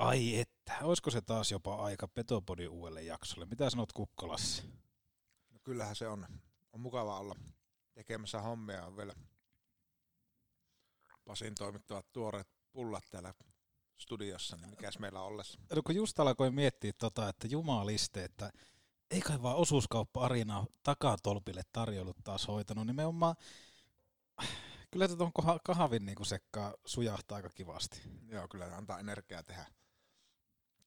[0.00, 3.46] Ai että, olisiko se taas jopa aika Petopodin uudelle jaksolle?
[3.46, 4.62] Mitä sanot Kukkolassi?
[5.50, 6.26] No kyllähän se on.
[6.72, 7.34] On mukava olla
[7.94, 8.86] tekemässä hommia.
[8.86, 9.14] On vielä
[11.24, 13.34] Pasin toimittavat tuoreet pullat täällä
[13.96, 15.60] studiossa, niin mikäs meillä ollessa?
[15.74, 18.50] No kun just alkoi miettiä tota, että jumaliste, että
[19.10, 23.14] ei kai vaan osuuskauppa Arina takatolpille tarjollut taas hoitanut, niin me on
[24.90, 25.32] kyllä tuon
[25.64, 28.00] kahvin niin sekkaa sujahtaa aika kivasti.
[28.28, 29.66] Joo, kyllä antaa energiaa tehdä.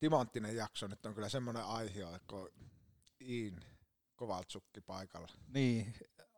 [0.03, 2.35] Timanttinen jakso nyt on kyllä semmoinen aihe, että
[3.21, 3.65] Iin
[4.15, 5.27] Kovaltsukki paikalla.
[5.47, 5.93] Niin,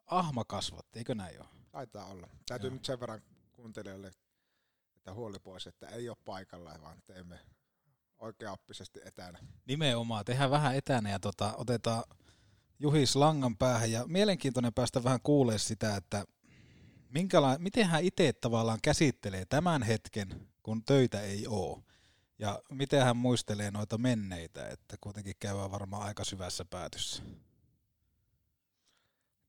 [0.06, 1.50] ahma kasvatti, eikö näin ole?
[1.72, 2.28] Taitaa olla.
[2.48, 2.74] Täytyy Joo.
[2.74, 4.12] nyt sen verran kuuntelijoille
[4.96, 7.40] että huoli pois, että ei ole paikalla, vaan teemme
[8.18, 9.40] oikeaoppisesti etänä.
[9.66, 12.04] Nimenomaan, tehdään vähän etänä ja tota, otetaan
[12.80, 16.26] Juhis langan päähän ja mielenkiintoinen päästä vähän kuulee sitä, että
[17.10, 21.95] minkäla- miten hän itse tavallaan käsittelee tämän hetken, kun töitä ei ole.
[22.40, 27.24] Ja miten hän muistelee noita menneitä, että kuitenkin käydään varmaan aika syvässä päätyssä.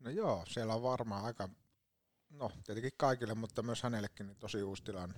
[0.00, 1.48] No joo, siellä on varmaan aika,
[2.30, 5.14] no tietenkin kaikille, mutta myös hänellekin niin tosi uusi tilanne.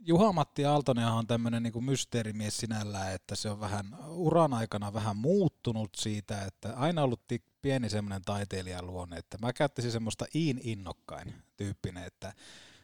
[0.00, 5.90] Juha-Matti Aaltonen on tämmöinen niin mysteerimies sinällään, että se on vähän uran aikana vähän muuttunut
[5.96, 7.22] siitä, että aina ollut
[7.62, 12.32] pieni semmoinen taiteilijan luonne, että mä käyttäisin semmoista iin innokkain tyyppinen, että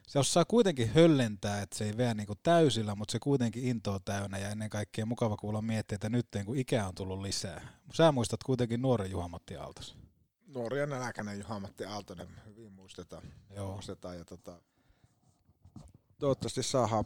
[0.09, 4.39] se osaa kuitenkin höllentää, että se ei veä niin täysillä, mutta se kuitenkin intoa täynnä
[4.39, 7.69] ja ennen kaikkea mukava kuulla miettiä, että nyt kun ikää on tullut lisää.
[7.95, 9.97] Sä muistat kuitenkin nuoren Juha-Matti Aaltos.
[10.47, 13.23] Nuori ja nälkäinen Juha-Matti Aaltonen, hyvin muistetaan.
[13.51, 13.73] Joo.
[13.73, 14.63] muistetaan ja tota,
[16.19, 17.05] toivottavasti saadaan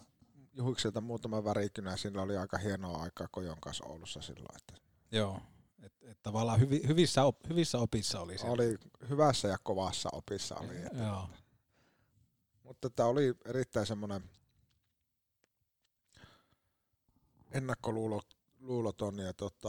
[0.55, 1.97] Juhikselta muutama värikynä.
[1.97, 4.57] Sillä oli aika hienoa aikaa Kojon kanssa Oulussa silloin.
[4.57, 4.83] Että
[5.13, 5.41] Joo,
[5.83, 8.47] että et tavallaan hyvi, hyvissä, op, hyvissä opissa oli se.
[8.47, 10.77] Oli hyvässä ja kovassa opissa oli.
[10.77, 11.21] Että Joo.
[11.21, 11.48] Tota,
[12.69, 14.23] mutta tämä oli erittäin semmoinen
[17.53, 19.69] ennakkoluuloton ja tota,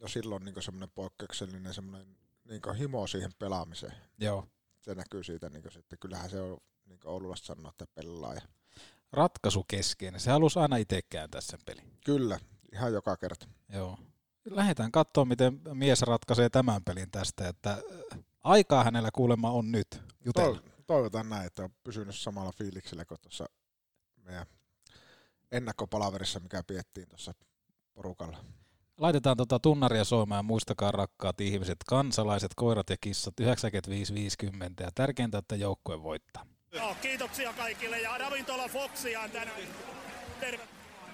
[0.00, 3.94] jo silloin niin semmoinen poikkeuksellinen semmoinen niin himo siihen pelaamiseen.
[4.18, 4.46] Joo.
[4.80, 8.34] Se näkyy siitä, niin että kyllähän se on niin Oululasta sanoa, että pelaa.
[8.34, 8.40] Ja
[9.12, 10.20] ratkaisukeskeinen.
[10.20, 11.98] Se halusi aina itse kääntää sen pelin.
[12.04, 12.40] Kyllä,
[12.72, 13.46] ihan joka kerta.
[13.68, 13.98] Joo.
[14.44, 20.02] Lähdetään katsomaan, miten mies ratkaisee tämän pelin tästä, että äh, aikaa hänellä kuulemma on nyt
[20.24, 20.73] jutella.
[20.86, 23.46] Toivotaan näin, että on pysynyt samalla fiiliksellä kuin tuossa
[24.22, 24.46] meidän
[25.52, 27.34] ennakkopalaverissa, mikä piettiin tuossa
[27.94, 28.44] porukalla.
[28.98, 33.44] Laitetaan tuota tunnaria soimaan ja muistakaa rakkaat ihmiset, kansalaiset, koirat ja kissat 95-50
[34.80, 36.46] ja tärkeintä, että joukkue voittaa.
[36.72, 39.60] Joo, kiitoksia kaikille ja ravintola Foxia on tänään.
[40.40, 40.68] Terve.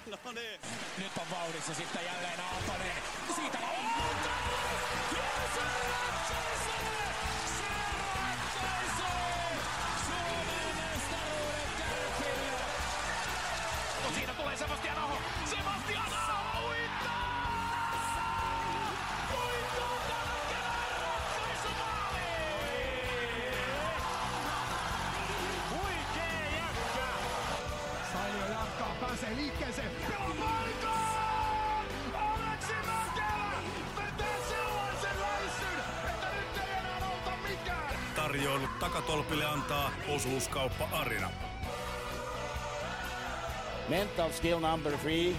[0.07, 0.61] No niin.
[0.97, 2.91] Nyt on vauhdissa sitten jälleen Aaltonen.
[3.35, 3.80] Siitä on
[39.01, 41.29] takatolpille antaa osuuskauppa Arina.
[43.89, 45.35] Mental skill number three.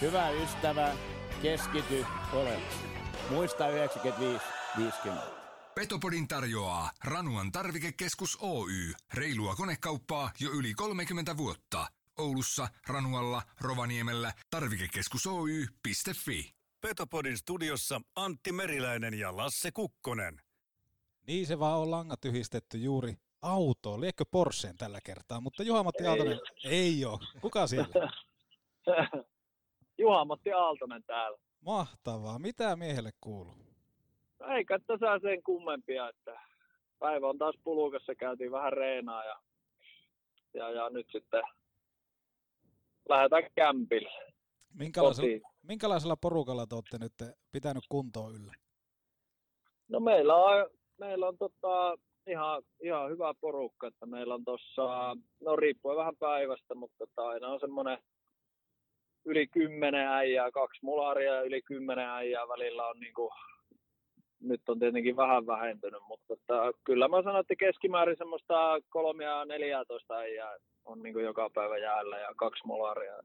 [0.00, 0.96] Hyvä ystävä,
[1.42, 2.86] keskity oleellisesti.
[3.30, 4.44] Muista 95
[4.76, 5.26] 50.
[5.74, 8.92] Petopodin tarjoaa Ranuan tarvikekeskus Oy.
[9.14, 11.86] Reilua konekauppaa jo yli 30 vuotta.
[12.18, 16.54] Oulussa, Ranualla, Rovaniemellä, tarvikekeskus Oy.fi.
[16.80, 20.40] Petopodin studiossa Antti Meriläinen ja Lasse Kukkonen.
[21.30, 24.00] Niin se vaan on langat yhdistetty juuri autoon.
[24.00, 27.18] Liekö Porscheen tällä kertaa, mutta Juha-Matti Aaltonen ei ole.
[27.40, 28.10] Kuka siellä?
[29.98, 31.38] Juha-Matti Aaltonen täällä.
[31.60, 32.38] Mahtavaa.
[32.38, 33.56] Mitä miehelle kuuluu?
[34.56, 36.40] Eikä tässä sen kummempia, että
[36.98, 39.40] päivä on taas pulukassa, käytiin vähän reenaa ja,
[40.54, 41.42] ja, ja nyt sitten
[43.08, 44.10] lähdetään kämpille.
[44.74, 48.52] Minkälaisella, minkälaisella porukalla te olette nyt pitänyt kuntoa yllä?
[49.88, 55.56] No meillä on, meillä on tota, ihan, ihan hyvä porukka, että meillä on tuossa, no
[55.56, 57.98] riippuen vähän päivästä, mutta tota, aina on semmoinen
[59.24, 63.30] yli kymmenen äijää, kaksi mularia ja yli kymmenen äijää välillä on niin kuin,
[64.40, 66.54] nyt on tietenkin vähän vähentynyt, mutta että,
[66.84, 71.78] kyllä mä sanon, että keskimäärin semmoista kolmia ja neljätoista äijää on niin kuin joka päivä
[71.78, 73.16] jäällä ja kaksi molaria.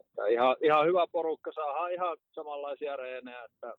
[0.00, 3.74] Että ihan, ihan hyvä porukka, saadaan ihan samanlaisia reenejä, että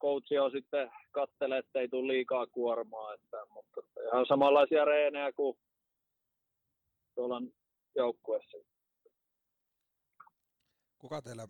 [0.00, 3.80] coachi on sitten kattelee, että ei tule liikaa kuormaa, että, mutta
[4.12, 5.58] ihan samanlaisia reenejä kuin
[7.14, 7.42] tuolla
[7.94, 8.58] joukkueessa.
[10.98, 11.46] Kuka teillä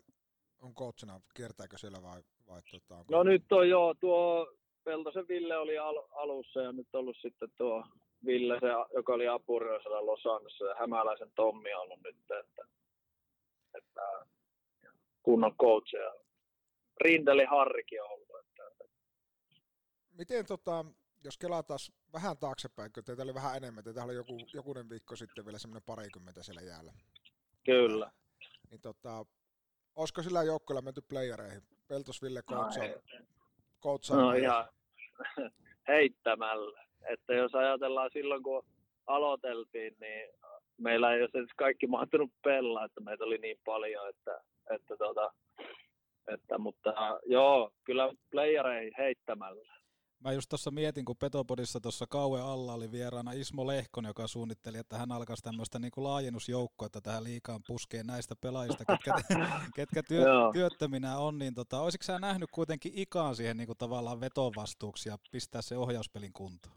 [0.61, 3.05] on coachina, kiertääkö siellä vai, vai tota, onko...
[3.15, 4.47] No nyt on jo tuo
[4.83, 7.83] Peltosen Ville oli al- alussa ja nyt ollut sitten tuo
[8.25, 12.67] Ville, se, joka oli apurioisella Losannassa ja Hämäläisen Tommi on ollut nyt, että,
[13.73, 14.01] että
[15.23, 16.13] kunnon coach ja
[17.01, 18.36] Rindeli Harrikin on ollut.
[20.17, 20.85] Miten tota,
[21.23, 21.79] jos kelataan
[22.13, 25.83] vähän taaksepäin, kun teitä oli vähän enemmän, teitä oli joku, jokunen viikko sitten vielä semmoinen
[25.85, 26.93] parikymmentä siellä jäällä.
[27.65, 28.11] Kyllä.
[28.71, 29.25] Niin tota,
[29.95, 31.61] olisiko sillä joukkueella menty playereihin?
[31.87, 32.69] Peltos Ville no,
[34.15, 34.67] no ihan
[35.87, 36.85] heittämällä.
[37.09, 38.65] Että jos ajatellaan silloin, kun
[39.07, 40.29] aloiteltiin, niin
[40.77, 45.33] meillä ei olisi kaikki mahtunut pelaa, että meitä oli niin paljon, että, että, tota,
[46.27, 49.76] että mutta joo, kyllä playereihin heittämällä.
[50.23, 54.77] Mä just tuossa mietin, kun Petopodissa tuossa kauan alla oli vieraana Ismo Lehkon, joka suunnitteli,
[54.77, 59.13] että hän alkaisi tämmöistä niin laajennusjoukkoa tähän liikaan puskee näistä pelaajista, ketkä,
[59.75, 64.21] ketkä työ, työttöminä on, niin tota, olisitko sä nähnyt kuitenkin ikaan siihen niin kuin tavallaan
[64.21, 66.75] vetovastuuksi ja pistää se ohjauspelin kuntoon?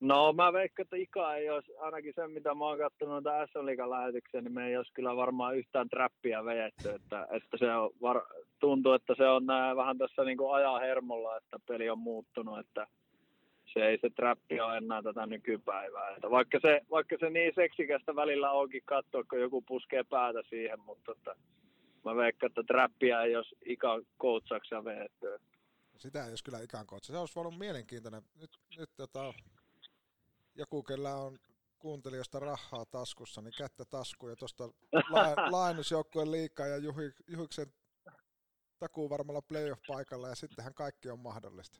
[0.00, 3.90] No mä veikkaan, että Ika ei olisi, ainakin sen mitä mä oon katsonut noita Liigan
[3.90, 8.22] lähetyksiä, niin me ei olisi kyllä varmaan yhtään trappia vejetty, että, että se on var,
[8.60, 12.58] tuntuu, että se on nää, vähän tässä niin kuin ajan hermolla, että peli on muuttunut,
[12.58, 12.86] että
[13.72, 16.10] se ei se trappi ole enää tätä nykypäivää.
[16.10, 20.80] Että vaikka, se, vaikka se niin seksikästä välillä onkin katsoa, kun joku puskee päätä siihen,
[20.80, 21.36] mutta että
[22.04, 25.26] mä veikkaan, että trappia ei olisi Ika coachaksia vejetty.
[25.98, 27.04] Sitä ei olisi kyllä ikään coach.
[27.04, 28.22] Se olisi ollut mielenkiintoinen.
[28.40, 29.34] Nyt, nyt tota,
[30.54, 31.38] joku, kellä on
[31.78, 34.64] kuuntelijoista rahaa taskussa, niin kättä taskuun ja tuosta
[35.14, 37.66] la- laajennusjoukkueen liikaa ja Juhi, Juhiksen
[38.78, 41.78] takuu varmalla playoff-paikalla ja sittenhän kaikki on mahdollista.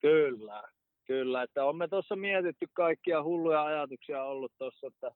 [0.00, 0.62] Kyllä,
[1.06, 1.42] kyllä.
[1.42, 5.10] Että on me tuossa mietitty kaikkia hulluja ajatuksia ollut tuossa, että,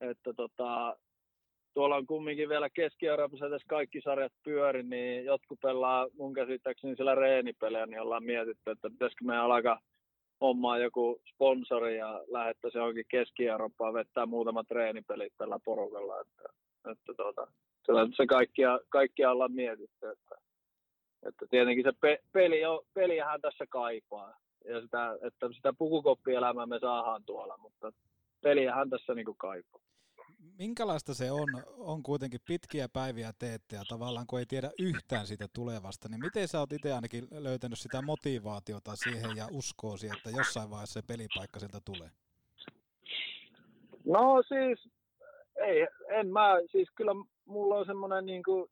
[0.00, 0.96] että tota,
[1.74, 7.14] tuolla on kumminkin vielä Keski-Euroopassa tässä kaikki sarjat pyöri, niin jotkut pelaa mun käsittääkseni siellä
[7.14, 9.80] reenipelejä, niin ollaan mietitty, että pitäisikö meidän alkaa
[10.40, 16.20] hommaa joku sponsori ja lähettäisi johonkin Keski-Eurooppaan vettää muutamat treenipelit tällä porukalla.
[16.20, 16.44] Että,
[16.92, 17.46] että tuota,
[18.16, 20.10] se kaikkia, kaikkia ollaan mietitty.
[20.10, 20.34] Että,
[21.22, 24.36] että tietenkin se pe, peli on, peliähän tässä kaipaa.
[24.64, 27.92] Ja sitä, että sitä pukukoppielämää me saadaan tuolla, mutta
[28.42, 29.80] peliähän tässä niin kaipaa
[30.58, 31.48] minkälaista se on,
[31.78, 36.48] on kuitenkin pitkiä päiviä teette ja tavallaan kun ei tiedä yhtään siitä tulevasta, niin miten
[36.48, 41.06] sä oot itse ainakin löytänyt sitä motivaatiota siihen ja uskoa siihen, että jossain vaiheessa se
[41.06, 42.10] pelipaikka sieltä tulee?
[44.04, 44.88] No siis,
[45.56, 47.12] ei, en mä, siis kyllä
[47.52, 48.70] mulla on semmoinen niin kuin,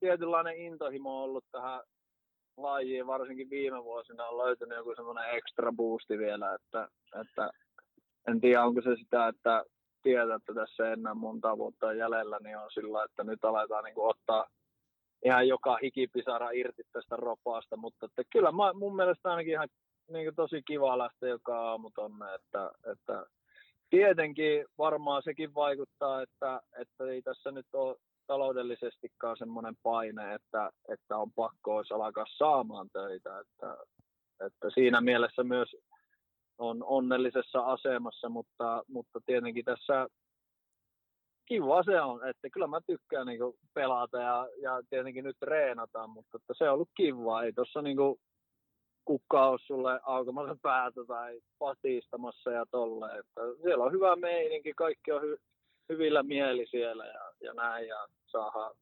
[0.00, 1.80] tietynlainen intohimo ollut tähän
[2.56, 6.88] lajiin, varsinkin viime vuosina on löytynyt joku semmoinen extra boosti vielä, että,
[7.20, 7.50] että
[8.28, 9.64] en tiedä onko se sitä, että
[10.02, 13.94] tietää, että tässä ei enää monta vuotta jäljellä, niin on sillä, että nyt aletaan niin
[13.94, 14.46] kuin ottaa
[15.24, 19.68] ihan joka hikipisara irti tästä ropaasta, mutta että kyllä mä, mun mielestä ainakin ihan
[20.12, 23.26] niin kuin tosi kiva lähteä joka aamu tonne, että, että
[23.92, 27.96] tietenkin varmaan sekin vaikuttaa, että, että ei tässä nyt ole
[28.26, 33.76] taloudellisestikaan semmoinen paine, että, että on pakko olisi alkaa saamaan töitä, että,
[34.46, 35.76] että siinä mielessä myös
[36.58, 40.06] on onnellisessa asemassa, mutta, mutta tietenkin tässä
[41.46, 43.40] kiva se on, että kyllä mä tykkään niin
[43.74, 47.96] pelata ja, ja tietenkin nyt treenata, mutta että se on ollut kiva, ei tuossa niin
[49.06, 55.22] ole sulle aukomassa päätä tai patistamassa ja tolle, että siellä on hyvä meininki, kaikki on
[55.22, 55.36] hy,
[55.88, 58.74] hyvillä mieli siellä ja, ja näin ja saadaan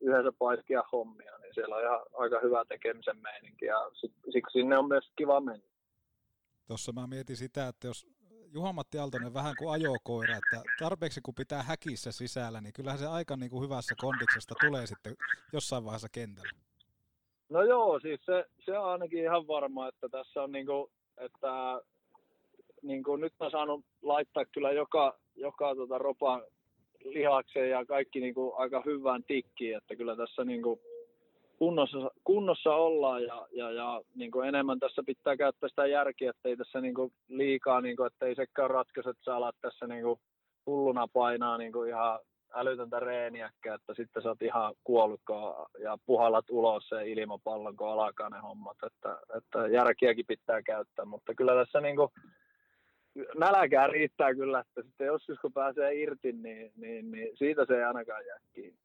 [0.00, 3.90] yhdessä paiskia hommia, niin siellä on ihan aika hyvä tekemisen meininki ja
[4.32, 5.66] siksi sinne on myös kiva mennä.
[6.66, 8.06] Tuossa mä mietin sitä, että jos
[8.52, 13.36] Juha-Matti Aaltonen vähän kuin ajokoira, että tarpeeksi kun pitää häkissä sisällä, niin kyllähän se aika
[13.36, 15.16] niin kuin hyvässä kondiksesta tulee sitten
[15.52, 16.69] jossain vaiheessa kentällä.
[17.50, 21.80] No joo, siis se, se on ainakin ihan varma, että tässä on niin kuin, että
[22.82, 26.42] niin kuin nyt mä saanut laittaa kyllä joka, joka tota ropan
[27.04, 30.80] lihakseen ja kaikki niin kuin aika hyvään tikkiin, että kyllä tässä niin kuin
[31.58, 36.48] kunnossa, kunnossa ollaan ja, ja, ja niin kuin enemmän tässä pitää käyttää sitä järkeä, että
[36.48, 39.86] ei tässä niin kuin liikaa, niin kuin, että ei sekään ratkaise, että sä alat tässä
[39.86, 40.20] niin kuin
[40.66, 42.18] hulluna painaa niin kuin ihan
[42.54, 45.20] älytöntä reeniäkkä, että sitten sä oot ihan kuollut
[45.78, 51.34] ja puhallat ulos se ilmapallon, kun alkaa ne hommat, että, että järkiäkin pitää käyttää, mutta
[51.34, 52.08] kyllä tässä niin kuin
[53.38, 57.84] nälkää riittää kyllä, että sitten joskus kun pääsee irti, niin, niin, niin siitä se ei
[57.84, 58.78] ainakaan jää kiinni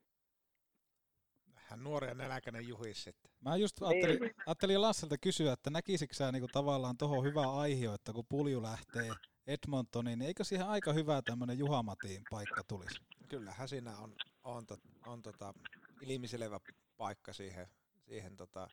[1.75, 3.31] hän nuori ja nälkäinen juhis sitten.
[3.45, 4.33] Mä just ajattelin, niin.
[4.45, 9.11] ajattelin Lasselta kysyä, että näkisikö sä niinku tavallaan tuohon hyvää aihe, että kun Pulju lähtee
[9.47, 13.01] Edmontoniin, niin eikö siihen aika hyvä tämmöinen Juhamatiin paikka tulisi?
[13.29, 14.15] Kyllähän siinä on
[14.45, 15.53] on, to, on tota,
[16.01, 16.59] ilmiselevä
[16.97, 17.67] paikka siihen,
[18.01, 18.67] siihen tota,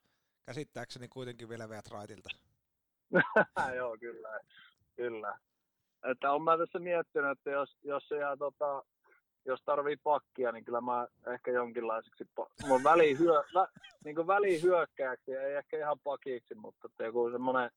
[0.47, 2.29] käsittääkseni kuitenkin vielä veät raitilta.
[3.77, 4.41] Joo, kyllä.
[4.97, 5.39] kyllä.
[6.11, 8.83] Että on mä tässä miettinyt, että jos, jos se jää tota,
[9.45, 12.25] jos tarvii pakkia, niin kyllä mä ehkä jonkinlaiseksi,
[12.69, 13.69] mun välihyö, vä,
[14.05, 17.71] niin välihyökkääksi, ei ehkä ihan pakiksi, mutta että joku semmoinen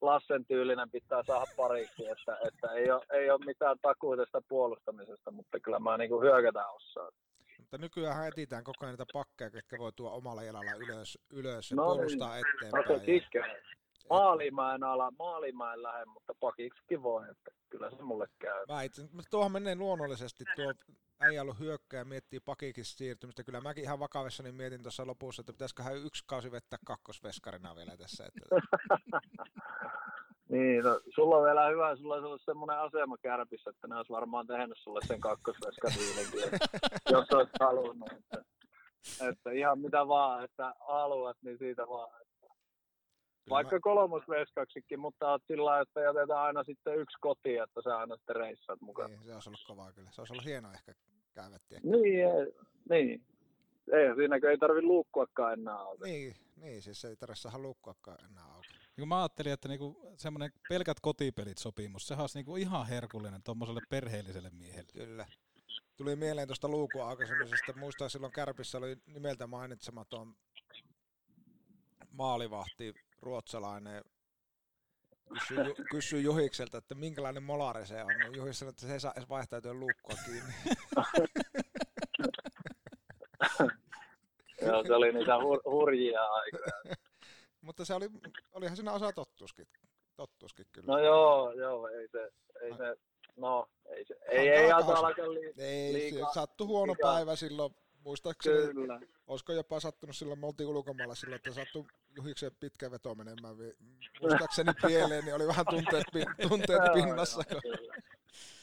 [0.00, 5.30] Lassen tyylinen pitää saada pariksi, että, että ei, ole, ei ole mitään takuita sitä puolustamisesta,
[5.30, 7.12] mutta kyllä mä niin hyökätään osaan.
[7.58, 11.76] Mutta nykyään etsitään koko ajan niitä pakkeja, jotka voi tuoda omalla jalalla ylös, ylös ja
[11.76, 12.46] no, puolustaa niin.
[12.46, 12.84] eteenpäin.
[12.84, 12.88] No
[14.84, 18.64] ala, maalimäen lähde, mutta pakiksikin voi, että kyllä se mulle käy.
[18.68, 20.74] Mä itse, tuohon menee luonnollisesti, tuo
[21.20, 23.44] äijä ollut hyökkää ja miettii pakiksi siirtymistä.
[23.44, 28.24] Kyllä mäkin ihan vakavissani mietin tuossa lopussa, että pitäisiköhän yksi kausi vettää kakkosveskarina vielä tässä.
[28.26, 28.40] Että...
[30.52, 34.12] niin, no, sulla on vielä hyvä, sulla olisi ollut semmoinen asema kärpissä, että ne olisi
[34.12, 36.40] varmaan tehnyt sulle sen kakkosveskariilinkin,
[37.12, 38.12] jos olisit halunnut.
[38.12, 38.44] Että,
[39.28, 42.25] että ihan mitä vaan, että haluat, niin siitä vaan.
[43.50, 43.80] Vaikka mä...
[43.80, 48.80] kolmosveskaksikin, mutta oot sillä että jätetään aina sitten yksi koti, että sä aina sitten reissaat
[48.80, 49.10] mukaan.
[49.10, 50.10] Niin, se olisi ollut kovaa kyllä.
[50.10, 50.94] Se olisi ollut hienoa ehkä
[51.34, 51.80] käyvettiä.
[51.82, 52.52] Niin, ei,
[52.90, 53.22] niin.
[53.92, 56.04] Ei, siinäkö ei tarvi luukkuakaan enää auki.
[56.04, 58.68] Niin, niin siis ei tarvitse saada luukkuakaan enää auki.
[58.96, 63.80] Niin mä ajattelin, että niinku semmoinen pelkät kotipelit sopimus, sehän olisi niinku ihan herkullinen tuommoiselle
[63.90, 64.92] perheelliselle miehelle.
[64.92, 65.26] Kyllä.
[65.96, 67.72] Tuli mieleen tuosta luukun aukaisemisesta.
[67.76, 70.34] Muistan silloin Kärpissä oli nimeltä mainitsematon
[72.10, 72.94] maalivahti
[73.26, 74.04] ruotsalainen
[75.38, 75.56] kysyi,
[75.90, 78.08] kysyi Juhikselta, että minkälainen molari se on.
[78.08, 80.52] Niin Juhi sanoi, että se ei saa edes vaihtaa luukkua kiinni.
[84.62, 86.64] Joo, se oli niitä hur- hurjia aikoja.
[87.60, 88.08] Mutta se oli,
[88.52, 89.66] olihan siinä osa tottuskin,
[90.16, 90.86] tottuskin kyllä.
[90.92, 92.96] No joo, joo, ei se, ei se,
[93.36, 97.14] no, ei se, ei, ei, ei alkaa li- Ei, liikaa, sattu huono liikaa.
[97.14, 97.74] päivä silloin,
[98.06, 99.00] muistaakseni, Kyllä.
[99.26, 101.84] olisiko jopa sattunut silloin, me oltiin ulkomailla silloin, että sattui
[102.16, 103.56] Juhiksen pitkä veto menemään,
[104.20, 106.04] muistaakseni pieleen, niin oli vähän tunteet,
[106.48, 107.42] tunteet pinnassa.
[107.62, 107.94] Kyllä.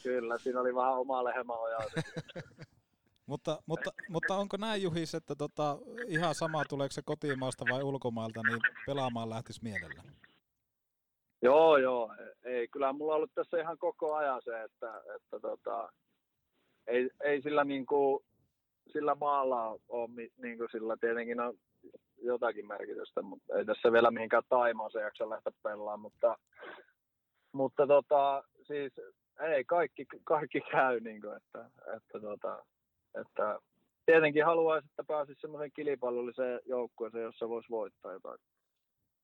[0.02, 1.54] Kyllä, siinä oli vähän oma lehmä
[3.26, 8.40] mutta, mutta, mutta onko näin Juhis, että tota, ihan sama tuleeko se kotimaasta vai ulkomailta,
[8.42, 10.02] niin pelaamaan lähtisi mielellä?
[11.42, 12.14] Joo, joo.
[12.44, 15.92] Ei, kyllä mulla on ollut tässä ihan koko ajan se, että, että tota,
[16.86, 18.24] ei, ei sillä niin kuin
[18.92, 21.54] sillä maalla on, niin kuin sillä tietenkin on
[22.22, 24.42] jotakin merkitystä, mutta ei tässä vielä mihinkään
[24.92, 26.36] se jaksa lähteä pelaamaan, mutta,
[27.52, 28.92] mutta tota, siis
[29.40, 32.64] ei, kaikki, kaikki käy, niin kuin, että, että, tota,
[33.20, 33.58] että
[34.06, 38.38] tietenkin haluaisin, että pääsisi semmoisen kilpailulliseen joukkueeseen, jossa voisi voittaa jotain.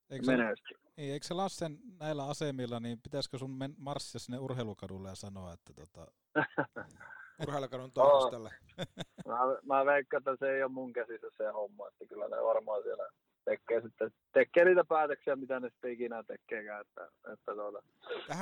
[0.09, 5.15] Eikö se, niin, eikö se Lassen näillä asemilla, niin pitäisikö sun marssia sinne urheilukadulle ja
[5.15, 6.07] sanoa, että tota...
[7.47, 8.51] urheilukadun toimistolle?
[9.27, 12.83] mä, mä veikkaan, että se ei ole mun käsissä se homma, että kyllä ne varmaan
[12.83, 13.09] siellä
[13.45, 16.81] tekee, sitten, tekee niitä päätöksiä, mitä ne sitten ikinä tekeekään.
[16.81, 17.83] Että, että tuota,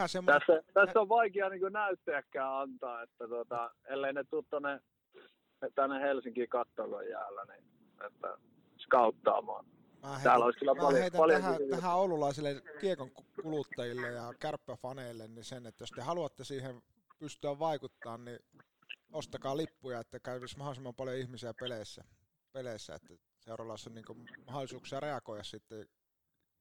[0.08, 0.32] semmo...
[0.32, 4.80] tässä, tässä, on vaikea niin näyttäjäkään antaa, että tuota, ellei ne tule tuonne
[5.76, 7.64] tänne Helsinkiin kattoon jäällä, niin
[8.08, 8.38] että
[8.78, 9.66] skauttaamaan.
[10.02, 15.28] Mä heitän, Täällä olisi kyllä paljon, heitän paljon tähän, tähän oululaisille kiekon kuluttajille ja kärppäfaneille
[15.28, 16.82] niin sen, että jos te haluatte siihen
[17.20, 18.40] pystyä vaikuttamaan, niin
[19.12, 22.04] ostakaa lippuja, että kävisi mahdollisimman paljon ihmisiä peleissä,
[22.52, 24.06] peleissä että seuralla on niin
[24.46, 25.86] mahdollisuuksia reagoida sitten,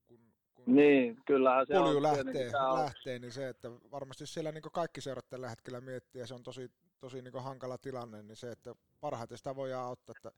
[0.06, 5.00] kun, kun niin, kyllähän se on, lähtee, lähtee, niin se, että varmasti siellä niin kaikki
[5.00, 8.74] seurat tällä hetkellä miettii, ja se on tosi, tosi niin hankala tilanne, niin se, että
[9.00, 10.32] parhaiten sitä voidaan auttaa, että,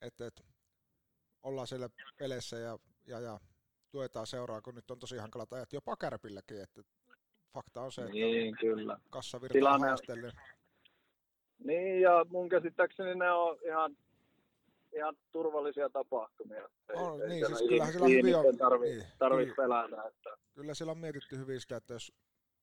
[0.00, 0.42] että, että
[1.42, 3.40] ollaan siellä peleissä ja, ja, ja
[3.90, 6.82] tuetaan seuraa, kun nyt on tosi hankalat ajat, jopa kärpilläkin, että
[7.52, 8.98] fakta on se, että niin, kyllä.
[9.10, 9.92] kassavirta Tilanne...
[9.92, 10.32] on.
[11.64, 13.96] Niin, ja mun käsittääkseni ne on ihan,
[14.92, 16.68] ihan turvallisia tapahtumia.
[16.94, 18.58] On, ei, niin, siis kyllähän siellä hyvin on.
[18.58, 19.54] Tarvitse niin, tarvi niin.
[19.56, 20.02] pelätä.
[20.02, 20.30] Että...
[20.54, 22.12] Kyllä siellä on mietitty hyvin sitä, että jos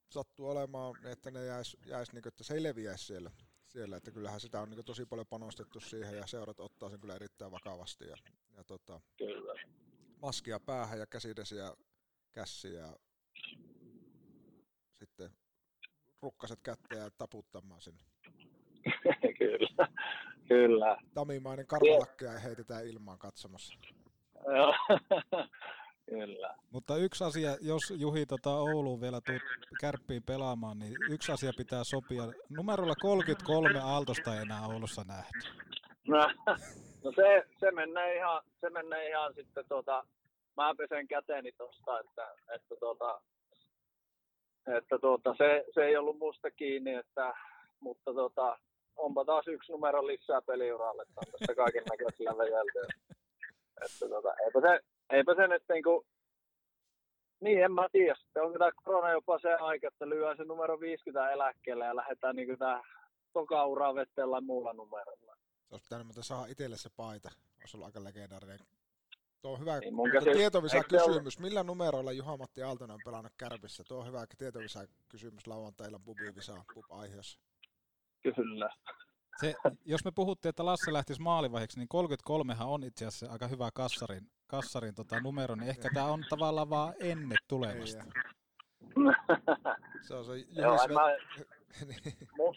[0.10, 3.32] sattuu olemaan, että ne jäisi, jäisi niin kuin, että se ei leviäisi siellä
[3.68, 7.16] siellä, että kyllähän sitä on niin tosi paljon panostettu siihen ja seurat ottaa sen kyllä
[7.16, 8.06] erittäin vakavasti.
[8.06, 8.18] Ja,
[8.58, 9.54] ja tota, kyllä.
[10.22, 11.74] maskia päähän ja käsidesiä
[12.32, 12.94] kässiä ja
[14.94, 15.32] sitten
[16.22, 18.04] rukkaset kätteen ja taputtamaan sinne.
[19.40, 19.88] kyllä,
[20.48, 20.98] kyllä.
[21.14, 23.74] Tamimainen karvalakkeja heitetään ilmaan katsomassa.
[24.46, 24.74] Joo,
[26.10, 26.56] Kyllä.
[26.72, 29.42] Mutta yksi asia, jos Juhi tota Ouluun vielä tuut
[29.82, 32.24] kärppiin pelaamaan, niin yksi asia pitää sopia.
[32.50, 35.40] Numerolla 33 Aaltosta ei enää Oulussa nähty.
[36.08, 36.18] No,
[37.04, 40.06] no se, se, menee ihan, se menee ihan sitten tota,
[40.58, 43.22] mä pesen käteeni tosta, että, että, tota,
[44.78, 47.34] että tota, se, se, ei ollut musta kiinni, että,
[47.80, 48.60] mutta tota,
[48.98, 52.80] onpa taas yksi numero lisää peliuralle, että on tässä kaiken näköisellä vejelty.
[53.86, 56.06] Että tota, eipä se, eipä se nyt niinku,
[57.42, 60.80] niin en mä tiedä, sitten onko tämä korona jopa se aika, että lyö se numero
[60.80, 62.82] 50 eläkkeelle ja lähdetään niinku tää
[63.34, 65.36] toka uraa vetteellä muulla numerolla.
[65.68, 67.30] Se olisi pitänyt mutta saada itselle se paita,
[67.62, 68.60] olisi ollut aika legendaarinen.
[69.42, 69.94] Tuo on hyvä Niin
[70.34, 71.40] tietovisa kysymys.
[71.40, 73.84] Millä numeroilla Juha-Matti Aaltonen on pelannut kärpissä?
[73.84, 77.40] Tuo on hyvä tietovisa kysymys lauantailla Bubi-visa Bub-aiheessa.
[78.24, 78.70] Kyllä.
[79.40, 79.54] Se,
[79.86, 84.24] jos me puhuttiin, että Lasse lähtisi maalivaiheeksi, niin 33 on itse asiassa aika hyvä kassarin,
[84.48, 88.04] kassarin tota, numero, niin ehkä tämä on tavallaan vaan ennen tulevasta.
[90.08, 90.32] Se on se
[90.62, 91.16] Joo, mä,
[92.38, 92.56] mun,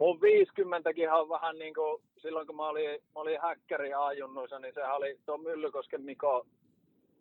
[0.00, 4.74] mun 50 on vähän niin kuin silloin kun mä olin, mä olin häkkäri A-junnuissa, niin
[4.74, 6.46] sehän oli tuo Myllykosken Miko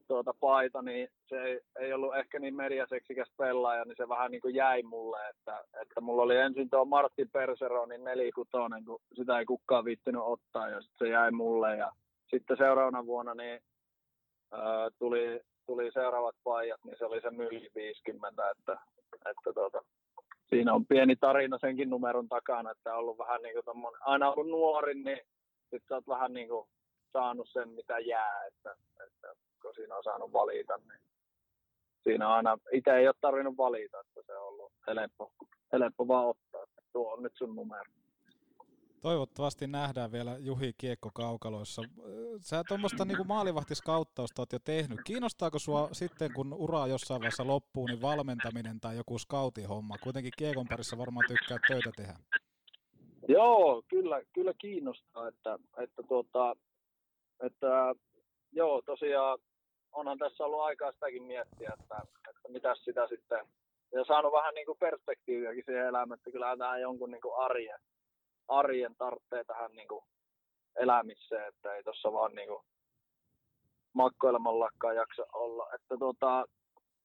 [0.10, 4.42] tuota paita, niin se ei, ei ollut ehkä niin mediaseksikäs pelaaja, niin se vähän niin
[4.42, 9.46] kuin jäi mulle, että, että mulla oli ensin tuo Martti Perseronin nelikutonen, kun sitä ei
[9.46, 11.92] kukaan viittinyt ottaa ja sitten se jäi mulle ja
[12.30, 13.60] sitten seuraavana vuonna niin
[14.51, 18.78] ää, tuli, tuli seuraavat pajat, niin se oli se Mylli 50, että,
[19.25, 19.82] että tuota,
[20.50, 24.32] siinä on pieni tarina senkin numeron takana, että on ollut vähän niin kuin tommonen, aina
[24.32, 25.22] ollut nuori, niin
[25.70, 26.68] sit sä oot vähän niin kuin
[27.13, 28.75] saanut sen, mitä jää, että,
[29.08, 31.00] että kun siinä on saanut valita, niin
[32.04, 35.32] siinä on aina, itse ei ole tarvinnut valita, että se on ollut helppo,
[35.74, 37.92] helppo vaan ottaa, että tuo on nyt sun numero.
[39.02, 41.82] Toivottavasti nähdään vielä Juhi Kiekko kaukaloissa.
[42.42, 45.00] Sä tuommoista niin maalivahtiskauttausta oot jo tehnyt.
[45.06, 49.96] Kiinnostaako sua sitten, kun ura jossain vaiheessa loppuu, niin valmentaminen tai joku skautihomma?
[50.04, 52.16] Kuitenkin Kiekon parissa varmaan tykkää töitä tehdä.
[53.28, 56.56] Joo, kyllä, kyllä kiinnostaa, että, että, tuota,
[57.44, 57.96] että
[58.52, 59.40] joo, tosiaan
[59.93, 63.46] onhan tässä ollut aikaa sitäkin miettiä, että, että mitä sitä sitten,
[63.91, 67.79] ja saanut vähän niin perspektiiviäkin siihen elämään, että kyllähän tämä jonkun niin arjen,
[68.48, 69.88] arjen tarvitsee tähän niin
[70.75, 72.63] elämiseen, että ei tuossa vaan niin kuin
[73.93, 75.67] makkoilemallakaan jaksa olla.
[75.75, 76.45] Että tota,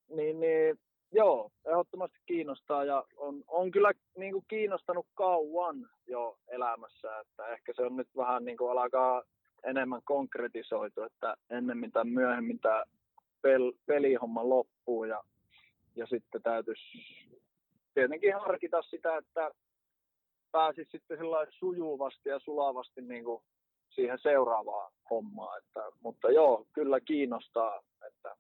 [0.09, 0.79] niin, niin,
[1.13, 7.83] joo, ehdottomasti kiinnostaa ja on, on kyllä niin kiinnostanut kauan jo elämässä, että ehkä se
[7.83, 9.23] on nyt vähän niin alkaa
[9.65, 12.85] enemmän konkretisoitu, että ennemmin tai myöhemmin tämä
[13.43, 15.23] pel, pelihomma loppuu ja,
[15.97, 16.99] ja sitten täytyisi
[17.95, 19.51] tietenkin harkita sitä, että
[20.53, 21.19] pääsisi sitten
[21.51, 23.43] sujuvasti ja sulavasti niin kuin
[23.91, 25.59] siihen seuraavaan hommaan.
[25.59, 28.37] Että, mutta joo, kyllä kiinnostaa, että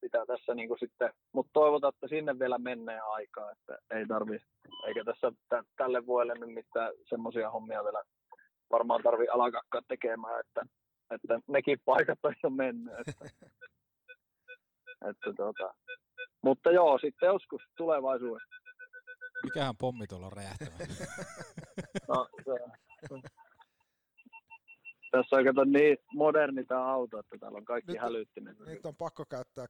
[0.00, 4.38] pitää tässä niin kuin sitten, mutta toivotaan, että sinne vielä menee aikaa, että ei tarvi,
[4.86, 8.02] eikä tässä t- tälle vuodelle nyt mitään semmoisia hommia vielä
[8.70, 10.62] varmaan tarvi alkaa tekemään, että,
[11.10, 12.94] että nekin paikat on jo mennyt.
[12.98, 13.24] Että,
[15.10, 15.74] että tota.
[16.42, 18.54] Mutta joo, sitten joskus tulevaisuudessa.
[19.44, 20.70] Mikähän pommi tuolla on räjähtävä?
[22.08, 22.52] No, se,
[25.10, 28.58] tässä on kato niin moderni tämä auto, että täällä on kaikki Nyt- hälyttimet.
[28.58, 29.66] Nyt on pakko käyttää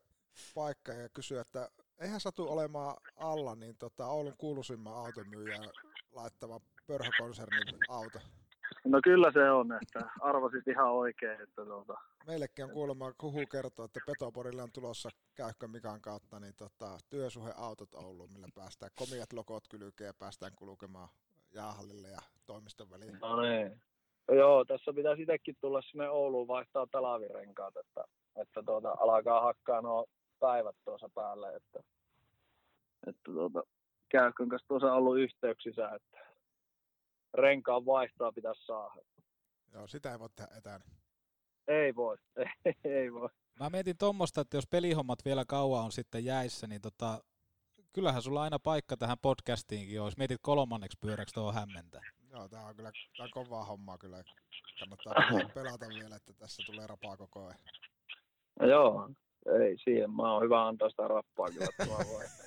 [0.54, 1.68] paikkaa ja kysyä, että
[2.00, 5.64] eihän satu olemaan alla, niin tota Oulun kuuluisimman automyyjän
[6.12, 8.18] laittava pörhökonsernin auto.
[8.84, 11.94] No kyllä se on, että arvasit ihan oikein, että tuota,
[12.26, 17.94] Meillekin on kuulemma huhu kertoo, että Petoporille on tulossa Käyhkön Mikan kautta niin tota, työsuheautot
[17.94, 21.08] Ouluun, millä päästään komiat lokot kylkeen ja päästään kulkemaan
[21.54, 23.18] jäähallille ja toimiston väliin.
[23.20, 23.80] no niin.
[24.28, 28.04] Joo, tässä pitäisi itsekin tulla sinne Ouluun vaihtaa talavirenkaat, että,
[28.36, 30.06] että tuota, alkaa hakkaa nuo
[30.40, 31.80] päivät tuossa päälle, että,
[33.06, 33.62] että tuota,
[34.08, 36.33] Käyhkön kanssa tuossa on ollut yhteyksissä, että
[37.34, 39.02] renkaan vaihtoa pitäisi saada.
[39.72, 40.84] Joo, sitä ei voi tehdä etänä.
[41.68, 43.28] Ei voi, ei, ei voi.
[43.60, 47.24] Mä mietin tuommoista, että jos pelihommat vielä kauan on sitten jäissä, niin tota,
[47.92, 50.18] kyllähän sulla aina paikka tähän podcastiinkin olisi.
[50.18, 52.00] Mietit kolmanneksi pyöräksi tuohon hämmentää.
[52.30, 54.24] Joo, tää on kyllä tää on kovaa hommaa kyllä.
[54.78, 57.58] Kannattaa pelata- pelata vielä, että tässä tulee rapaa koko ajan.
[58.60, 59.08] No joo,
[59.60, 60.10] ei siihen.
[60.10, 61.66] Mä oon hyvä antaa sitä rappaa kyllä.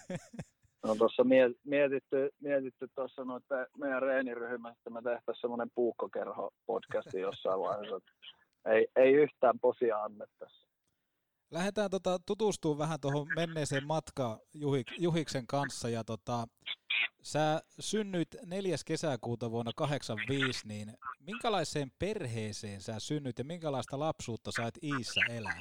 [0.88, 7.20] No tuossa mie- mietitty, mietitty tuossa noita meidän reeniryhmässä, että me tehtäisiin semmoinen puukkokerho podcasti
[7.20, 8.00] jossain vaiheessa.
[8.66, 10.68] Ei, ei yhtään posia annettaisi.
[11.52, 15.90] Lähdetään tota, tutustumaan vähän tuohon menneeseen matkaan Juhik, Juhiksen kanssa.
[15.90, 16.48] Ja tota,
[17.22, 18.76] sä synnyit 4.
[18.86, 25.60] kesäkuuta vuonna 85, niin minkälaiseen perheeseen sä synnyit ja minkälaista lapsuutta sait Iissä elää?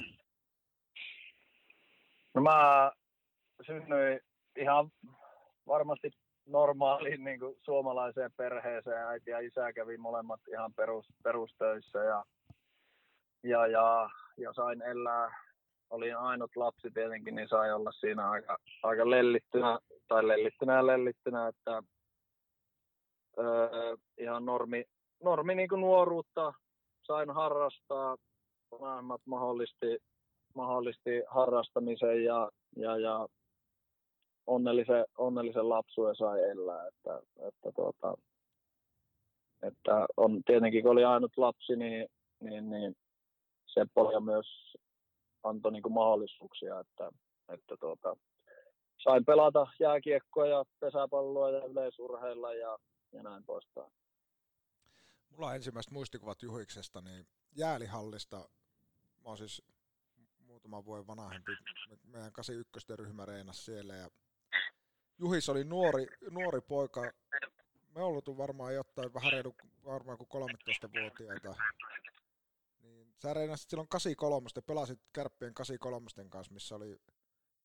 [2.33, 2.91] No mä
[3.65, 4.19] synnyin
[4.57, 4.91] ihan
[5.67, 6.09] varmasti
[6.45, 9.07] normaaliin niin kuin suomalaiseen perheeseen.
[9.07, 12.25] Äiti ja isä kävi molemmat ihan perus, perustöissä ja,
[13.43, 15.47] ja, ja, ja sain elää.
[15.89, 21.47] Olin ainut lapsi tietenkin, niin sain olla siinä aika, aika lellittynä, tai lellittynä ja lellittynä,
[21.47, 21.83] että
[23.39, 24.83] öö, ihan normi,
[25.23, 26.53] normi niin kuin nuoruutta
[27.03, 28.17] sain harrastaa.
[28.81, 29.97] Vanhemmat mahdollisti,
[30.55, 33.27] mahdollisti harrastamisen ja, ja, ja
[34.47, 36.87] onnellisen, onnellisen lapsuuden sai elää.
[36.87, 38.13] Että, että, tuota,
[39.61, 42.07] että on tietenkin, kun oli ainut lapsi, niin,
[42.39, 42.95] niin, niin
[43.67, 44.73] se pohja myös
[45.43, 47.11] antoi niin kuin mahdollisuuksia, että,
[47.49, 48.15] että tuota,
[49.03, 52.77] sain pelata jääkiekkoa ja pesäpalloa ja yleisurheilla ja,
[53.11, 53.91] ja näin poispäin.
[55.29, 58.37] Mulla on ensimmäiset muistikuvat Juhiksesta, niin jäälihallista,
[59.23, 59.63] mä oon siis
[60.47, 61.51] muutaman vuoden vanhempi,
[62.03, 64.09] meidän 81 ryhmä reenasi siellä ja
[65.19, 67.11] Juhis oli nuori, nuori poika,
[67.95, 71.55] me oltu varmaan jotain vähän reilu, varmaan kuin 13-vuotiaita.
[72.79, 77.01] Niin, sä reenasit silloin 83, pelasit kärppien 83 kanssa, missä oli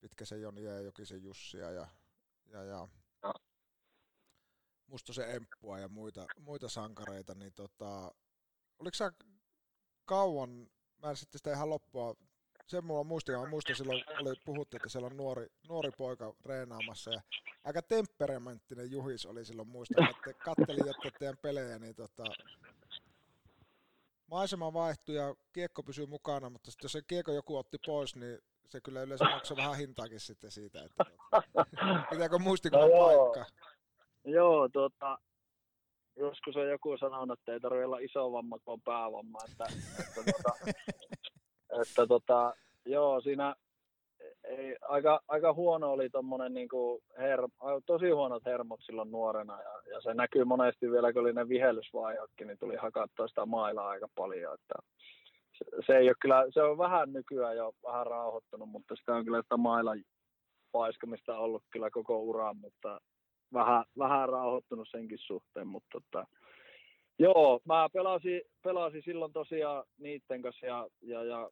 [0.00, 1.86] Pitkäsen Joni ja Jokisen Jussia ja,
[2.46, 2.88] ja, ja
[4.86, 8.14] Mustosen Emppua ja muita, muita sankareita, niin tota,
[8.78, 9.12] oliko sä
[10.04, 10.70] kauan,
[11.02, 12.14] mä en sitten sitä ihan loppua,
[12.72, 17.10] sen mulla muistin, mä muistan silloin oli puhuttu, että siellä on nuori, nuori poika reenaamassa
[17.10, 17.20] ja
[17.64, 22.24] aika temperamenttinen Juhis oli silloin muistan, että kattelin jotta teidän pelejä, niin tota,
[24.26, 28.38] maisema vaihtui ja kiekko pysyy mukana, mutta sitten jos se kiekko joku otti pois, niin
[28.68, 31.66] se kyllä yleensä maksaa vähän hintaakin sitten siitä, että tota,
[32.10, 33.44] pitääkö muistikuva no paikka?
[34.24, 35.18] Joo, tota,
[36.16, 39.38] joskus on joku sanonut, että ei tarvitse olla iso vamma, kun on päävamma.
[39.50, 39.64] Että,
[39.98, 40.72] että, tota,
[41.80, 42.54] että tota,
[42.86, 43.54] joo, siinä
[44.44, 47.40] ei, aika, aika huono oli tommonen niinku her,
[47.86, 52.46] tosi huonot hermot silloin nuorena ja, ja, se näkyy monesti vielä, kun oli ne vihellysvaiheetkin,
[52.46, 54.54] niin tuli hakattua sitä mailaa aika paljon.
[54.54, 54.74] Että
[55.58, 59.24] se, se, ei ole kyllä, se on vähän nykyään jo vähän rauhoittunut, mutta sitä on
[59.24, 60.02] kyllä sitä mailan
[60.72, 63.00] paiskamista ollut kyllä koko uran, mutta
[63.52, 66.26] vähän, vähän rauhoittunut senkin suhteen, mutta tota,
[67.18, 71.50] joo, mä pelasin, pelasin silloin tosiaan niiden kanssa ja, ja, ja,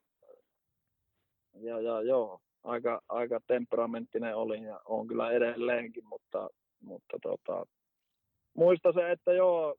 [1.54, 6.48] ja, ja joo, aika, aika temperamenttinen olin ja on kyllä edelleenkin, mutta,
[6.80, 7.66] mutta tota,
[8.54, 9.76] muista se, että joo,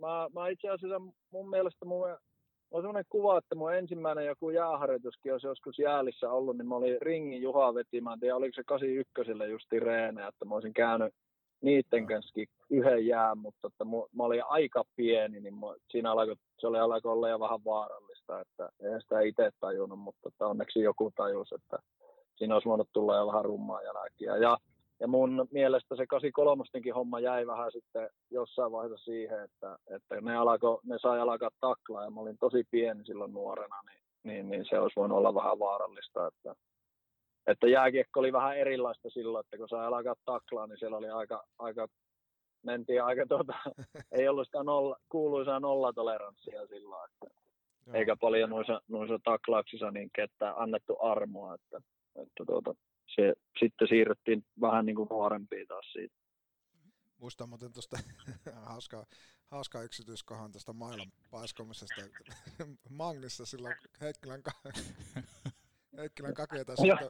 [0.00, 1.00] mä, mä itse asiassa
[1.30, 2.08] mun mielestä mun
[2.70, 7.02] on sellainen kuva, että mun ensimmäinen joku jääharjoituskin olisi joskus jäälissä ollut, niin mä olin
[7.02, 11.14] ringin Juha vetimään, tiedä oliko se 81 justi reenä, että mä olisin käynyt
[11.62, 16.66] niiden kanssa yhden jään, mutta että mä olin aika pieni, niin mä, siinä alkoi, se
[16.66, 21.12] oli alkoi olla jo vähän vaarallista, että en sitä itse tajunnut, mutta että onneksi joku
[21.16, 21.78] tajus, että
[22.36, 24.36] siinä olisi voinut tulla jo vähän rummaa jälkiä.
[24.36, 24.56] Ja,
[25.00, 30.36] ja mun mielestä se 83 homma jäi vähän sitten jossain vaiheessa siihen, että, että ne,
[30.36, 34.64] alko, ne sai alkaa taklaa ja mä olin tosi pieni silloin nuorena, niin, niin, niin
[34.70, 36.54] se olisi voinut olla vähän vaarallista, että,
[37.46, 41.44] että jääkiekko oli vähän erilaista silloin, että kun sai alkaa taklaa, niin siellä oli aika,
[41.58, 41.86] aika
[42.62, 43.54] mentiin aika tuota,
[44.18, 47.40] ei ollut sitä nolla, kuuluisaa nollatoleranssia silloin, että,
[47.98, 51.80] eikä paljon noissa, noissa taklauksissa niin ketään annettu armoa, että,
[52.16, 52.74] että tuota,
[53.14, 56.14] se, sitten siirryttiin vähän niin kuin nuorempiin taas siitä.
[57.18, 57.96] Muistan muuten tuosta
[58.70, 59.06] hauska,
[59.50, 62.02] hauska yksityiskohan tuosta mailan paiskomisesta.
[62.90, 64.42] Magnissa silloin Heikkilän,
[65.96, 67.08] Heikkilän kakeita sitten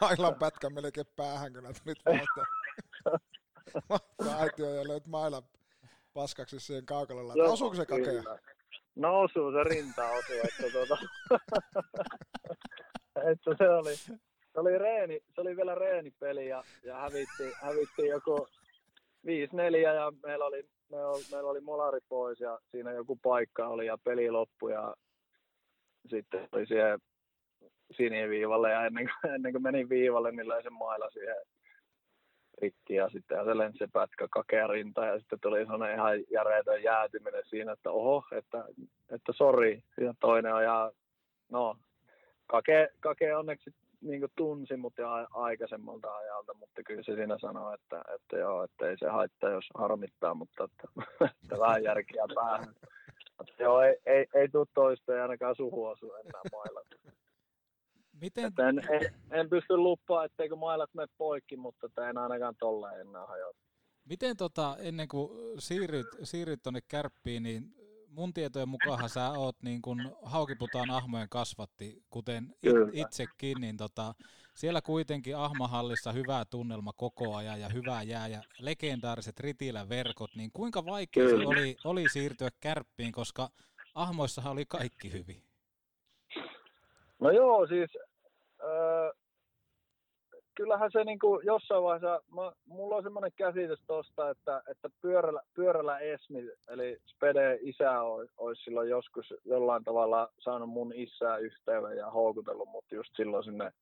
[0.00, 2.44] mailan pätkän melkein päähän, kun tulit vaihtaa,
[3.90, 5.42] vaihtaa aitio ja löit mailan
[6.14, 7.44] paskaksi siihen kaukalolla.
[7.44, 8.22] Osuuko se kakea?
[8.96, 10.98] No osuu, se rinta osuu, että, tuota,
[13.30, 18.48] että se oli, se oli, reeni, se oli vielä reenipeli ja, ja hävitti, hävitti joku
[19.26, 19.30] 5-4
[19.76, 20.68] ja meillä oli,
[21.32, 24.94] meillä oli molari pois ja siinä joku paikka oli ja peli loppui ja
[26.10, 27.00] sitten oli siihen
[27.96, 31.36] siniviivalle ja ennen kuin, ennen kuin menin viivalle, niin löin sen mailla siihen
[32.62, 37.42] rikki ja sitten se lensi pätkä kakea rinta ja sitten tuli sellainen ihan järjetön jäätyminen
[37.46, 38.64] siinä, että oho, että,
[39.10, 39.82] että sori.
[40.00, 40.92] Ja toinen on ja
[41.48, 41.76] no,
[42.46, 47.74] kake, kake onneksi niin kuin tunsi mut jo aikaisemmalta ajalta, mutta kyllä se siinä sanoi,
[47.74, 50.88] että, että joo, että ei se haittaa, jos harmittaa, mutta että,
[51.42, 52.74] että vähän järkiä päähän.
[53.58, 56.82] Joo, ei, ei, ei tule toista, ei ainakaan suhu osu enää mailla.
[58.20, 58.52] Miten...
[58.68, 63.58] en, en, en, pysty luppaa, etteikö mailat mene poikki, mutta en ainakaan tolle enää hajota.
[64.04, 67.74] Miten tota, ennen kuin siirryt, siirryt tuonne kärppiin, niin
[68.08, 74.14] mun tietojen mukaan sä oot niin kun Haukiputaan ahmojen kasvatti, kuten it, itsekin, niin tota,
[74.54, 80.50] siellä kuitenkin ahmahallissa hyvä tunnelma koko ajan ja hyvä jää ja legendaariset ritilä verkot, niin
[80.52, 83.48] kuinka vaikea se oli, oli siirtyä kärppiin, koska
[83.94, 85.42] ahmoissahan oli kaikki hyvin?
[87.20, 87.90] No joo, siis
[88.62, 89.12] äh,
[90.58, 95.42] kyllähän se niin kuin jossain vaiheessa, mä, mulla on semmoinen käsitys tosta, että, että pyörällä,
[95.54, 102.10] pyörällä Esmi, eli Spede isä olisi, silloin joskus jollain tavalla saanut mun isää yhteyden ja
[102.10, 103.72] houkutellut mut just silloin sinne,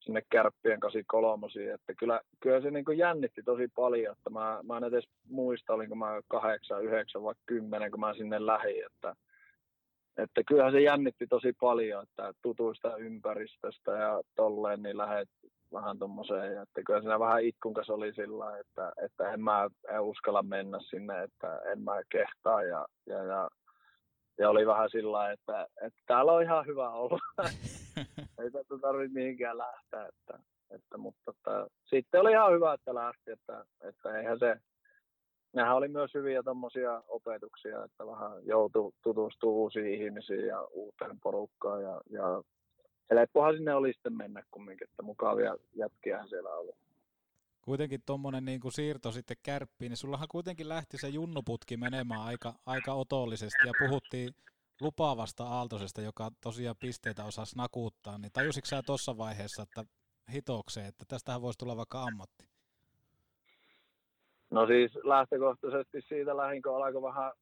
[0.00, 4.76] sinne kärppien 83 että kyllä, kyllä se niin kuin jännitti tosi paljon, että mä, mä
[4.76, 9.16] en edes muista, olinko mä 8, 9 vai 10, kun mä sinne lähdin, että,
[10.18, 15.28] että kyllähän se jännitti tosi paljon, että tutuista ympäristöstä ja tolleen, niin lähdet
[15.72, 20.42] vähän tuommoiseen, että kyllä siinä vähän ikkunkas oli sillä että, että en mä en uskalla
[20.42, 23.48] mennä sinne, että en mä kehtaa ja, ja, ja,
[24.38, 27.18] ja oli vähän sillä että, että täällä on ihan hyvä olla.
[28.40, 30.38] Ei tätä tarvitse mihinkään lähteä, että,
[30.70, 34.56] että, mutta että, sitten oli ihan hyvä, että lähti, että, että eihän se,
[35.52, 41.82] nehän oli myös hyviä tuommoisia opetuksia, että vähän joutui tutustumaan uusiin ihmisiin ja uuteen porukkaan
[41.82, 42.42] ja, ja
[43.10, 46.72] helppohan sinne oli sitten mennä kumminkin, että mukavia jätkiä siellä oli.
[47.60, 52.54] Kuitenkin tuommoinen niin kuin siirto sitten kärppiin, niin sullahan kuitenkin lähti se junnuputki menemään aika,
[52.66, 54.34] aika otollisesti ja puhuttiin
[54.80, 59.84] lupaavasta Aaltosesta, joka tosiaan pisteitä osasi nakuuttaa, niin tajusitko sä tuossa vaiheessa, että
[60.32, 62.47] hitokseen, että tästähän voisi tulla vaikka ammatti?
[64.50, 67.32] No siis lähtökohtaisesti siitä lähin, kun alkoi vähän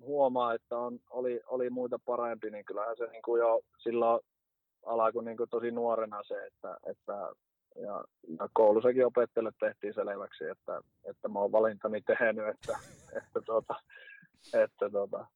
[0.00, 4.20] huomaa, että on, oli, oli muita parempi, niin kyllähän se niin kuin jo silloin
[4.86, 7.12] alkoi niin kuin tosi nuorena se, että, että
[7.82, 8.04] ja,
[8.38, 12.78] ja koulussakin opettele tehtiin selväksi, että, että mä oon valintani tehnyt, että,
[13.18, 13.74] että, tuota,
[14.54, 15.26] että, tuota,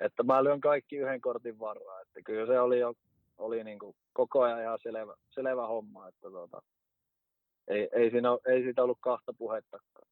[0.00, 2.00] että mä lyön kaikki yhden kortin varraa.
[2.00, 2.94] Että kyllä se oli jo
[3.38, 6.62] oli niin kuin koko ajan ihan selvä, selvä homma, että tuota,
[7.68, 10.08] ei, ei, siinä, ei siitä ollut kahta puhettakaan.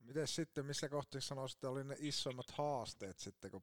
[0.00, 3.62] Miten sitten, missä kohti sanoisitte, oli ne isommat haasteet sitten, kun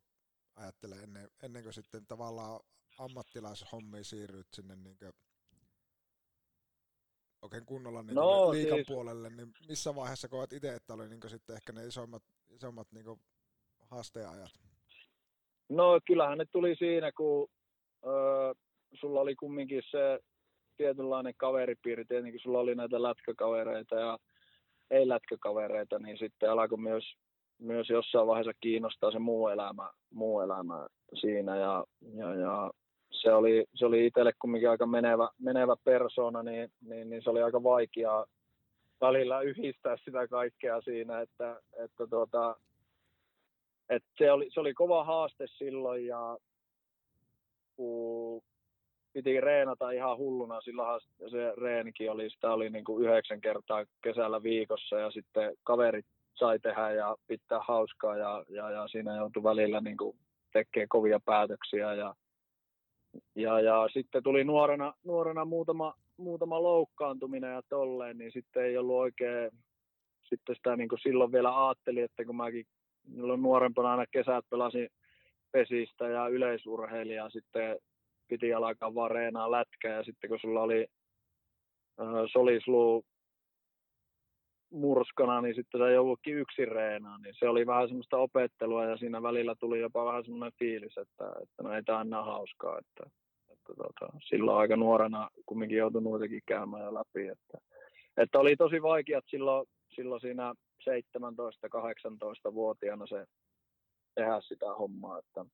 [0.56, 2.60] ajattelee ennen, ennen kuin sitten tavallaan
[3.00, 5.14] ammattilaishommiin siirryt sinne niin kuin
[7.42, 8.88] oikein kunnolla niin no, liikan siis...
[8.88, 13.06] puolelle, niin missä vaiheessa koet itse, että oli niin sitten ehkä ne isommat, isommat niin
[13.80, 14.52] haasteenajat?
[15.70, 17.48] No kyllähän ne tuli siinä, kun
[18.06, 18.54] öö,
[18.94, 20.20] sulla oli kumminkin se
[20.78, 24.18] tietynlainen kaveripiiri, tietenkin sulla oli näitä lätkäkavereita ja
[24.92, 27.04] ei-lätkäkavereita, niin sitten alkoi myös,
[27.60, 30.88] myös jossain vaiheessa kiinnostaa se muu elämä, muu elämä
[31.20, 31.58] siinä.
[31.58, 32.72] Ja, ja, ja
[33.12, 37.44] se oli, se oli itselle kumminkin aika menevä, menevä persona, niin, niin, niin, se oli
[37.44, 38.26] aika vaikeaa
[39.02, 42.56] välillä yhdistää sitä kaikkea siinä, että, että, tuota,
[43.90, 46.38] että se, oli, se oli kova haaste silloin ja
[47.76, 48.42] kun
[49.16, 51.00] piti reenata ihan hulluna, silloinhan
[51.32, 56.60] se reenikin oli, sitä oli niin kuin yhdeksän kertaa kesällä viikossa ja sitten kaverit sai
[56.60, 60.18] tehdä ja pitää hauskaa ja, ja, ja siinä joutui välillä niin kuin
[60.54, 62.16] tekemään kovia päätöksiä ja,
[63.36, 68.96] ja, ja sitten tuli nuorena, nuorena muutama, muutama loukkaantuminen ja tolleen, niin sitten ei ollut
[68.96, 69.52] oikein,
[70.24, 72.66] sitten sitä niin kuin silloin vielä ajattelin, että kun mäkin
[73.38, 74.90] nuorempana aina kesät pelasin
[75.52, 77.80] pesistä ja yleisurheilijaa, sitten
[78.28, 79.98] piti alkaa vaan reenaa lätkää.
[79.98, 80.88] Ja sitten kun sulla oli
[82.02, 83.06] äh, solisluu
[84.72, 89.22] murskana, niin sitten sä joudutkin yksin reenaan, niin se oli vähän semmoista opettelua ja siinä
[89.22, 93.10] välillä tuli jopa vähän semmoinen fiilis, että, että no ei tämä aina hauskaa, että,
[93.52, 97.58] että tota, silloin aika nuorena kumminkin joutui noitakin käymään läpi, että,
[98.18, 100.54] että oli tosi vaikeat silloin, silloin siinä
[100.90, 103.26] 17-18-vuotiaana se
[104.16, 105.46] tehdä sitä hommaa, että,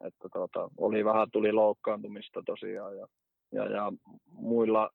[0.00, 3.06] että tota, oli vähän tuli loukkaantumista tosiaan ja,
[3.52, 3.92] ja, ja
[4.30, 4.90] muilla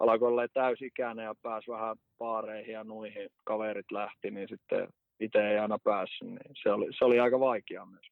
[0.00, 4.88] alkoi olla täysikäinen ja pääsi vähän paareihin ja nuihin kaverit lähti, niin sitten
[5.20, 8.06] itse ei aina päässyt, niin se oli, se oli aika vaikeaa myös.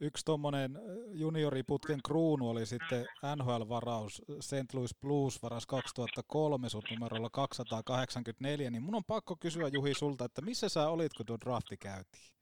[0.00, 0.78] Yksi tuommoinen
[1.12, 4.74] junioriputken kruunu oli sitten NHL-varaus, St.
[4.74, 10.42] Louis Blues varas 2003 sut numerolla 284, niin mun on pakko kysyä Juhi sulta, että
[10.42, 12.32] missä sä olit, kun tuo drafti käytiin?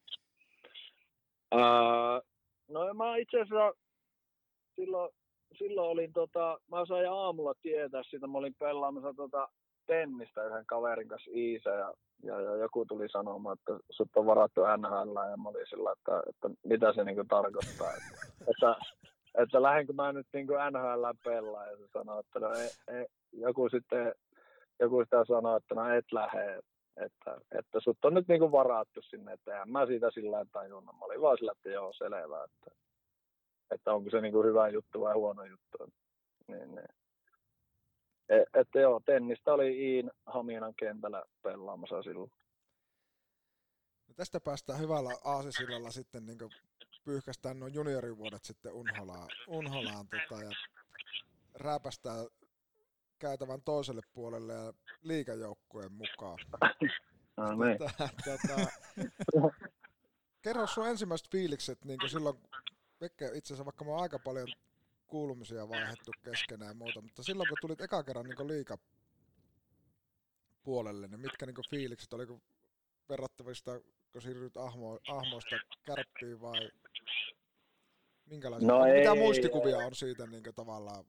[1.52, 2.20] Ää,
[2.74, 3.72] no mä itse asiassa
[4.74, 5.10] silloin
[5.58, 9.48] silloin olin, tota, mä sain aamulla tietää siitä, mä olin pelaamassa tota,
[9.86, 14.60] tennistä yhden kaverin kanssa Iisa ja, ja, ja, joku tuli sanomaan, että sut on varattu
[14.60, 17.90] NHL ja mä olin sillä, että, että mitä se niinku tarkoittaa.
[17.90, 18.76] Että, että,
[19.38, 23.68] että lähdenkö mä nyt niinku NHL pelaa ja se sanoi, että no ei, ei, joku
[23.68, 24.14] sitten
[24.80, 26.60] joku sitä sanoi, että no et lähde,
[26.96, 30.98] että, että sut on nyt niinku varattu sinne, että en mä siitä sillä tajunnut.
[30.98, 32.70] Mä olin vaan sillä, että joo, selvä, että
[33.74, 35.78] että onko se niin kuin hyvä juttu vai huono juttu.
[36.48, 36.88] Niin, niin.
[38.28, 42.30] Et, että joo, tennistä oli Iin Haminan kentällä pelaamassa silloin.
[44.08, 46.38] No tästä päästään hyvällä aasisillalla sitten niin
[47.04, 50.50] pyyhkästään nuo juniorivuodet sitten Unholaan, Unholaan tota, ja
[51.54, 52.26] rääpästään
[53.18, 54.72] käytävän toiselle puolelle ja
[55.02, 56.38] liikajoukkueen mukaan.
[57.58, 57.78] Niin.
[57.78, 58.70] Tota, tota,
[60.42, 62.36] kerro sun ensimmäiset fiilikset niin silloin,
[63.00, 64.48] Vekke, itse asiassa vaikka mä oon aika paljon
[65.06, 68.78] kuulumisia vaihdettu keskenään ja muuta, mutta silloin kun tulit eka kerran niin liika
[70.62, 72.40] puolelle, niin mitkä niin fiilikset, oliko
[73.08, 73.80] verrattavista,
[74.12, 76.70] kun siirryt ahmo, ahmoista kärppiin vai
[78.26, 81.04] minkälaisia, No mitä ei, muistikuvia on siitä niin tavallaan?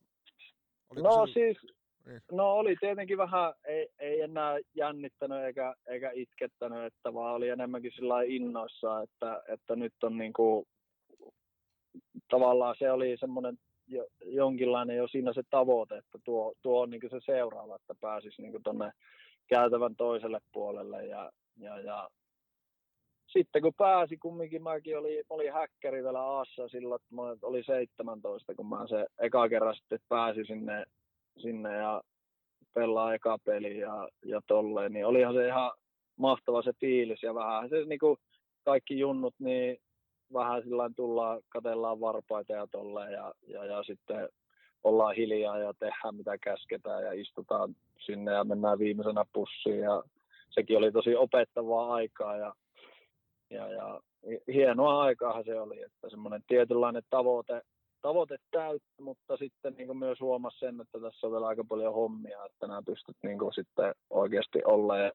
[0.90, 1.58] Oliko No sil- siis,
[2.06, 2.22] Niin.
[2.32, 7.92] no oli tietenkin vähän, ei, ei enää jännittänyt eikä, eikä itkettänyt, että vaan oli enemmänkin
[7.96, 10.68] sillä innoissa, että, että nyt on niinku,
[12.30, 17.08] tavallaan se oli semmoinen jo, jonkinlainen jo siinä se tavoite, että tuo, tuo on niinku
[17.10, 18.92] se seuraava, että pääsisi niinku tonne
[19.48, 22.10] käytävän toiselle puolelle ja, ja, ja
[23.28, 28.56] sitten kun pääsi, kumminkin mäkin oli, mä olin häkkäri vielä Aassa silloin, että oli 17,
[28.56, 30.86] kun mä se eka kerran sitten pääsin sinne,
[31.38, 32.02] sinne ja
[32.74, 35.72] pelaa eka peli ja, ja tolleen, niin olihan se ihan
[36.18, 38.18] mahtava se fiilis ja vähän se niin kuin
[38.66, 39.78] kaikki junnut, niin
[40.34, 44.30] vähän sillä tullaan, katellaan varpaita ja tolleen ja, ja, ja sitten
[44.84, 50.04] ollaan hiljaa ja tehdään mitä käsketään ja istutaan sinne ja mennään viimeisenä pussiin ja
[50.50, 52.54] sekin oli tosi opettavaa aikaa ja,
[53.50, 54.02] ja, ja
[54.54, 57.62] hienoa aikaahan se oli, että semmoinen tietynlainen tavoite,
[58.06, 61.94] tavoite täyttä, mutta sitten niin kuin myös huomasi sen, että tässä on vielä aika paljon
[61.94, 65.12] hommia, että nämä pystyt niin kuin sitten oikeasti olleen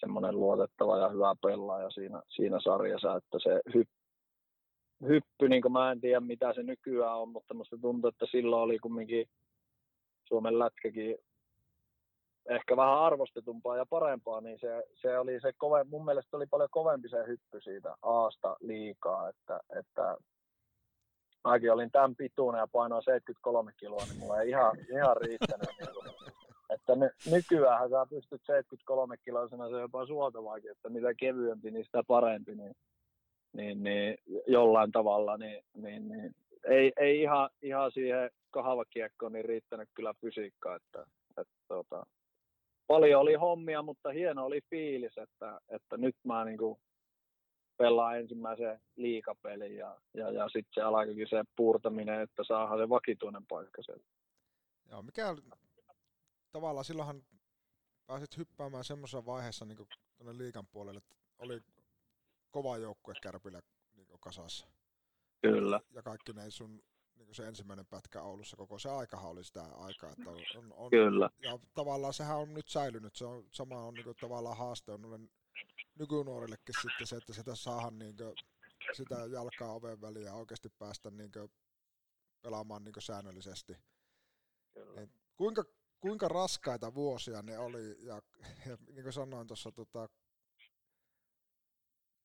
[0.00, 3.94] semmoinen luotettava ja hyvä pelaaja siinä, siinä sarjassa, että se hyppy,
[5.08, 8.62] hyppy niin kuin mä en tiedä mitä se nykyään on, mutta musta tuntuu, että silloin
[8.62, 9.26] oli kumminkin
[10.24, 11.16] Suomen lätkäkin
[12.48, 16.70] ehkä vähän arvostetumpaa ja parempaa, niin se, se oli se kove, mun mielestä oli paljon
[16.70, 20.16] kovempi se hyppy siitä Aasta liikaa, että, että
[21.44, 25.68] mäkin olin tämän pituinen ja painoin 73 kiloa, niin mulla ei ihan, ihan riittänyt.
[25.78, 26.08] Niin kuin,
[26.70, 31.84] että ny, nykyään sä pystyt 73 kiloisena, se on jopa suotavaakin, että mitä kevyempi, niin
[31.84, 32.74] sitä parempi, niin,
[33.52, 36.34] niin, niin jollain tavalla, niin, niin, niin
[36.68, 41.06] ei, ei ihan, ihan siihen kahvakiekkoon niin riittänyt kyllä fysiikkaa, että,
[41.40, 42.06] että tota,
[42.86, 46.78] paljon oli hommia, mutta hieno oli fiilis, että, että nyt mä niin kuin
[47.78, 53.46] pelaan ensimmäisen liikapelin ja, ja, ja sitten se alkoikin se puurtaminen, että saadaan se vakituinen
[53.46, 54.04] paikka sieltä.
[54.90, 55.36] Joo, mikä
[56.52, 57.22] tavallaan silloinhan
[58.06, 61.60] pääsit hyppäämään semmoisessa vaiheessa niin tuonne liikan puolelle, että oli
[62.50, 63.60] kova joukkue Kärpillä
[63.94, 64.66] niin kasassa.
[65.42, 65.80] Kyllä.
[65.90, 66.82] Ja kaikki ne sun
[67.18, 70.10] niin se ensimmäinen pätkä Oulussa, koko se aikahan oli sitä aikaa.
[70.10, 71.30] Että on, on, on, Kyllä.
[71.42, 75.02] Ja tavallaan sehän on nyt säilynyt, se on, sama on niin kuin, tavallaan haaste on
[75.02, 75.28] noille
[75.98, 78.34] nykynuorillekin sitten se, että sitä saadaan niin kuin,
[78.92, 81.50] sitä jalkaa oven väliin ja oikeasti päästä niin kuin,
[82.42, 83.76] pelaamaan niin kuin, säännöllisesti.
[84.96, 85.64] Et, kuinka,
[86.00, 88.22] kuinka raskaita vuosia ne oli, ja,
[88.66, 90.08] ja niin kuin sanoin tuossa tota,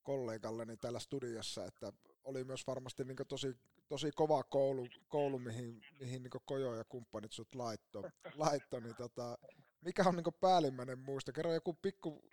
[0.04, 1.94] kollegalleni täällä studiossa, että
[2.24, 3.56] oli myös varmasti niin tosi,
[3.88, 8.04] tosi kova koulu, koulu mihin, mihin niin Kojo ja kumppanit sut laitto,
[8.36, 9.38] laitto niin tota,
[9.82, 11.32] mikä on niin päällimmäinen muisto?
[11.32, 12.30] Kerro joku pikku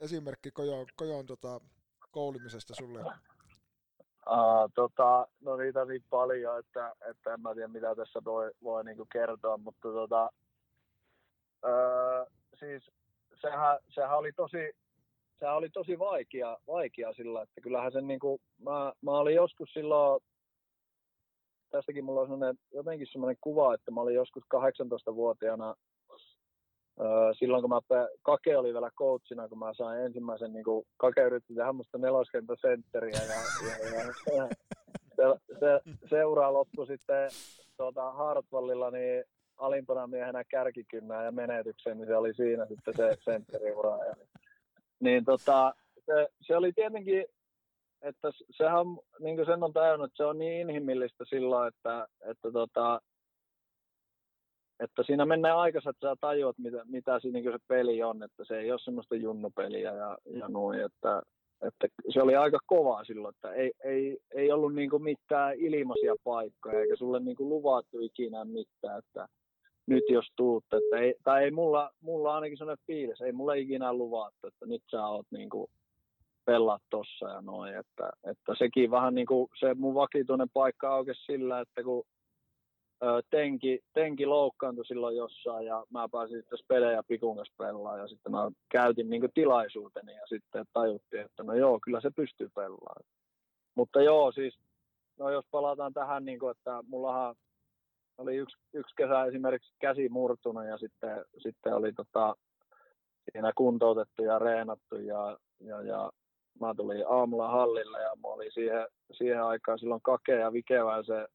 [0.00, 1.60] esimerkki Kojon, Kojon tota,
[2.10, 3.00] koulimisesta sulle.
[3.00, 8.84] Uh, tota, no niitä niin paljon, että, että en mä tiedä mitä tässä voi, voi
[8.84, 10.30] niinku kertoa, mutta tota,
[11.64, 12.90] uh, siis
[13.40, 14.72] sehän, sehän, oli tosi,
[15.38, 20.20] sehän oli tosi vaikea, vaikea sillä, että kyllähän sen niinku, mä, mä olin joskus silloin,
[21.70, 25.74] tästäkin mulla on sellainen, jotenkin semmoinen kuva, että mä olin joskus 18-vuotiaana
[27.38, 31.54] silloin kun mä, Kake oli vielä coachina, kun mä sain ensimmäisen, niin kuin, Kake yritti
[31.54, 33.34] tehdä musta neloskentäsentteriä ja,
[33.68, 34.04] ja,
[34.36, 34.48] ja
[35.16, 35.80] se, se,
[36.10, 37.30] seura loppui sitten
[37.76, 39.24] tuota, Hartwallilla niin
[39.56, 44.04] alimpana miehenä kärkikynnää ja menetyksen, niin se oli siinä sitten se sentteriura.
[44.04, 44.28] Ja, niin,
[45.00, 45.74] niin tota,
[46.06, 47.24] se, se, oli tietenkin,
[48.02, 48.86] että sehän,
[49.20, 53.00] niin kuin sen on tajunnut, että se on niin inhimillistä silloin, että, että tota,
[54.80, 58.44] että siinä mennään aikaisemmin, että sä tajuat, mitä, mitä siinä niin se peli on, että
[58.44, 61.22] se ei ole semmoista junnupeliä ja, ja noin, että,
[61.62, 66.14] että se oli aika kova silloin, että ei, ei, ei ollut niin kuin mitään ilmaisia
[66.24, 69.26] paikkoja, eikä sulle niin kuin luvattu ikinä mitään, että
[69.86, 73.92] nyt jos tuut, että ei, tai ei mulla, mulla ainakin sellainen fiilis, ei mulla ikinä
[73.92, 75.70] luvattu, että nyt sä oot niin kuin
[76.44, 81.24] pelaat tossa ja noin, että, että sekin vähän niin kuin se mun vakituinen paikka aukesi
[81.24, 82.04] sillä, että kun
[83.30, 88.32] Tenki, tenki loukkaantui silloin jossain ja mä pääsin sitten pelejä Pikun kanssa pelaamaan ja sitten
[88.32, 93.04] mä käytin niin tilaisuuteni ja sitten tajuttiin, että no joo, kyllä se pystyy pelaamaan.
[93.74, 94.58] Mutta joo, siis
[95.18, 97.34] no jos palataan tähän, niin kuin, että mullahan
[98.18, 102.36] oli yksi, yksi kesä esimerkiksi käsi murtunut ja sitten, sitten oli tota,
[103.32, 106.10] siinä kuntoutettu ja reenattu ja, ja, ja
[106.60, 111.26] mä tulin aamulla hallille ja mä olin siihen, siihen aikaan silloin kakea ja vikevä se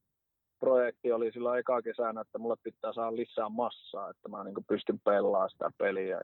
[0.64, 5.00] projekti oli silloin eka kesänä, että mulle pitää saada lisää massaa, että mä niin pystyn
[5.00, 6.22] pelaamaan sitä peliä.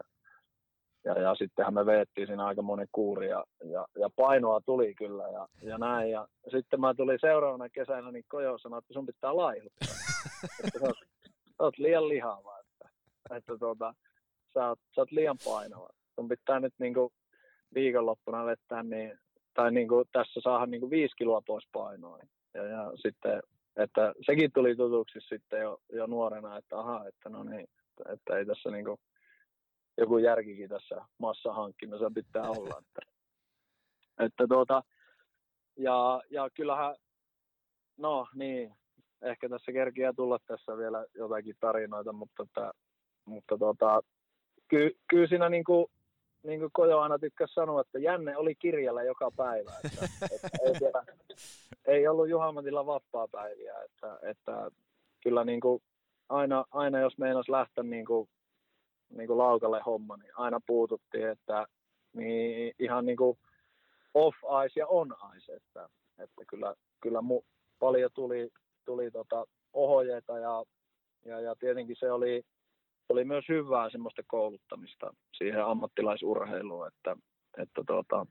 [1.05, 5.23] Ja, ja sittenhän me veettiin siinä aika moni kuuri ja, ja, ja, painoa tuli kyllä
[5.23, 6.11] ja, ja näin.
[6.11, 9.95] Ja sitten mä tulin seuraavana kesänä, niin Kojo sanoi, että sun pitää laihuttaa.
[10.63, 10.97] että sä oot,
[11.57, 12.89] sä oot liian lihava, että,
[13.35, 13.93] että tuota,
[14.53, 15.89] sä, oot, sä oot liian painava.
[16.15, 17.13] Sun pitää nyt niin kuin
[17.73, 19.19] viikonloppuna vettää, niin,
[19.53, 22.19] tai niin kuin tässä saada niin kuin viisi kiloa pois painoa.
[22.53, 23.41] Ja, ja sitten,
[23.83, 27.67] että sekin tuli tutuksi sitten jo, jo nuorena, että aha, että no niin,
[28.13, 28.97] että ei tässä niin kuin,
[29.97, 32.79] joku järkikin tässä massa hankkimisessa pitää olla.
[32.79, 33.11] Että,
[34.25, 34.83] että tuota,
[35.77, 36.95] ja, ja kyllähän,
[37.97, 38.73] no niin,
[39.21, 42.71] ehkä tässä kerkiä tulla tässä vielä jotakin tarinoita, mutta, että,
[43.25, 44.01] mutta tuota,
[44.67, 45.85] ky, kyllä siinä niin kuin,
[46.43, 49.71] niin kuin Kojo aina tykkäsi sanoa, että Jänne oli kirjalla joka päivä.
[49.85, 51.03] Että, että ei, siellä,
[51.85, 53.73] ei ollut Juhamatilla vapaa-päiviä.
[53.83, 54.71] Että, että
[55.23, 55.83] kyllä niin kuin
[56.29, 58.29] aina, aina, jos meinas lähteä niin kuin,
[59.09, 61.67] niin kuin laukalle homma, niin aina puututtiin, että
[62.13, 63.37] niin ihan niin kuin
[64.13, 65.53] off ice ja on ice.
[65.53, 67.41] Että, että kyllä, kyllä mu,
[67.79, 68.49] paljon tuli,
[68.85, 70.63] tuli tota ohjeita ja,
[71.25, 72.43] ja, ja tietenkin se oli
[73.09, 77.15] oli myös hyvää semmoista kouluttamista siihen ammattilaisurheiluun, että,
[77.57, 78.25] että tuota,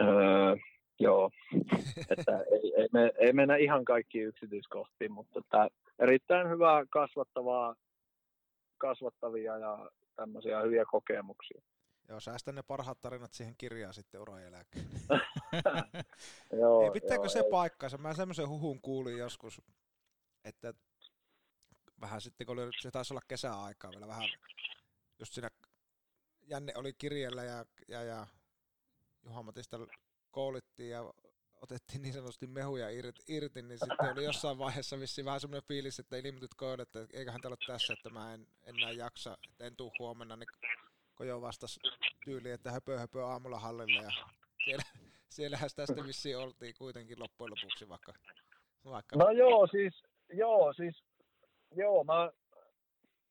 [0.00, 0.56] öö,
[0.98, 1.30] joo,
[2.10, 7.74] että ei, ei, me, ei mennä ihan kaikki yksityiskohtiin, mutta että erittäin hyvää kasvattavaa,
[8.78, 11.62] kasvattavia ja tämmöisiä hyviä kokemuksia.
[12.08, 14.84] Joo, säästä ne parhaat tarinat siihen kirjaan sitten uran jälkeen.
[16.60, 17.50] joo, ei, pitääkö joo, se ei.
[17.50, 17.98] paikkansa?
[17.98, 19.62] Mä semmoisen huhun kuulin joskus,
[20.44, 20.74] että
[22.00, 24.28] vähän sitten, kun oli, se taisi olla kesäaikaa vielä vähän,
[25.18, 25.50] just siinä
[26.42, 28.26] Jänne oli kirjellä ja, ja, ja
[29.24, 29.78] Juha Matista
[30.30, 31.12] koulittiin ja
[31.62, 35.98] otettiin niin sanotusti mehuja irti, irti, niin sitten oli jossain vaiheessa vissi vähän semmoinen fiilis,
[35.98, 39.76] että ilmoitit Kojolle, että eiköhän täällä ole tässä, että mä en enää jaksa, että en
[39.76, 40.48] tuu huomenna, niin
[41.14, 41.80] Kojo vastasi
[42.24, 44.10] tyyliin, että höpö höpö aamulla hallille ja
[44.64, 44.84] siellä,
[45.28, 48.12] siellähän sitä sitten vissiin oltiin kuitenkin loppujen lopuksi vaikka,
[48.84, 51.02] vaikka No joo, siis, joo, siis
[51.74, 52.30] joo, mä,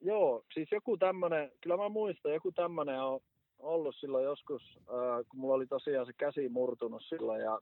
[0.01, 3.19] joo, siis joku tämmönen, kyllä mä muistan, joku tämmönen on
[3.59, 7.59] ollut silloin joskus, äh, kun mulla oli tosiaan se käsi murtunut silloin ja,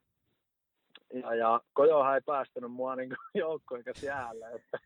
[1.13, 4.79] ja, ja Kojohan ei päästänyt mua niin joukkojen kanssa jäällä, että,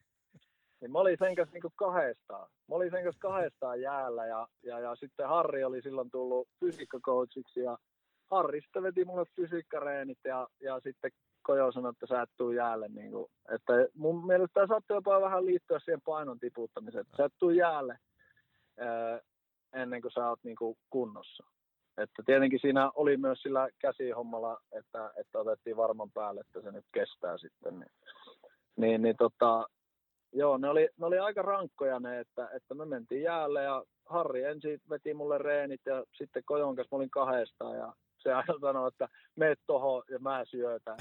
[0.82, 2.50] niin mä olin sen kanssa niin kahdestaan.
[2.70, 7.60] Mä olin sen kanssa kahdestaan jäällä ja, ja, ja sitten Harri oli silloin tullut fysiikkacoachiksi
[7.60, 7.78] ja
[8.32, 11.12] Harri sitten veti mulle fysiikkareenit ja, ja sitten
[11.48, 12.88] Kojo sanoi, että sä et tuu jäälle.
[12.88, 13.26] Niin kuin,
[13.56, 17.02] että mun mielestä tämä saattoi jopa vähän liittyä siihen painon tiputtamiseen.
[17.02, 18.00] Että sä et tuu jäälle
[18.80, 19.20] ää,
[19.74, 21.44] ennen kuin sä oot niin kuin kunnossa.
[21.98, 26.86] Että tietenkin siinä oli myös sillä käsihommalla, että, että otettiin varman päälle, että se nyt
[26.94, 27.80] kestää sitten.
[27.80, 27.92] Niin,
[28.76, 29.68] niin, niin tota,
[30.34, 34.44] joo, ne oli, ne oli aika rankkoja ne, että, että me mentiin jäälle ja Harri
[34.44, 38.88] ensin veti mulle reenit ja sitten Kojon kanssa mä olin kahdestaan ja se aina sanoi,
[38.88, 40.98] että meet tohon ja mä syötän.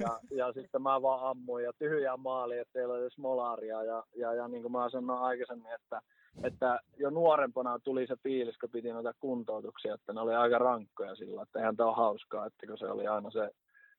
[0.00, 3.82] Ja, ja sitten mä vaan ammuin ja tyhjää maali, että ei ole edes molaria.
[3.82, 6.02] Ja, ja, ja niin kuin mä sanoin aikaisemmin, että,
[6.44, 11.14] että jo nuorempana tuli se fiilis, kun piti noita kuntoutuksia, että ne oli aika rankkoja
[11.14, 13.50] sillä, että eihän tämä ole hauskaa, että kun se oli aina se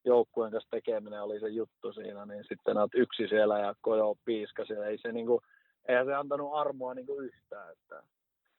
[0.06, 4.74] joukkueen kanssa tekeminen oli se juttu siinä, niin sitten olet yksi siellä ja kojo piiskasi,
[4.74, 5.42] ei se niinku,
[5.88, 8.04] eihän se antanut armoa niinku yhtään, että,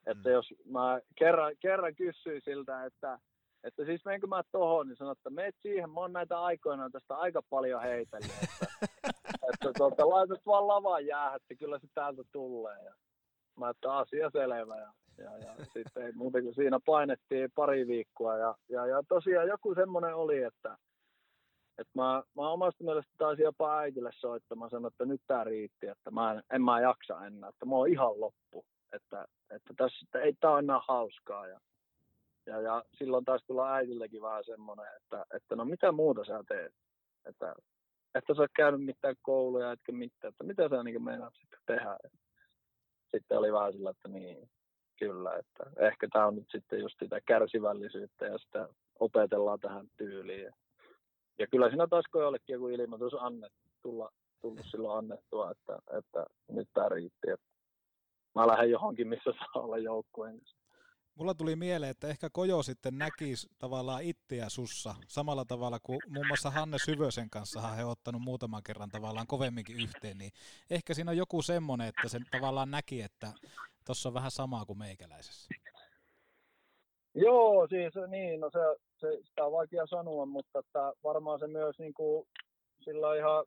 [0.06, 3.18] että jos mä kerran, kerran kysyin siltä, että
[3.64, 7.14] että siis menkö mä tohon, niin sanoin, että meet siihen, mä oon näitä aikoina tästä
[7.14, 8.66] aika paljon heitellyt, että,
[9.52, 12.84] että tuota, laitat vaan lavan jäähän, että kyllä se täältä tulee.
[12.84, 12.94] Ja
[13.58, 18.36] mä että asia selvä ja, ja, ja sitten ei muuta kuin siinä painettiin pari viikkoa
[18.36, 20.76] ja, ja, ja tosiaan joku semmoinen oli, että,
[21.78, 25.86] että mä, mä omasta mielestä taisin jopa äitille soittaa, mä sanoin, että nyt tää riitti,
[25.86, 30.06] että mä en, en mä jaksa enää, että mä oon ihan loppu, että, että tässä
[30.06, 31.60] että ei tää ole enää hauskaa ja
[32.46, 36.74] ja, ja silloin taas tulla äidilläkin vähän semmoinen, että, että no mitä muuta sä teet.
[37.24, 37.54] Että,
[38.14, 41.98] että sä oot käynyt mitään kouluja, etkä mitään, että mitä sä niin meinaat sitten tehdä.
[43.10, 44.50] Sitten oli vähän sillä, että niin,
[44.98, 48.68] kyllä, että ehkä tämä on nyt sitten just sitä kärsivällisyyttä ja sitä
[49.00, 50.50] opetellaan tähän tyyliin.
[51.38, 56.68] Ja, kyllä siinä taas jollekin joku ilmoitus annet, tulla, tullut silloin annettua, että, että nyt
[56.74, 57.30] tämä riitti.
[57.30, 57.46] Että
[58.34, 60.40] mä lähden johonkin, missä saa olla joukkueen
[61.14, 66.26] Mulla tuli mieleen, että ehkä Kojo sitten näkisi tavallaan itseä sussa samalla tavalla kuin muun
[66.26, 70.32] muassa Hanne Syvösen kanssa he on ottanut muutaman kerran tavallaan kovemminkin yhteen, niin
[70.70, 73.32] ehkä siinä on joku semmoinen, että sen tavallaan näki, että
[73.86, 75.54] tuossa on vähän samaa kuin meikäläisessä.
[77.14, 78.58] Joo, siis niin, no se,
[78.98, 82.28] se, sitä on vaikea sanoa, mutta että varmaan se myös niin kuin,
[82.84, 83.44] sillä on ihan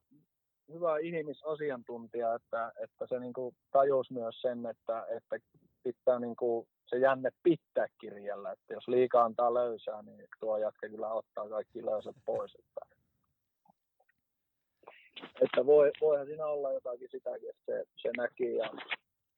[0.74, 5.40] hyvä ihmisasiantuntija, että, että se niin kuin tajusi myös sen, että, että
[5.84, 10.90] pitää niin kuin se jänne pitää kirjalla, että jos liikaa antaa löysää, niin tuo jatka
[10.90, 12.56] kyllä ottaa kaikki löysät pois.
[12.56, 12.96] Että,
[15.42, 18.70] että voi, voihan siinä olla jotakin sitäkin, että se, se näki ja,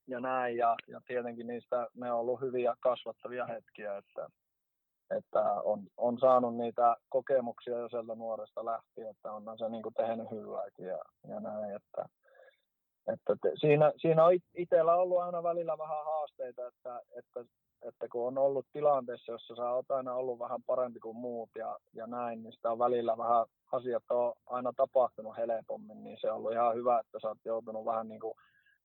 [0.07, 0.57] ja näin.
[0.57, 4.29] Ja, ja tietenkin niistä ne on ollut hyviä kasvattavia hetkiä, että,
[5.17, 9.95] että on, on saanut niitä kokemuksia jo sieltä nuoresta lähtien, että on se niin kuin
[9.95, 11.75] tehnyt hyvääkin ja, ja näin.
[11.75, 12.09] Että,
[13.13, 17.45] että te, siinä, siinä on itsellä ollut aina välillä vähän haasteita, että, että,
[17.81, 21.77] että kun on ollut tilanteessa, jossa sä oot aina ollut vähän parempi kuin muut ja,
[21.93, 26.37] ja näin, niin sitä on välillä vähän asiat on aina tapahtunut helpommin, niin se on
[26.37, 28.33] ollut ihan hyvä, että sä oot joutunut vähän niin kuin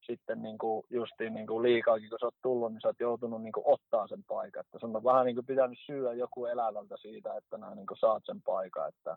[0.07, 3.43] sitten niin kuin justiin niin kuin liikaakin, kun sä oot tullut, niin sä oot joutunut
[3.43, 4.61] niin kuin ottaa sen paikan.
[4.61, 7.99] Että sun on vähän niin kuin pitänyt syödä joku elävältä siitä, että nää niin kuin
[7.99, 8.89] saat sen paikan.
[8.89, 9.16] Että,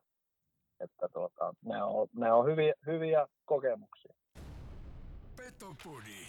[0.79, 4.13] että tuota, ne on, ne on hyviä, hyviä kokemuksia.
[5.59, 6.27] Petopodi.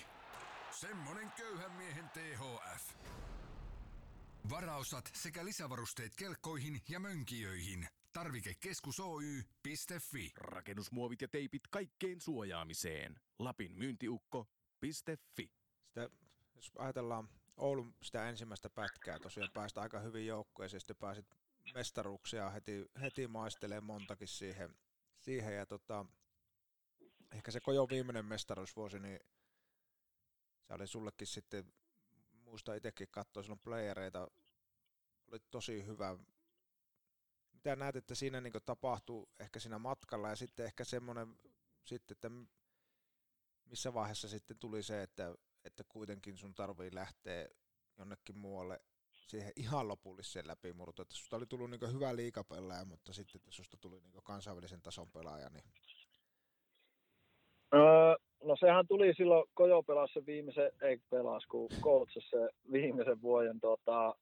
[0.71, 2.95] Semmonen köyhän miehen THF.
[4.51, 7.89] Varaosat sekä lisävarusteet kelkkoihin ja mönkijöihin.
[8.13, 10.33] Tarvikekeskus Oy.fi.
[10.37, 13.21] Rakennusmuovit ja teipit kaikkeen suojaamiseen.
[13.39, 14.93] Lapin myyntiukko.fi.
[14.93, 16.11] Sitä,
[16.55, 21.27] jos ajatellaan Oulun sitä ensimmäistä pätkää, tosiaan päästä aika hyvin joukkueeseen, sitten pääsit
[21.75, 24.77] mestaruuksia heti, heti maistelee montakin siihen,
[25.19, 26.07] siihen ja tota,
[27.33, 29.21] ehkä se Kojo viimeinen mestaruusvuosi, niin
[30.67, 31.73] se oli sullekin sitten,
[32.33, 34.29] muista itsekin katsoa silloin playereita,
[35.33, 36.19] oli tosi hyvä.
[37.53, 41.39] Mitä näet, että siinä niin tapahtuu ehkä siinä matkalla ja sitten ehkä semmoinen
[41.85, 42.31] sitten, että
[43.65, 47.49] missä vaiheessa sitten tuli se, että, että kuitenkin sun tarvii lähteä
[47.99, 48.81] jonnekin muualle
[49.27, 53.77] siihen ihan lopulliseen läpimurtoon, että susta oli tullut niin hyvä liikapelaaja, mutta sitten että susta
[53.77, 55.65] tuli niin kansainvälisen tason pelaaja, niin
[57.75, 58.15] Öö,
[58.45, 61.69] no sehän tuli silloin, Kojo pelasi se viimeisen, ei pelas, kun
[62.31, 64.15] se viimeisen vuoden tota,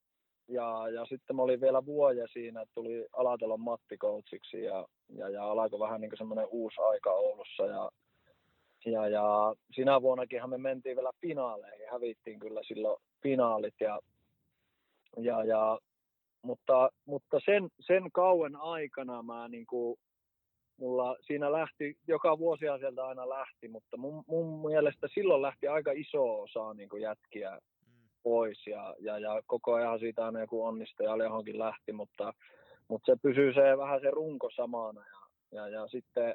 [0.48, 5.28] ja, ja sitten mä olin vielä vuoja siinä, että tuli Alatelon Matti coachiksi ja, ja,
[5.28, 7.90] ja alkoi vähän niin semmoinen uusi aika Oulussa ja,
[8.86, 14.00] ja, ja sinä vuonnakinhan me mentiin vielä finaaleihin, hävittiin kyllä silloin finaalit ja,
[15.16, 15.78] ja, ja
[16.42, 19.96] mutta, mutta sen, sen kauan aikana mä niin kuin
[20.76, 25.92] mulla siinä lähti, joka vuosi sieltä aina lähti, mutta mun, mun mielestä silloin lähti aika
[25.92, 28.08] iso osa niin kuin jätkiä mm.
[28.22, 32.32] pois ja, ja, ja, koko ajan siitä aina joku onnistuja johonkin lähti, mutta,
[32.88, 36.34] mutta se pysyy se vähän se runko samana ja, ja, ja sitten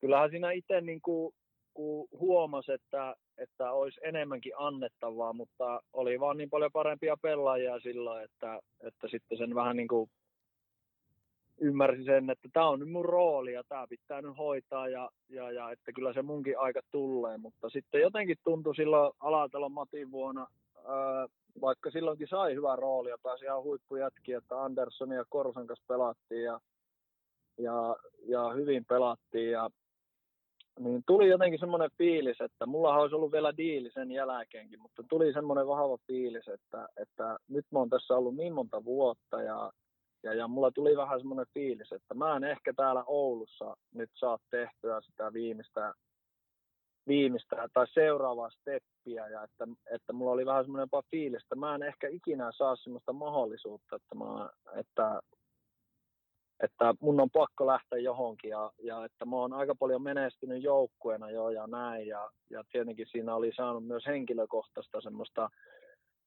[0.00, 1.34] kyllähän siinä itse niin kuin,
[1.74, 8.24] kun huomasi, että, että olisi enemmänkin annettavaa, mutta oli vaan niin paljon parempia pelaajia silloin,
[8.24, 10.10] että, että sitten sen vähän niin kuin
[11.60, 15.50] ymmärsin sen, että tämä on nyt mun rooli ja tämä pitää nyt hoitaa ja, ja,
[15.50, 20.46] ja että kyllä se munkin aika tulee, mutta sitten jotenkin tuntui silloin Alatalon Matin vuonna,
[20.76, 21.26] ää,
[21.60, 26.60] vaikka silloinkin sai hyvää roolia, pääsi ihan huippujätkiä, että Andersson ja Korsan kanssa pelattiin ja,
[27.58, 27.96] ja,
[28.28, 29.70] ja hyvin pelattiin ja
[30.80, 35.32] niin tuli jotenkin semmoinen fiilis, että mulla olisi ollut vielä diili sen jälkeenkin, mutta tuli
[35.32, 39.72] semmoinen vahva fiilis, että, että nyt mä oon tässä ollut niin monta vuotta ja
[40.22, 44.38] ja, ja mulla tuli vähän semmoinen fiilis, että mä en ehkä täällä Oulussa nyt saa
[44.50, 45.94] tehtyä sitä viimeistä,
[47.06, 49.28] viimeistä tai seuraavaa steppiä.
[49.28, 53.12] Ja että, että mulla oli vähän semmoinen fiilis, että mä en ehkä ikinä saa semmoista
[53.12, 55.20] mahdollisuutta, että, mä, että,
[56.62, 61.30] että mun on pakko lähteä johonkin ja, ja että mä oon aika paljon menestynyt joukkueena
[61.30, 65.50] jo ja näin ja, ja tietenkin siinä oli saanut myös henkilökohtaista semmoista,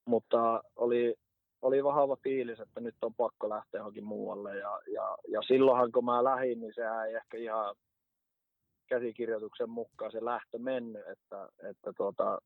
[0.05, 1.15] mutta oli,
[1.63, 4.57] oli vahva fiilis, että nyt on pakko lähteä johonkin muualle.
[4.57, 7.75] Ja, ja, ja silloinhan kun mä lähdin, niin sehän ei ehkä ihan
[8.87, 12.41] käsikirjoituksen mukaan se lähtö mennyt, että, että, tuota,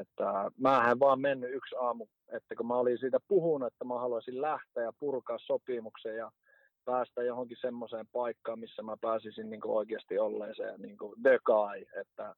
[0.00, 3.98] että mä en vaan mennyt yksi aamu, että kun mä olin siitä puhunut, että mä
[3.98, 6.30] haluaisin lähteä ja purkaa sopimuksen ja
[6.84, 12.34] päästä johonkin semmoiseen paikkaan, missä mä pääsisin niin oikeasti olleeseen niin kuin the guy, että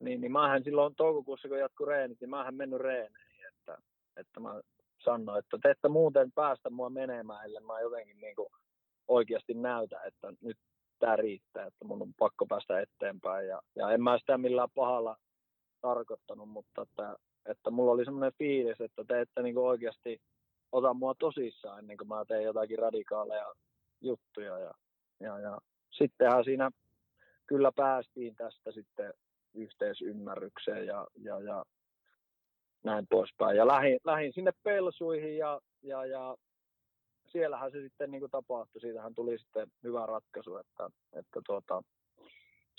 [0.00, 3.78] niin, niin mähän silloin toukokuussa, kun jatkui reenit, niin mähän mennyt reeneihin, että,
[4.16, 4.60] että mä
[5.04, 8.48] sanoi, että te ette muuten päästä mua menemään, ellei mä jotenkin niin kuin
[9.08, 10.56] oikeasti näytä, että nyt
[10.98, 13.48] tämä riittää, että mun on pakko päästä eteenpäin.
[13.48, 15.16] Ja, ja en mä sitä millään pahalla
[15.80, 20.20] tarkoittanut, mutta että, että mulla oli semmoinen fiilis, että te ette niin oikeasti
[20.72, 23.54] ota mua tosissaan ennen kuin mä teen jotakin radikaaleja
[24.00, 24.58] juttuja.
[24.58, 24.74] Ja,
[25.20, 25.58] ja, ja
[25.90, 26.70] sittenhän siinä
[27.46, 29.14] kyllä päästiin tästä sitten
[29.54, 31.64] yhteisymmärrykseen ja, ja, ja
[32.84, 33.56] näin poispäin.
[33.56, 36.36] Ja lähin, lähin sinne pelsuihin ja, ja, ja
[37.26, 38.80] siellähän se sitten niin kuin tapahtui.
[38.80, 41.82] Siitähän tuli sitten hyvä ratkaisu, että, että tuota,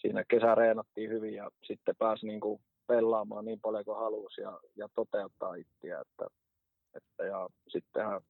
[0.02, 4.60] siinä kesä reenattiin hyvin ja sitten pääsi niin kuin pelaamaan niin paljon kuin halusi ja,
[4.76, 6.02] ja toteuttaa itseä.
[6.02, 6.28] Että,
[6.94, 8.22] että, ja sittenhän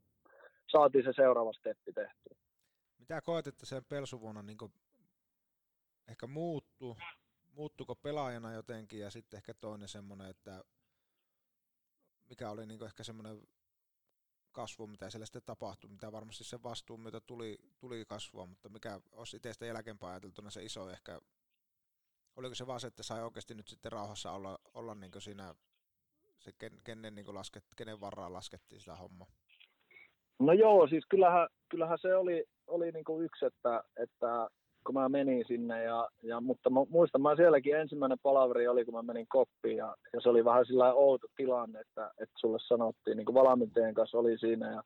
[0.71, 2.37] saatiin se seuraava steppi tehtyä.
[2.99, 4.57] Mitä koet, että sen pelsuvuonna niin
[6.07, 6.97] ehkä muuttu,
[7.53, 10.63] muuttuko pelaajana jotenkin ja sitten ehkä toinen semmoinen, että
[12.29, 13.41] mikä oli niin ehkä semmoinen
[14.51, 18.99] kasvu, mitä siellä sitten tapahtui, mitä varmasti sen vastuun myötä tuli, tuli kasvua, mutta mikä
[19.11, 21.19] olisi itse jälkeenpäin ajateltuna se iso ehkä,
[22.35, 25.55] oliko se vaan se, että sai oikeasti nyt sitten rauhassa olla, olla niin siinä,
[26.39, 29.27] se ken, kenen, niin lasket, kenen varaan laskettiin sitä hommaa?
[30.39, 34.49] No joo, siis kyllähän, kyllähän se oli, oli niin yksi, että, että
[34.85, 38.93] kun mä menin sinne, ja, ja, mutta mä, muistan, mä sielläkin ensimmäinen palaveri oli, kun
[38.93, 43.17] mä menin koppiin, ja, ja se oli vähän sillä outo tilanne, että, että sulle sanottiin,
[43.17, 44.83] niin kuin valmentajien kanssa oli siinä, ja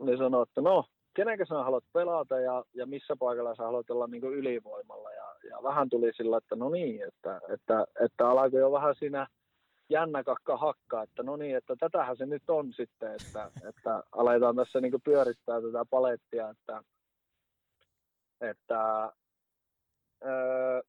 [0.00, 0.84] ne sanoi, että no,
[1.14, 5.12] kenenkä sä haluat pelata ja, ja missä paikalla sä haluat olla niin ylivoimalla.
[5.12, 9.26] Ja, ja vähän tuli sillä, että no niin, että, että, että alkoi jo vähän siinä
[9.90, 14.80] jännäkakka hakkaa, että no niin, että tätähän se nyt on sitten, että, että aletaan tässä
[14.80, 16.82] niin pyörittää tätä palettia, että,
[18.40, 19.12] että
[20.24, 20.82] öö,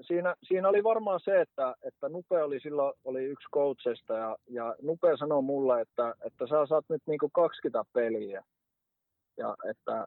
[0.00, 4.74] siinä, siinä, oli varmaan se, että, että Nupe oli silloin oli yksi coachista ja, ja
[4.82, 8.44] Nupe sanoi mulle, että, että sä saat nyt niin 20 peliä
[9.36, 10.06] ja että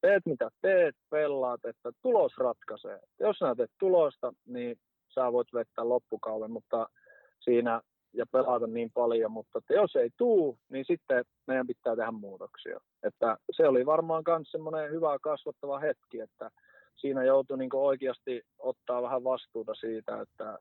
[0.00, 3.00] teet mitä teet, pelaat, että tulos ratkaisee.
[3.20, 4.76] Jos sä teet tulosta, niin
[5.14, 6.88] sä voit vetää loppukauden, mutta
[7.40, 7.80] siinä
[8.16, 12.80] ja pelata niin paljon, mutta että jos ei tuu, niin sitten meidän pitää tehdä muutoksia.
[13.02, 16.50] Että se oli varmaan myös semmoinen hyvä kasvattava hetki, että
[16.96, 20.58] siinä joutui niin oikeasti ottaa vähän vastuuta siitä, että,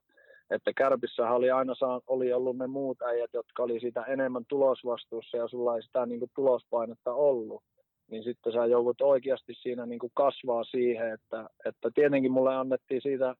[0.50, 5.38] että Kärpissähän oli aina saa, oli ollut ne muut äijät, jotka oli sitä enemmän tulosvastuussa
[5.38, 7.64] ja sulla ei sitä niin tulospainetta ollut.
[8.12, 13.36] Niin sitten sä joudut oikeasti siinä niin kasvaa siihen, että, että tietenkin mulle annettiin siitä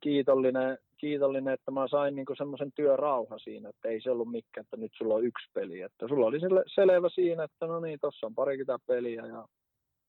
[0.00, 4.76] kiitollinen, kiitollinen, että mä sain niin semmoisen työrauha siinä, että ei se ollut mikään, että
[4.76, 5.80] nyt sulla on yksi peli.
[5.80, 6.38] Että sulla oli
[6.74, 9.44] selvä siinä, että no niin, tuossa on parikymmentä peliä ja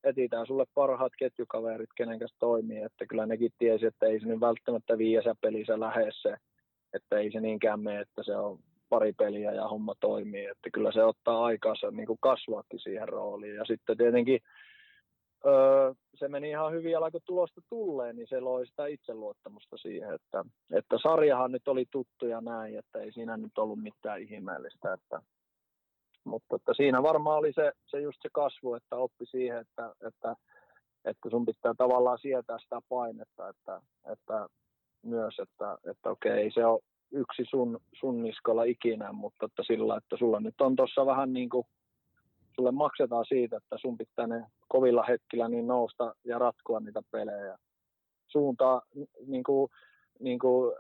[0.04, 2.82] etsitään sulle parhaat ketjukaverit, kenen kanssa toimii.
[2.82, 6.36] Että kyllä nekin tiesi, että ei se nyt välttämättä viiäsä pelissä lähes se,
[6.94, 10.46] että ei se niinkään mene, että se on pari peliä ja homma toimii.
[10.46, 13.56] Että kyllä se ottaa aikaansa niin kuin kasvaakin siihen rooliin.
[13.56, 14.40] Ja sitten tietenkin
[15.46, 20.14] öö, se meni ihan hyvin ja kun tulosta tulee, niin se loi sitä itseluottamusta siihen,
[20.14, 24.94] että, että sarjahan nyt oli tuttu ja näin, että ei siinä nyt ollut mitään ihmeellistä.
[24.94, 25.22] Että,
[26.24, 30.36] mutta että siinä varmaan oli se, se just se kasvu, että oppi siihen, että, että,
[31.06, 33.82] että sun pitää tavallaan sietää sitä painetta, että,
[34.12, 34.48] että
[35.06, 36.80] myös, että, että okei, ei se ole
[37.12, 41.50] yksi sun, sun niskolla ikinä, mutta että sillä, että sulla nyt on tuossa vähän niin
[41.50, 41.68] kuin
[42.56, 47.58] sulle maksetaan siitä, että sun pitää ne kovilla hetkillä niin nousta ja ratkoa niitä pelejä.
[48.28, 48.82] Suuntaa,
[49.28, 49.72] niin kuin,
[50.20, 50.76] niin kuin,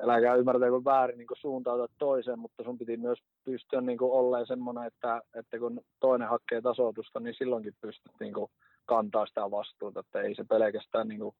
[0.00, 5.22] äläkää ymmärtäkö väärin, niin suuntautua toiseen, mutta sun piti myös pystyä niin kuin semmoinen, että,
[5.34, 8.50] että kun toinen hakee tasoitusta, niin silloinkin pystyt niin kuin
[8.86, 11.34] kantaa sitä vastuuta, että ei se pelkästään niin kuin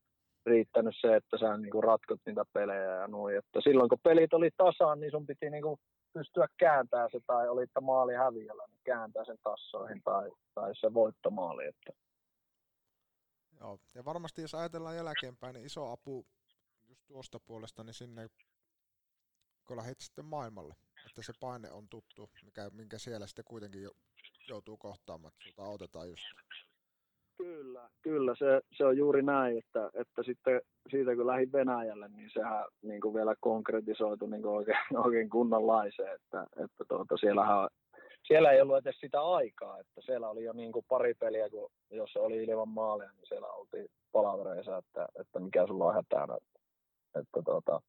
[0.47, 3.37] riittänyt se, että sä niin kuin ratkot niitä pelejä ja noin.
[3.37, 5.77] Että silloin kun pelit oli tasaan, niin sun piti niin kuin
[6.15, 10.95] pystyä kääntämään se, tai oli että maali häviöllä, niin kääntää sen tassoihin tai, tai se
[10.95, 11.67] voittomaali.
[11.67, 11.93] Että.
[13.61, 16.27] Joo, ja varmasti jos ajatellaan jälkeenpäin, niin iso apu
[16.89, 18.29] just tuosta puolesta, niin sinne
[19.67, 20.75] kun lähdit sitten maailmalle,
[21.07, 23.91] että se paine on tuttu, mikä, minkä siellä sitten kuitenkin
[24.49, 26.25] joutuu kohtaamaan, että autetaan just
[27.37, 30.61] Kyllä, kyllä se, se on juuri näin, että, että sitten
[30.91, 36.15] siitä kun lähdin Venäjälle, niin sehän niin kuin vielä konkretisoitu niin kuin oikein, oikein kunnanlaiseen,
[36.15, 37.69] että, että tuota, siellähän,
[38.27, 41.71] siellä ei ollut edes sitä aikaa, että siellä oli jo niin kuin pari peliä, kun
[41.91, 46.37] jos oli ilman maalia, niin siellä oltiin palavereissa, että, että mikä sulla on hätänä.
[46.37, 46.61] Että,
[47.21, 47.81] että tuota,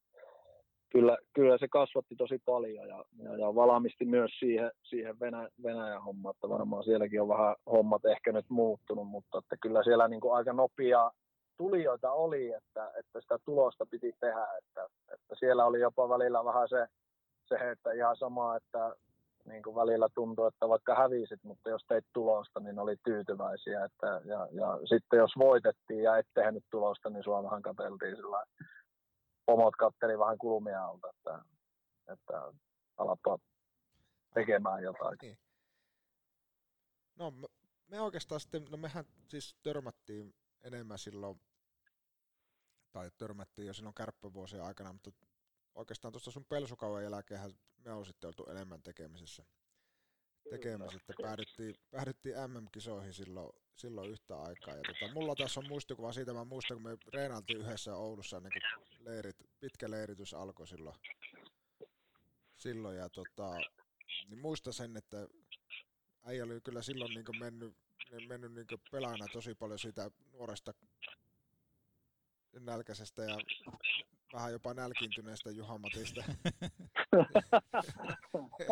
[0.90, 6.04] kyllä, kyllä se kasvatti tosi paljon ja, ja, ja valmisti myös siihen, siihen Venä, Venäjän
[6.04, 10.22] hommaan, että varmaan sielläkin on vähän hommat ehkä nyt muuttunut, mutta että kyllä siellä niin
[10.22, 11.12] kuin aika nopea
[11.58, 16.70] tulijoita oli, että, että sitä tulosta piti tehdä, että, että siellä oli jopa välillä vähän
[16.70, 16.88] se,
[17.48, 18.96] se että ihan sama, että
[19.46, 23.86] niin kuin välillä tuntui, että vaikka hävisit, mutta jos teit tulosta, niin oli tyytyväisiä.
[23.86, 28.44] Että, ja, ja sitten jos voitettiin ja et tehnyt tulosta, niin sua vähän katseltiin sillä
[29.46, 31.10] pomot katteli vähän kulmia alta.
[31.10, 31.46] Että,
[32.14, 32.54] että
[32.98, 33.38] alapaa
[34.34, 35.18] tekemään jotain.
[35.22, 35.38] Niin.
[37.16, 37.48] No me,
[37.88, 41.42] me oikeastaan sitten, no mehän siis törmättiin enemmän silloin,
[42.92, 45.12] tai törmättiin jo silloin kärppävuosien aikana, mutta
[45.76, 49.46] oikeastaan tuosta sun pelsukauden jälkeen me on sitten oltu enemmän tekemisessä.
[50.50, 54.76] Tekemisessä, että päädyttiin, päädyttiin MM-kisoihin silloin, silloin yhtä aikaa.
[54.76, 58.52] Ja tota, mulla tässä on muistikuva siitä, mä muistan, kun me reenailtiin yhdessä Oulussa kuin
[59.00, 60.96] leirit, pitkä leiritys alkoi silloin.
[62.56, 63.52] silloin ja tota,
[64.30, 65.28] niin muista sen, että
[66.24, 67.76] äijä oli kyllä silloin niin mennyt,
[68.28, 70.74] mennyt niin pelaajana tosi paljon siitä nuoresta
[72.60, 73.38] nälkäisestä ja
[74.36, 76.24] vähän jopa nälkiintyneestä Juha-Matista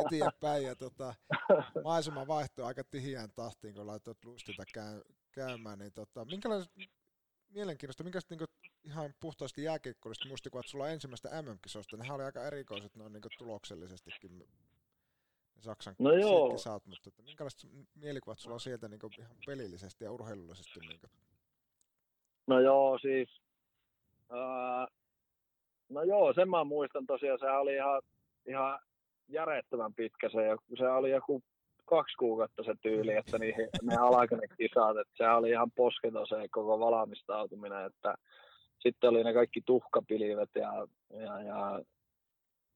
[0.06, 0.64] eteenpäin.
[0.64, 1.16] Ja tota,
[1.84, 4.64] maisema vaihtoi aika tihiään tahtiin, kun laitoit lustita
[5.32, 5.80] käymään.
[5.80, 6.74] Niin tota, minkälaista
[7.50, 8.48] mielenkiintoista, minkälaista niin
[8.84, 11.98] ihan puhtaasti jääkiekkoista muistikuvat sulla ensimmäistä MM-kisoista?
[11.98, 14.48] Nehän oli aika erikoiset noin niin tuloksellisestikin
[15.60, 16.52] Saksan no joo.
[16.52, 20.80] kisat, mutta että minkälaiset mielikuvat sulla on sieltä niin ihan pelillisesti ja urheilullisesti?
[20.80, 21.00] Niin
[22.48, 23.42] No joo, siis
[24.30, 24.88] ää,
[25.94, 28.02] no joo, sen mä muistan tosiaan, se oli ihan,
[28.48, 28.80] ihan
[29.28, 31.42] järjettömän pitkä se, se oli joku
[31.86, 36.36] kaksi kuukautta se tyyli, että niihin, ne alkaneet kisat, että se oli ihan posketon se
[36.52, 38.16] koko valmistautuminen, että
[38.80, 41.80] sitten oli ne kaikki tuhkapilivet ja, ja, ja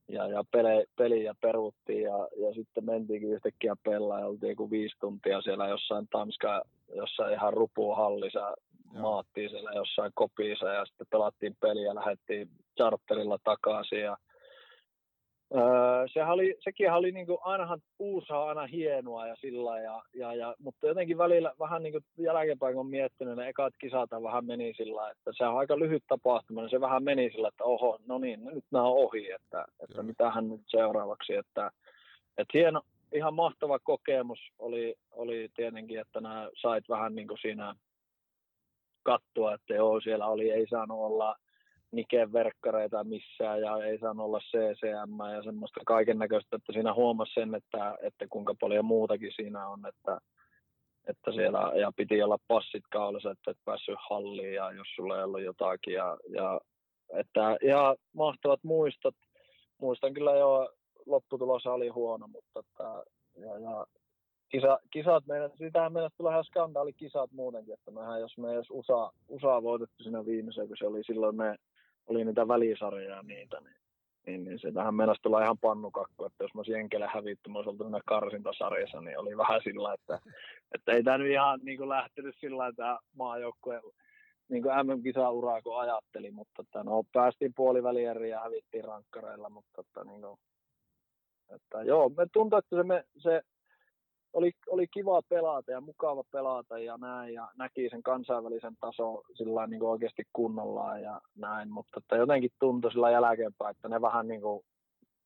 [0.09, 4.95] ja, ja pele, peliä peruttiin ja, ja sitten mentiinkin yhtäkkiä pelaa ja oltiin kuin viisi
[4.99, 6.61] tuntia siellä jossain Tanska,
[6.95, 8.55] jossain ihan rupuhallissa,
[8.93, 14.17] maattiin siellä jossain kopiissa ja sitten pelattiin peliä ja lähdettiin charterilla takaisin ja
[15.55, 20.01] Öö, sehän oli, sekin oli niin kuin, ainahan uusi on aina hienoa ja sillä ja,
[20.13, 24.09] ja, ja, mutta jotenkin välillä vähän niin kuin jälkeenpäin kun on miettinyt, ne ekat kisat
[24.23, 27.63] vähän meni sillä että se on aika lyhyt tapahtuma, niin se vähän meni sillä, että
[27.63, 31.71] oho, no niin, nyt nämä on ohi, että, että mitähän nyt seuraavaksi, että,
[32.37, 32.81] että hieno,
[33.13, 37.75] ihan mahtava kokemus oli, oli tietenkin, että nämä sait vähän niin kuin siinä
[39.03, 41.35] kattua, että joo, siellä oli, ei saanut olla
[41.91, 47.33] Niken verkkareita missään ja ei saanut olla CCM ja semmoista kaiken näköistä, että siinä huomasi
[47.33, 50.17] sen, että, että kuinka paljon muutakin siinä on, että,
[51.07, 55.23] että siellä ja piti olla passit kaulassa, että et päässyt halliin ja jos sulla ei
[55.23, 56.61] ollut jotakin ja, ja
[57.13, 59.15] että ihan mahtavat muistot.
[59.81, 60.69] Muistan kyllä jo,
[61.05, 63.03] lopputulos oli huono, mutta että,
[63.35, 63.85] ja, ja
[64.49, 68.67] kisa, kisat, meidän, sitähän meidän tulee ihan skandaali kisat muutenkin, että mehän, jos me edes
[68.69, 71.55] USA, USA voitettu siinä viimeiseen, kun se oli silloin ne
[72.07, 73.75] oli niitä välisarjoja niitä, niin,
[74.25, 77.59] niin, niin se tähän mennessä tulla ihan pannukakku, että jos mä olisin Jenkele hävitty, mä
[77.59, 80.19] olisin ollut karsintasarjassa, niin oli vähän sillä, että,
[80.75, 83.81] että ei tämä nyt ihan niin kuin lähtenyt sillä että maajoukkue
[84.49, 90.03] niin kuin MM-kisauraa kun ajatteli, mutta että, no, päästiin puolivälieriin ja hävittiin rankkareilla, mutta että,
[90.03, 90.39] niin kuin,
[91.55, 93.41] että joo, me tuntuu, että se, me, se
[94.37, 99.67] oli, oli kiva pelata ja mukava pelata ja näin ja näki sen kansainvälisen tason sillä
[99.67, 104.27] niin kuin oikeasti kunnollaan ja näin, mutta että jotenkin tuntui sillä jälkeenpäin, että ne vähän
[104.27, 104.65] niin kuin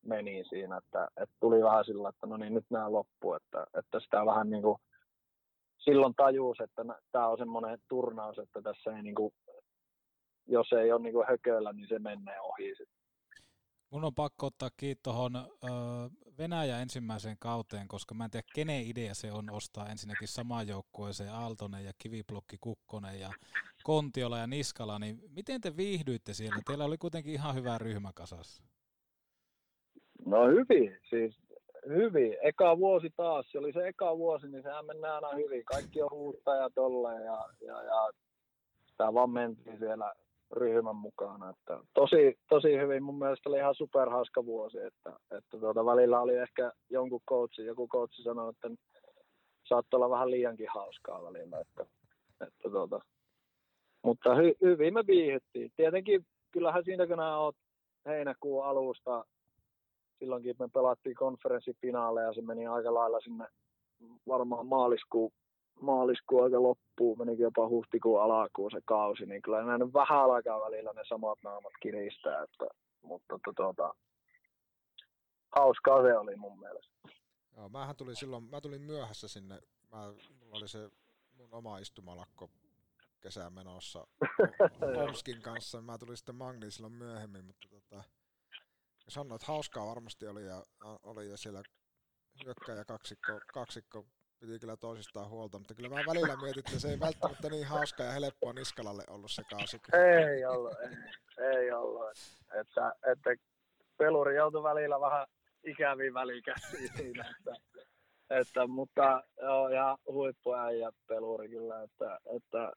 [0.05, 3.99] meni siinä, että, että tuli vähän sillä, että no niin nyt nämä loppu, että, että
[3.99, 4.77] sitä vähän niin kuin
[5.77, 9.33] silloin tajuus, että tämä on semmoinen turnaus, että tässä ei niin kuin,
[10.47, 13.00] jos ei ole niin kuin hököllä, niin se menee ohi sitten.
[13.91, 15.31] Mun on pakko ottaa kiinni tuohon
[16.37, 21.33] Venäjä ensimmäiseen kauteen, koska mä en tiedä kenen idea se on ostaa ensinnäkin samaan joukkueeseen
[21.33, 23.29] Aaltonen ja Kiviplokki Kukkonen ja
[23.83, 26.61] Kontiola ja Niskala, niin miten te viihdyitte siellä?
[26.67, 28.63] Teillä oli kuitenkin ihan hyvä ryhmä kasassa.
[30.25, 31.35] No hyvin, siis
[31.87, 32.37] hyvin.
[32.41, 35.65] Eka vuosi taas, se oli se eka vuosi, niin sehän mennään aina hyvin.
[35.65, 38.11] Kaikki on huutta ja tolle ja, ja, ja
[38.85, 40.13] sitä vaan mentiin siellä
[40.51, 41.49] ryhmän mukana.
[41.49, 46.35] Että tosi, tosi hyvin, mun mielestä oli ihan superhauska vuosi, että, että tuota, välillä oli
[46.35, 48.69] ehkä jonkun coachi, joku coachi sanoi, että
[49.67, 51.85] saattoi olla vähän liiankin hauskaa välillä, että,
[52.47, 52.99] että tuota,
[54.03, 55.71] mutta hy, hyvin me viihyttiin.
[55.75, 57.55] Tietenkin kyllähän siinä kun oot
[58.05, 59.25] heinäkuun alusta,
[60.19, 63.47] silloinkin me pelattiin konferenssifinaaleja ja se meni aika lailla sinne
[64.27, 65.31] varmaan maaliskuun
[65.81, 70.93] maaliskuu aika loppuu, menikin jopa huhtikuun alakuun se kausi, niin kyllä näin vähän alkaa välillä
[70.93, 72.65] ne samat naamat kiristää, että,
[73.01, 73.93] mutta tuota,
[75.55, 76.93] hauskaa se oli mun mielestä.
[77.57, 79.61] Joo, mähän tulin silloin, mä tulin myöhässä sinne,
[79.91, 80.89] mä, mulla oli se
[81.37, 82.49] mun oma istumalakko
[83.21, 84.07] kesään menossa
[84.95, 88.03] Tomskin kanssa, mä tulin sitten Magniin silloin myöhemmin, mutta tota,
[89.07, 90.63] sanoin, että hauskaa varmasti oli ja,
[91.03, 91.63] oli ja siellä
[92.45, 94.05] hyökkäjä kaksikko, kaksikko
[94.41, 98.03] piti kyllä toisistaan huolta, mutta kyllä mä välillä mietin, että se ei välttämättä niin hauska
[98.03, 99.81] ja helppoa Niskalalle ollut se kausi.
[99.93, 102.09] Ei ollut, ei, ei ollut.
[102.61, 103.29] Että, että
[103.97, 105.27] peluri joutui välillä vähän
[105.63, 107.55] ikäviin välikäsiin siinä, että,
[108.29, 112.71] että mutta joo, ja huippuäijä peluri kyllä, että, että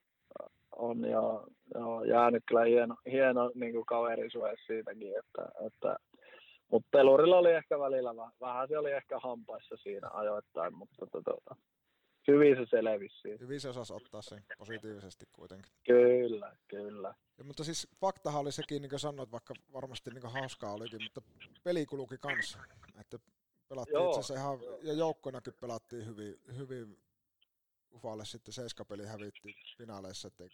[0.76, 5.96] on jo, jo jäänyt kyllä hieno, hieno niin kaverisuhe siitäkin, että, että
[6.74, 11.56] mutta pelurilla oli ehkä välillä vähän, se oli ehkä hampaissa siinä ajoittain, mutta tota, tota,
[12.28, 13.44] hyvin se selvisi siitä.
[13.44, 15.72] Hyvin se osasi ottaa sen positiivisesti kuitenkin.
[15.86, 17.14] Kyllä, kyllä.
[17.38, 21.22] Ja, mutta siis faktahan oli sekin, niin kuin sanoit, vaikka varmasti niin hauskaa olikin, mutta
[21.64, 22.58] peli kuluki kanssa.
[23.00, 23.18] Että
[23.68, 24.06] pelattiin Joo.
[24.06, 26.98] itse asiassa ihan, ja joukkoinakin pelattiin hyvin, hyvin
[27.94, 30.44] Ufalle sitten seiskapeli hävitti finaaleissa, että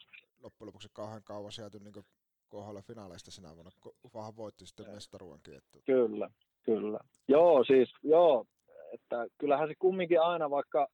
[0.41, 2.05] loppujen lopuksi kauhean kauan sielty niin
[2.51, 3.71] kohdalla finaaleista sinä vuonna.
[4.05, 5.55] Ufahan voitti sitten mestaruankin.
[5.55, 5.79] Että...
[5.87, 6.31] Kyllä,
[6.63, 6.99] kyllä.
[7.29, 8.45] Joo, siis joo,
[8.93, 10.89] että kyllähän se kumminkin aina, vaikka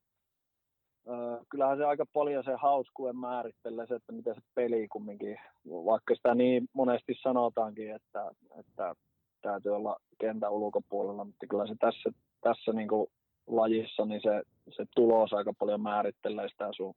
[1.08, 5.36] äh, kyllähän se aika paljon se hauskuuden määrittelee se, että miten se peli kumminkin,
[5.68, 8.94] vaikka sitä niin monesti sanotaankin, että, että
[9.42, 13.06] täytyy olla kentän ulkopuolella, mutta kyllä se tässä, tässä niin kuin
[13.46, 14.42] lajissa, niin se,
[14.76, 16.94] se tulos aika paljon määrittelee sitä sun,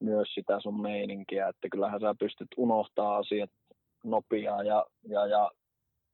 [0.00, 3.50] myös sitä sun meininkiä, että kyllähän sä pystyt unohtaa asiat
[4.04, 5.50] nopeaa ja, ja, ja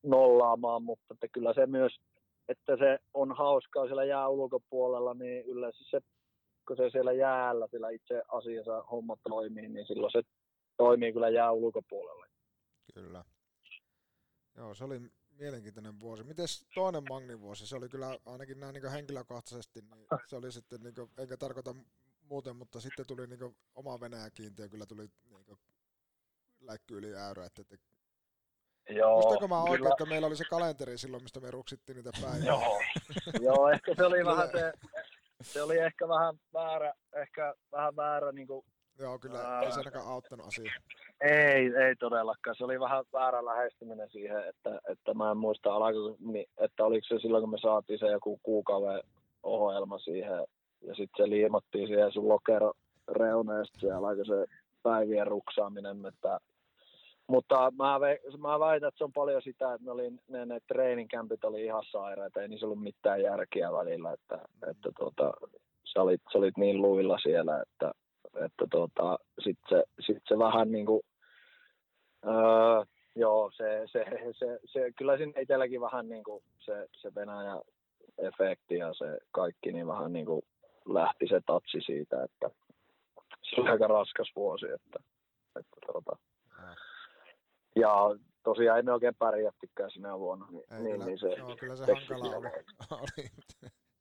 [0.03, 2.01] nollaamaan, mutta että kyllä se myös,
[2.49, 6.01] että se on hauskaa siellä jää ulkopuolella, niin yleensä se,
[6.69, 10.23] kun se siellä jäällä, siellä itse asiassa homma toimii, niin silloin se
[10.77, 12.27] toimii kyllä jää ulkopuolella.
[12.95, 13.25] Kyllä.
[14.57, 15.01] Joo, se oli
[15.39, 16.25] mielenkiintoinen vuosi.
[16.25, 17.67] Miten toinen Magnin vuosi?
[17.67, 21.75] Se oli kyllä ainakin näin niin henkilökohtaisesti, niin se oli sitten, niin kuin, enkä tarkoita
[22.23, 25.59] muuten, mutta sitten tuli niin oma Venäjä kiintiö, kyllä tuli niin
[26.61, 27.91] läikky yli äyrä, että, että
[28.89, 29.91] Joo, Muistanko mä oikein, kyllä.
[29.91, 32.47] että meillä oli se kalenteri silloin, mistä me ruksittiin niitä päiviä?
[32.47, 32.81] Joo,
[33.47, 34.73] Joo ehkä se oli vähän se,
[35.43, 38.65] se oli ehkä vähän väärä, ehkä vähän väärä niin kuin,
[38.99, 39.63] Joo, kyllä ää...
[39.63, 40.75] ei se ainakaan auttanut asiaa.
[41.21, 42.57] Ei, ei todellakaan.
[42.57, 46.17] Se oli vähän väärä lähestyminen siihen, että, että mä en muista, alako,
[46.59, 49.03] että oliko se silloin, kun me saatiin se joku kuukauden
[49.43, 50.47] ohjelma siihen,
[50.81, 52.73] ja sitten se liimattiin siihen sun lokero
[53.09, 54.47] reuneesta, ja alkoi se
[54.83, 56.39] päivien ruksaaminen, että
[57.31, 60.61] mutta mä, ve, mä väitän, että se on paljon sitä, että ne, oli, ne, ne
[60.69, 64.39] treeninkämpit oli ihan sairaita, ei niissä ollut mitään järkeä välillä, että,
[64.71, 65.33] että tota,
[65.85, 67.93] sä, olit, sä olit niin luilla siellä, että,
[68.45, 71.03] että tota, sitten se, sit se vähän niin kuin,
[72.27, 72.85] öö,
[73.17, 74.05] joo, se, se,
[74.39, 77.61] se, se, kyllä siinä itselläkin vähän niin kuin se, se Venäjä
[78.19, 80.43] efekti ja se kaikki, niin vähän niin kuin
[80.89, 82.51] lähti se tatsi siitä, että
[83.43, 84.99] se oli aika raskas vuosi, että,
[85.57, 86.17] että tota,
[87.81, 87.95] ja
[88.43, 90.47] tosiaan emme oikein pärjättykään sinä vuonna.
[90.51, 92.51] Niin, Ei, niin, kyllä, niin se, joo, kyllä se hankala oli.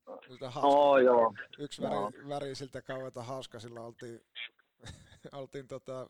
[0.10, 0.40] oli.
[0.64, 1.34] oh, joo.
[1.60, 2.12] Yksi väri, no.
[2.30, 4.22] väri siltä kauheita hauska, sillä oltiin,
[5.34, 6.08] oltiin tota,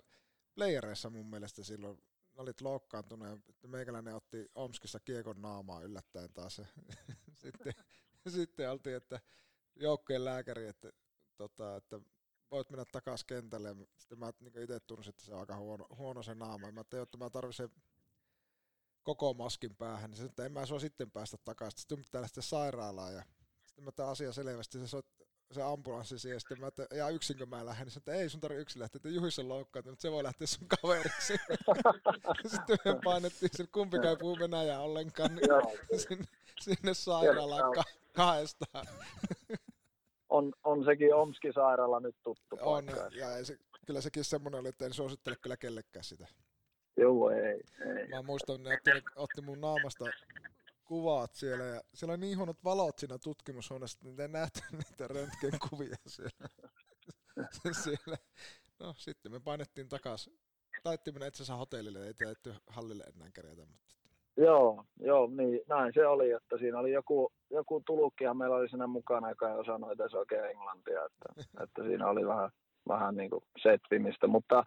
[0.55, 1.97] playereissa mun mielestä silloin,
[2.37, 6.61] olit loukkaantunut ja meikäläinen otti Omskissa kiekon naamaa yllättäen taas.
[7.43, 7.73] sitten,
[8.27, 9.19] sitten oltiin, että
[9.75, 10.91] joukkojen lääkäri, että,
[11.37, 11.99] tota, että
[12.51, 13.75] voit mennä takaisin kentälle.
[13.97, 16.71] Sitten mä niin itse tunsin, että se on aika huono, huono se naama.
[16.71, 17.69] Mä tein, että mä tarvitsen
[19.03, 21.79] koko maskin päähän, niin se, että en mä sua sitten päästä takaisin.
[21.79, 23.23] Sitten pitää lähteä sairaalaan ja
[23.65, 25.05] sitten mä tämän asian selvästi, se, soit,
[25.51, 28.61] se ambulanssi siihen, sitten mä, että ja yksinkö mä lähden, niin että ei sun tarvitse
[28.61, 31.33] yksin lähteä, että Juhis on loukkaantunut, mutta se voi lähteä sun kaveriksi.
[32.51, 36.25] sitten me painettiin sen, kumpikaan ei puhu Venäjää ollenkaan, niin sinne,
[36.59, 37.83] sinne sairaalaan ka-
[38.13, 38.87] kahdestaan
[40.29, 43.09] on, on sekin Omski sairaala nyt tuttu On, paikka.
[43.15, 46.27] ja se, kyllä sekin semmoinen oli, että en suosittele kyllä kellekään sitä.
[46.97, 47.61] Joo, ei,
[47.97, 48.07] ei.
[48.07, 50.05] Mä muistan, että otti, otti mun naamasta
[50.85, 55.95] kuvaat siellä ja siellä on niin huonot valot siinä tutkimushuoneessa, että en nähty niitä röntgenkuvia
[56.07, 56.49] siellä.
[57.83, 58.17] siellä.
[58.79, 60.39] No sitten me painettiin takaisin.
[60.83, 63.95] Taittiin mennä itse asiassa hotellille, ei tehty hallille enää kerätä, mutta
[64.39, 68.87] Joo, joo, niin näin se oli, että siinä oli joku, joku tulukkihan meillä oli siinä
[68.87, 72.49] mukana, joka ei osannut edes oikein englantia, että, että siinä oli vähän,
[72.87, 74.63] vähän niin kuin setvimistä, mutta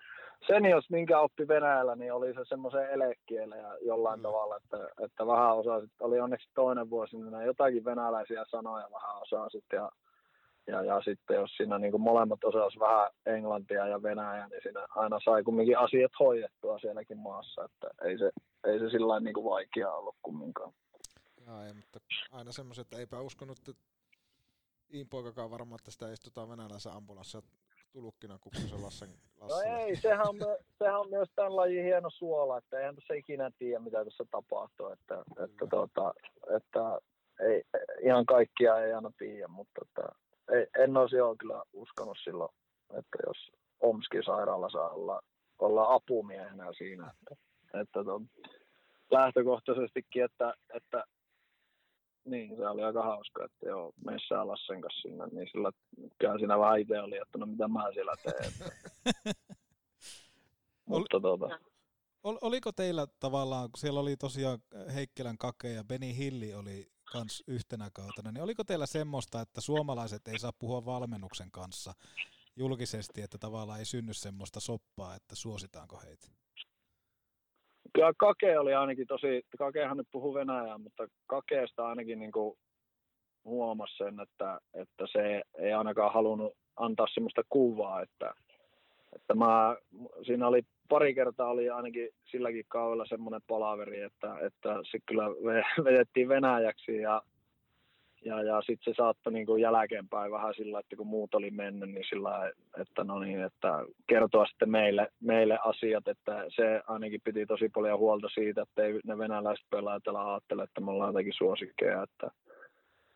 [0.46, 4.22] sen jos minkä oppi Venäjällä, niin oli se semmoisen elekielä ja jollain mm.
[4.22, 9.64] tavalla, että, että vähän osasit, oli onneksi toinen vuosi, niin jotakin venäläisiä sanoja vähän osasit
[9.72, 9.90] ja
[10.66, 14.86] ja, ja sitten jos siinä niin kuin molemmat osasivat vähän englantia ja venäjää, niin siinä
[14.96, 18.30] aina sai kumminkin asiat hoidettua sielläkin maassa, että ei se,
[18.66, 20.72] ei se sillä niin kuin vaikea ollut kumminkaan.
[21.46, 22.00] Joo, ei, mutta
[22.32, 23.72] aina semmoiset, että eipä uskonut, että
[24.94, 27.42] Iinpoikakaan varmaan, että sitä istutaan venäläisen ambulassa
[27.92, 29.08] tulukkina kukkosen Lassen,
[29.40, 29.72] Lassen.
[29.72, 30.36] No ei, sehän on,
[30.78, 34.86] sehän on myös tämän lajin hieno suola, että eihän tässä ikinä tiedä, mitä tässä tapahtuu,
[34.86, 36.14] että, että, tuota,
[36.56, 36.98] että
[37.40, 37.62] ei,
[38.02, 40.08] ihan kaikkia ei aina tiedä, mutta että,
[40.50, 42.50] ei, en olisi jo kyllä uskonut silloin,
[42.90, 45.20] että jos Omskin sairaala saa olla,
[45.58, 47.12] olla apumiehenä siinä.
[47.12, 47.44] Että,
[47.80, 48.22] että to,
[49.10, 51.04] lähtökohtaisestikin, että, että
[52.24, 55.72] niin, se oli aika hauska, että joo, messään Lassen kanssa sinne, niin sillä
[56.18, 58.52] kyllä siinä vähän itse oli, että no mitä mä siellä teen.
[60.86, 61.58] Mutta tuota,
[62.24, 64.58] Ol, oliko teillä tavallaan, kun siellä oli tosiaan
[64.94, 70.28] Heikkilän Kake ja Beni Hilli oli kans yhtenä kautena, niin oliko teillä semmoista, että suomalaiset
[70.28, 71.92] ei saa puhua valmennuksen kanssa
[72.56, 76.26] julkisesti, että tavallaan ei synny semmoista soppaa, että suositaanko heitä?
[77.94, 82.58] Kyllä Kake oli ainakin tosi, Kakehan nyt puhuu Venäjää, mutta Kakeesta ainakin niin kuin
[83.44, 88.34] huomasi sen, että, että se ei ainakaan halunnut antaa semmoista kuvaa, että,
[89.16, 89.76] että mä,
[90.22, 95.24] siinä oli pari kertaa oli ainakin silläkin kaudella semmoinen palaveri, että, että se kyllä
[95.84, 97.22] vedettiin Venäjäksi ja,
[98.24, 101.90] ja, ja sitten se saattoi niin kuin jälkeenpäin vähän sillä, että kun muut oli mennyt,
[101.90, 107.46] niin sillä että no niin, että kertoa sitten meille, meille asiat, että se ainakin piti
[107.46, 112.02] tosi paljon huolta siitä, että ei ne venäläiset pelaajat ajattele, että me ollaan jotenkin suosikkeja,
[112.02, 112.30] että,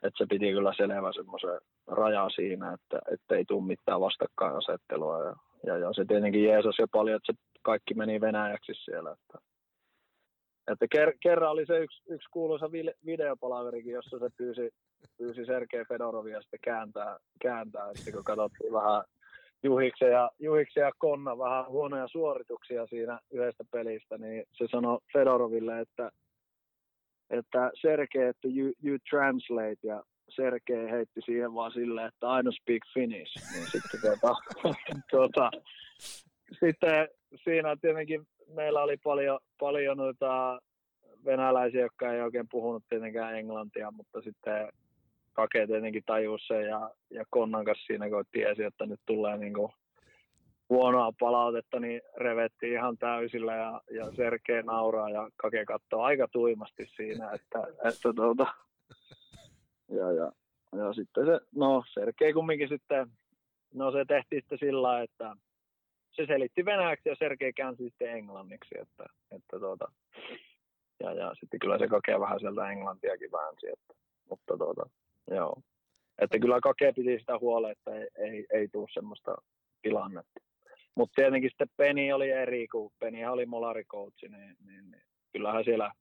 [0.03, 5.37] että se piti kyllä selvä semmoisen raja siinä, että, että ei tule mitään vastakkainasettelua ja,
[5.67, 9.13] ja, ja se tietenkin jeesasi jo paljon, että se kaikki meni venäjäksi siellä.
[9.13, 9.39] Että,
[10.73, 12.71] että ker, kerran oli se yksi, yksi kuuluisa
[13.07, 14.71] videopalaverikin, jossa se pyysi,
[15.19, 19.03] pyysi Sergei Fedorovia sitten kääntää, kääntää että kun katsottiin vähän
[19.63, 25.81] Juhiksen ja, Juhiksen ja Konna vähän huonoja suorituksia siinä yhdestä pelistä, niin se sanoi Fedoroville,
[25.81, 26.11] että,
[27.31, 32.83] että Sergei, että you, you translate, ja Sergei heitti siihen vaan silleen, että don't speak
[32.95, 33.53] Finnish.
[33.53, 34.35] Niin sitten tuota,
[35.11, 35.51] tuota,
[36.61, 37.09] sitten
[37.45, 40.61] siinä tietenkin meillä oli paljon, paljon noita
[41.25, 44.69] venäläisiä, jotka ei oikein puhunut tietenkään englantia, mutta sitten
[45.33, 49.55] Kake tietenkin tajus sen ja, ja Konnan kanssa siinä, kun tiesi, että nyt tulee niin
[49.55, 49.73] kuin
[50.69, 56.87] huonoa palautetta, niin revettiin ihan täysillä ja, ja Sergei nauraa ja Kake katsoo aika tuimasti
[56.97, 57.59] siinä, että,
[57.89, 58.47] että tuota,
[59.89, 60.33] ja, ja,
[60.77, 63.11] ja sitten se, no Sergei kumminkin sitten,
[63.75, 65.37] no se tehtiin sitten sillä että
[66.13, 68.79] se selitti venäjäksi ja Sergei käänsi sitten englanniksi.
[68.79, 69.93] Että, että tuota,
[71.01, 73.67] ja, ja sitten kyllä se kokee vähän sieltä englantiakin väänsi.
[73.69, 73.95] Että,
[74.31, 74.91] mutta tuota,
[75.31, 75.63] joo.
[76.19, 79.37] Että kyllä kokee piti sitä huolta, että ei, ei, ei tule semmoista
[79.83, 80.41] tilannetta.
[80.95, 85.93] Mutta tietenkin sitten Peni oli eri, kun Peni oli molarikoutsi, niin, niin, niin kyllähän siellä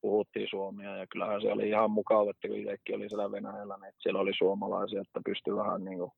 [0.00, 3.94] puhuttiin suomia ja kyllähän se oli ihan mukava, että kun itsekin oli siellä Venäjällä, niin
[3.98, 6.10] siellä oli suomalaisia, että pystyi vähän niin kuin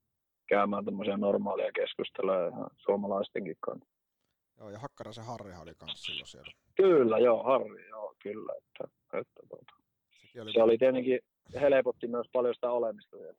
[0.49, 3.89] käymään tämmöisiä normaalia keskusteluja ihan suomalaistenkin kanssa.
[4.59, 6.53] Joo, ja Hakkarasen Harri oli kanssa silloin siellä.
[6.75, 8.53] Kyllä, joo, Harri, joo, kyllä.
[8.59, 9.73] Että, että, tuota.
[10.43, 10.53] oli...
[10.53, 11.21] Se oli tietenkin,
[11.61, 13.35] helpotti myös paljon sitä olemista vielä.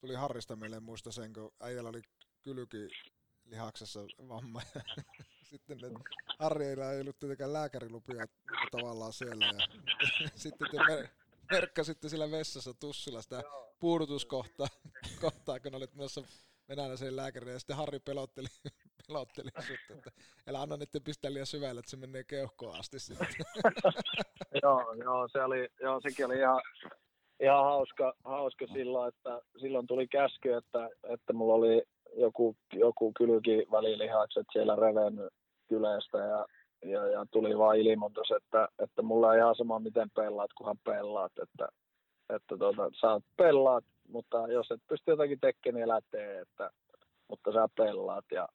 [0.00, 2.02] Tuli Harrista meille muista sen, kun äijällä oli
[2.42, 2.88] kylki
[3.44, 4.60] lihaksessa vamma.
[5.48, 5.88] Sitten ne,
[6.38, 8.26] Harri ei ollut tietenkään lääkärilupia
[8.70, 9.46] tavallaan siellä.
[9.46, 9.66] Ja
[10.34, 11.08] sitten te
[11.50, 13.42] merkkasitte siellä vessassa tussilla sitä
[13.78, 14.66] puudutuskohtaa,
[15.22, 16.22] kohtaa, kun olit menossa
[16.68, 18.48] venäläiseen lääkärille, ja sitten Harri pelotteli,
[19.06, 20.10] pelotteli sut, että
[20.48, 23.28] älä anna niiden pistää liian syvälle, että se menee keuhkoon asti sitten.
[24.62, 26.60] joo, joo, se oli, joo, sekin oli ihan,
[27.40, 31.82] ihan hauska, hauska silloin, että silloin tuli käsky, että, että mulla oli
[32.16, 35.32] joku, joku kylki välilihakset siellä revennyt
[35.68, 36.46] kyleestä ja
[36.84, 41.32] ja, ja tuli vaan ilmoitus, että, että mulla ei ihan sama miten pelaat, kunhan pelaat,
[41.42, 41.68] että,
[42.34, 46.70] että tuota, sä pelaat, mutta jos et pysty jotakin tekemään, niin älä tee, että,
[47.28, 48.48] mutta sä pelaat ja,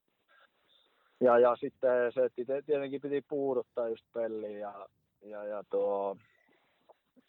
[1.21, 4.87] ja, ja sitten se että tietenkin piti puuduttaa just peliin ja,
[5.21, 6.17] ja, ja tuo,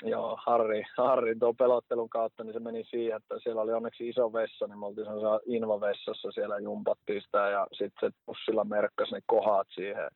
[0.05, 4.33] joo, Harri, Harri tuon pelottelun kautta, niin se meni siihen, että siellä oli onneksi iso
[4.33, 5.07] vessa, niin me oltiin
[5.47, 10.11] Inva-vessassa, siellä jumpattiin sitä ja sitten se pussilla merkkasi ne kohat siihen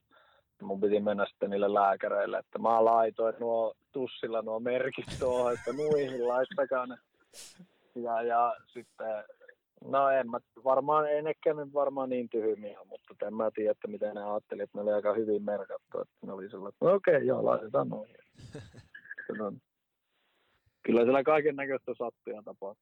[0.62, 5.72] mun piti mennä sitten niille lääkäreille, että mä laitoin nuo tussilla nuo merkit tuohon, että
[5.72, 6.96] muihin laittakaa ne.
[7.94, 9.24] Ja, ja sitten,
[9.84, 14.14] no en mä, varmaan, ei nekään varmaan niin tyhmiä, mutta en mä tiedä, että miten
[14.14, 17.14] ne ajatteli, että ne oli aika hyvin merkattu, että ne oli sellainen, että no okei,
[17.14, 18.16] okay, joo, laitetaan noihin.
[20.88, 22.74] Kyllä siellä kaiken näköistä sattuja tapaa.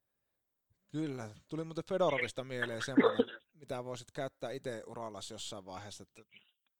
[0.92, 1.30] Kyllä.
[1.48, 6.22] Tuli muuten Fedorovista mieleen semmoinen, mitä voisit käyttää itse urallasi jossain vaiheessa, että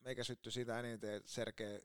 [0.00, 1.80] meikä syttyi siitä eniten Sergei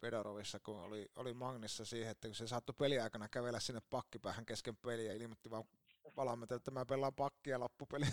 [0.00, 4.76] Fedorovissa, kun oli, oli Magnissa siihen, että kun se saattoi peliaikana kävellä sinne pakkipäähän kesken
[4.76, 5.64] peliä ja ilmoitti vaan
[6.16, 8.04] valmentajalle, että mä pelaan pakkia loppupeli.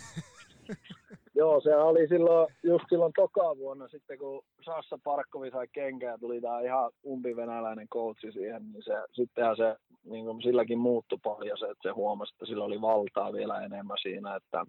[1.34, 6.40] Joo, se oli silloin, just silloin toka vuonna sitten, kun Sassa Parkkovi sai kenkää, tuli
[6.40, 11.64] tämä ihan umpivenäläinen coachi siihen, niin se, sittenhän se niin kuin silläkin muuttui paljon se,
[11.66, 14.64] että se huomasi, että sillä oli valtaa vielä enemmän siinä, että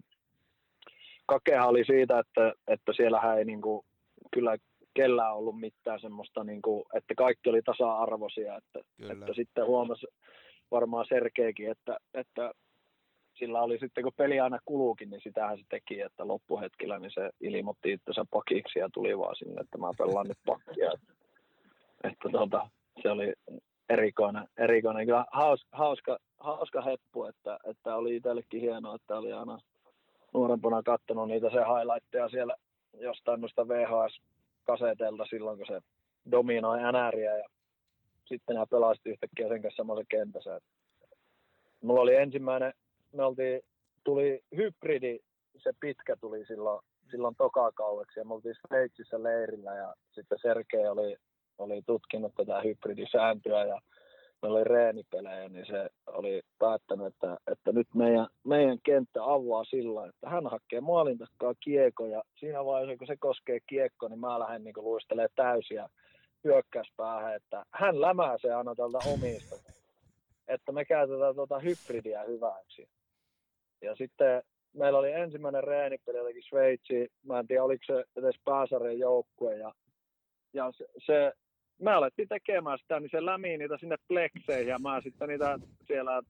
[1.26, 3.84] Kakeha oli siitä, että, että siellä ei niin kuin,
[4.34, 4.56] kyllä
[4.94, 8.56] kellään ollut mitään semmoista, niin kuin, että kaikki oli tasa-arvoisia.
[8.56, 10.06] Että, että sitten huomasi
[10.70, 12.52] varmaan Sergeikin, että, että
[13.42, 17.30] sillä oli sitten, kun peli aina kuluukin, niin sitähän se teki, että loppuhetkellä niin se
[17.40, 20.92] ilmoitti itsensä pakiksi ja tuli vaan sinne, että mä pelaan nyt pakkia.
[20.92, 21.12] Että,
[22.12, 22.68] että tota,
[23.02, 23.32] se oli
[23.88, 25.06] erikoinen, erikoinen.
[25.06, 29.58] Kyllä hauska, hauska, hauska heppu, että, että oli itsellekin hienoa, että oli aina
[30.34, 32.54] nuorempana katsonut niitä se highlightteja siellä
[32.94, 35.80] jostain noista VHS-kasetelta silloin, kun se
[36.30, 37.48] dominoi NRiä ja
[38.24, 40.60] sitten nämä pelasivat yhtäkkiä sen kanssa samassa kentässä.
[41.82, 42.72] Mulla oli ensimmäinen,
[43.12, 43.60] me oltiin,
[44.04, 45.18] tuli hybridi,
[45.56, 51.16] se pitkä tuli silloin, silloin tokakaueksi ja me oltiin Sveitsissä leirillä ja sitten Sergei oli,
[51.58, 53.80] oli tutkinut tätä hybridisääntöä ja
[54.42, 60.06] meillä oli reenipelejä, niin se oli päättänyt, että, että nyt meidän, meidän kenttä avaa sillä,
[60.06, 64.38] että hän hakee maalin takaa kiekko ja siinä vaiheessa, kun se koskee kiekko, niin mä
[64.38, 65.88] lähden niin luistelee täysiä
[66.44, 69.56] hyökkäyspäähän, että hän lämää se aina tältä omista,
[70.48, 72.88] että me käytetään tuota hybridiä hyväksi.
[73.82, 74.42] Ja sitten
[74.74, 79.56] meillä oli ensimmäinen reenipeli jotenkin Sveitsi, mä en tiedä oliko se edes pääsarjan joukkue.
[79.56, 79.72] Ja,
[80.52, 81.32] ja se, se
[81.80, 84.68] me alettiin tekemään sitä, niin se lämi niitä sinne plekseihin.
[84.68, 86.22] Ja mä sitten niitä siellä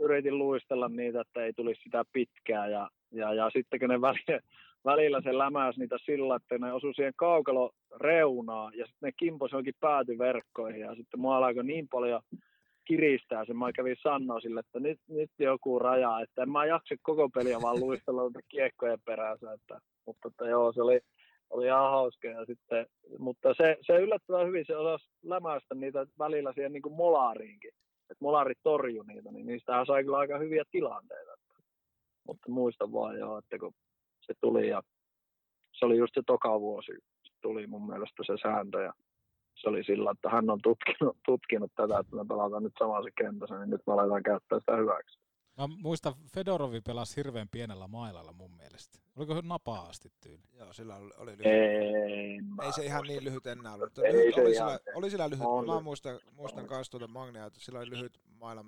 [0.00, 2.68] yritin luistella niitä, että ei tulisi sitä pitkää.
[2.68, 4.40] Ja, ja, ja sitten kun ne välillä,
[4.84, 7.70] välillä se lämäsi niitä sillä, että ne osui siihen kaukalo
[8.00, 8.72] reunaan.
[8.78, 10.80] Ja sitten ne kimposi johonkin päätyverkkoihin.
[10.80, 12.22] Ja sitten mua alkoi niin paljon
[12.86, 13.56] kiristää sen.
[13.56, 17.62] Mä kävin sanoa sille, että nyt, nyt joku raja, että en mä jaksa koko peliä
[17.62, 19.52] vaan luistella kiekkojen perässä.
[19.52, 21.00] Että, mutta että joo, se oli,
[21.50, 22.28] oli ihan hauska.
[22.28, 22.86] Ja sitten,
[23.18, 27.70] mutta se, se yllättävän hyvin se osasi lämäistä niitä välillä siihen niin kuin molariinkin.
[28.10, 31.32] Että molarit torju niitä, niin niistähän sai kyllä aika hyviä tilanteita.
[32.26, 33.72] Mutta muista vaan joo, että kun
[34.20, 34.82] se tuli ja
[35.78, 36.92] se oli just se toka vuosi,
[37.42, 38.92] tuli mun mielestä se sääntö ja
[39.56, 43.58] se oli sillä, että hän on tutkinut, tutkinut tätä, että me pelataan nyt samassa kentässä,
[43.58, 45.18] niin nyt me aletaan käyttää sitä hyväksi.
[45.58, 48.98] Mä muistan, Fedorovi pelasi hirveän pienellä mailalla mun mielestä.
[49.16, 50.42] Oliko napaa asti tyyli?
[50.52, 51.46] Joo, sillä oli, oli lyhyt.
[51.46, 53.98] Ei, ei se ihan niin lyhyt enää ollut.
[53.98, 55.46] Ei lyhyt, se oli, ihan sillä, oli sillä lyhyt.
[55.46, 55.66] on.
[55.66, 58.64] Mä muistan, muistan kanssa tuota Magnea, että sillä oli lyhyt maila.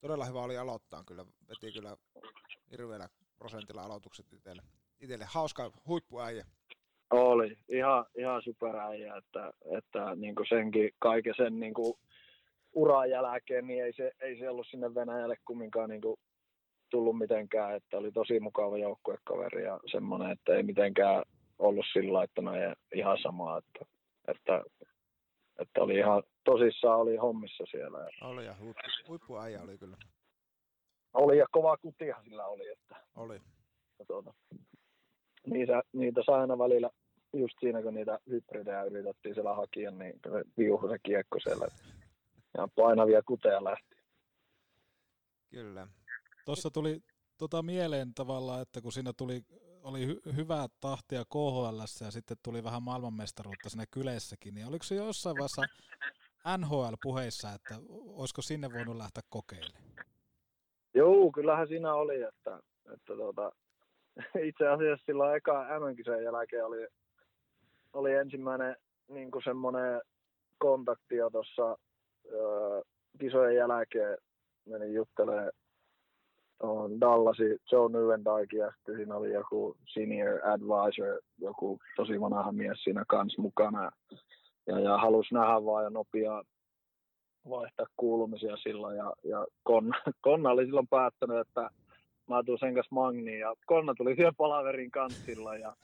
[0.00, 1.26] Todella hyvä oli aloittaa kyllä.
[1.48, 1.96] Veti kyllä
[2.70, 3.08] hirveällä
[3.38, 4.62] prosentilla aloitukset itselle.
[5.00, 6.46] Itelle hauska huippuäijä.
[7.10, 11.94] Oli, ihan, ihan superäijä, että, että niin kuin senkin, kaiken sen niin kuin
[12.72, 16.16] uran jälkeen, niin ei se, ei se ollut sinne Venäjälle kumminkaan niin kuin
[16.90, 21.22] tullut mitenkään, että oli tosi mukava joukkuekaveri ja semmoinen, että ei mitenkään
[21.58, 22.52] ollut sillä että no
[22.94, 23.84] ihan samaa, että,
[24.28, 24.62] että,
[25.58, 28.08] että oli ihan tosissaan oli hommissa siellä.
[28.20, 29.96] Oli ja huippu, huippuäijä oli kyllä.
[31.14, 33.40] oli ja kova kutihan sillä oli, että Oli.
[33.98, 34.34] ja tuota,
[35.46, 36.90] niitä, niitä sai aina välillä
[37.32, 40.20] just siinä, kun niitä hybridejä yritettiin siellä hakia, niin
[40.58, 41.66] viuhu se kiekko siellä.
[42.56, 43.96] Ja painavia kuteja lähti.
[45.50, 45.86] Kyllä.
[46.44, 47.00] Tuossa tuli
[47.38, 49.40] tota mieleen tavallaan, että kun siinä tuli,
[49.82, 54.94] oli hy- hyvää tahtia KHL ja sitten tuli vähän maailmanmestaruutta siinä kyleessäkin, niin oliko se
[54.94, 55.62] jossain vaiheessa
[56.58, 59.84] NHL-puheissa, että olisiko sinne voinut lähteä kokeilemaan?
[60.94, 62.60] Joo, kyllähän siinä oli, että,
[62.94, 63.52] että tuota,
[64.48, 66.86] itse asiassa silloin eka MM-kisojen jälkeen oli,
[67.92, 68.76] oli ensimmäinen
[69.08, 70.00] niin semmoinen
[70.58, 71.78] kontakti jo tuossa
[73.18, 74.18] kisojen jälkeen
[74.66, 75.52] menin juttelemaan
[76.60, 83.04] tuohon Dallasin Joe Newendike ja siinä oli joku senior advisor, joku tosi vanha mies siinä
[83.08, 83.90] kanssa mukana.
[84.66, 86.42] Ja, ja halusi nähdä vaan ja nopea
[87.48, 88.96] vaihtaa kuulumisia silloin.
[88.96, 89.96] Ja, ja Konna,
[90.26, 91.70] Konna oli silloin päättänyt, että
[92.28, 95.76] mä tuun sen kanssa Magniin ja Konna tuli siellä palaverin kanssa silloin ja,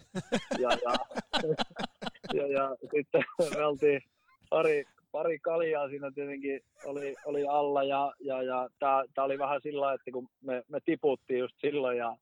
[0.59, 0.95] ja, ja,
[2.35, 3.25] ja, ja, sitten
[3.57, 4.03] me oltiin
[4.51, 9.93] pari, pari kaljaa siinä tietenkin oli, oli alla ja, ja, ja tämä oli vähän sillä
[9.93, 12.17] että kun me, me tiputtiin just silloin ja,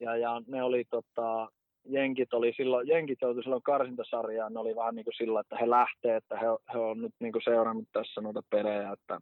[0.00, 1.48] ja, ja ne oli tota,
[1.88, 5.70] jenkit oli silloin, jenkit joutui silloin karsintasarjaan, ne oli vähän niin kuin sillä, että he
[5.70, 9.18] lähtee, että he, he on nyt niin kuin seurannut tässä noita pelejä, että,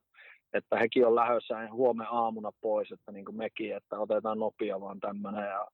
[0.52, 5.00] että hekin on lähdössä huomenna aamuna pois, että niin kuin mekin, että otetaan nopea vaan
[5.00, 5.44] tämmöinen.
[5.44, 5.66] Ja,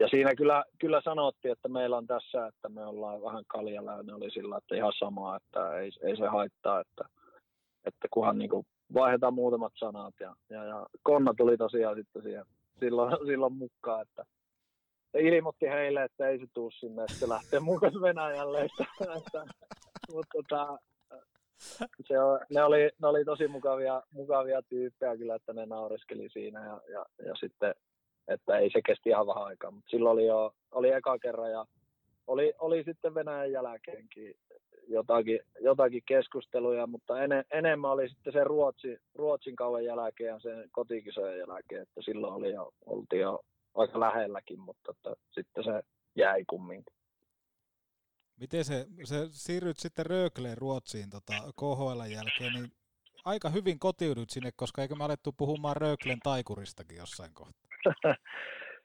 [0.00, 4.02] ja siinä kyllä, kyllä sanottiin, että meillä on tässä, että me ollaan vähän kaljalla ja
[4.02, 7.04] ne oli sillä, että ihan sama, että ei, ei se haittaa, että,
[7.84, 10.14] että kunhan niin vaihdetaan muutamat sanat.
[10.20, 12.44] Ja, ja, ja Konna tuli tosiaan sitten siihen
[12.80, 14.24] silloin, silloin mukaan, että
[15.14, 18.60] ilmoitti heille, että ei se tuu sinne, että se lähtee mukaan Venäjälle.
[18.60, 18.84] Että,
[19.16, 19.46] että,
[20.12, 20.78] mutta tota,
[22.08, 26.66] se on, ne, oli, ne oli tosi mukavia, mukavia tyyppejä kyllä, että ne nauriskeli siinä
[26.66, 27.74] ja, ja, ja sitten,
[28.28, 31.66] että ei se kesti ihan vähän aikaa, mutta silloin oli jo, oli eka kerran ja
[32.26, 34.34] oli, oli sitten Venäjän jälkeenkin
[34.88, 40.68] jotakin, jotakin keskusteluja, mutta ene, enemmän oli sitten se Ruotsi, Ruotsin kauan jälkeen ja sen
[40.72, 43.40] kotikisojen jälkeen, että silloin oli jo, oltiin jo
[43.74, 45.82] aika lähelläkin, mutta että sitten se
[46.16, 46.94] jäi kumminkin.
[48.40, 52.72] Miten se, se siirryt sitten Rögleen Ruotsiin tota, KHL jälkeen, niin
[53.24, 57.73] aika hyvin kotiudut sinne, koska eikö me alettu puhumaan Röglen taikuristakin jossain kohtaa?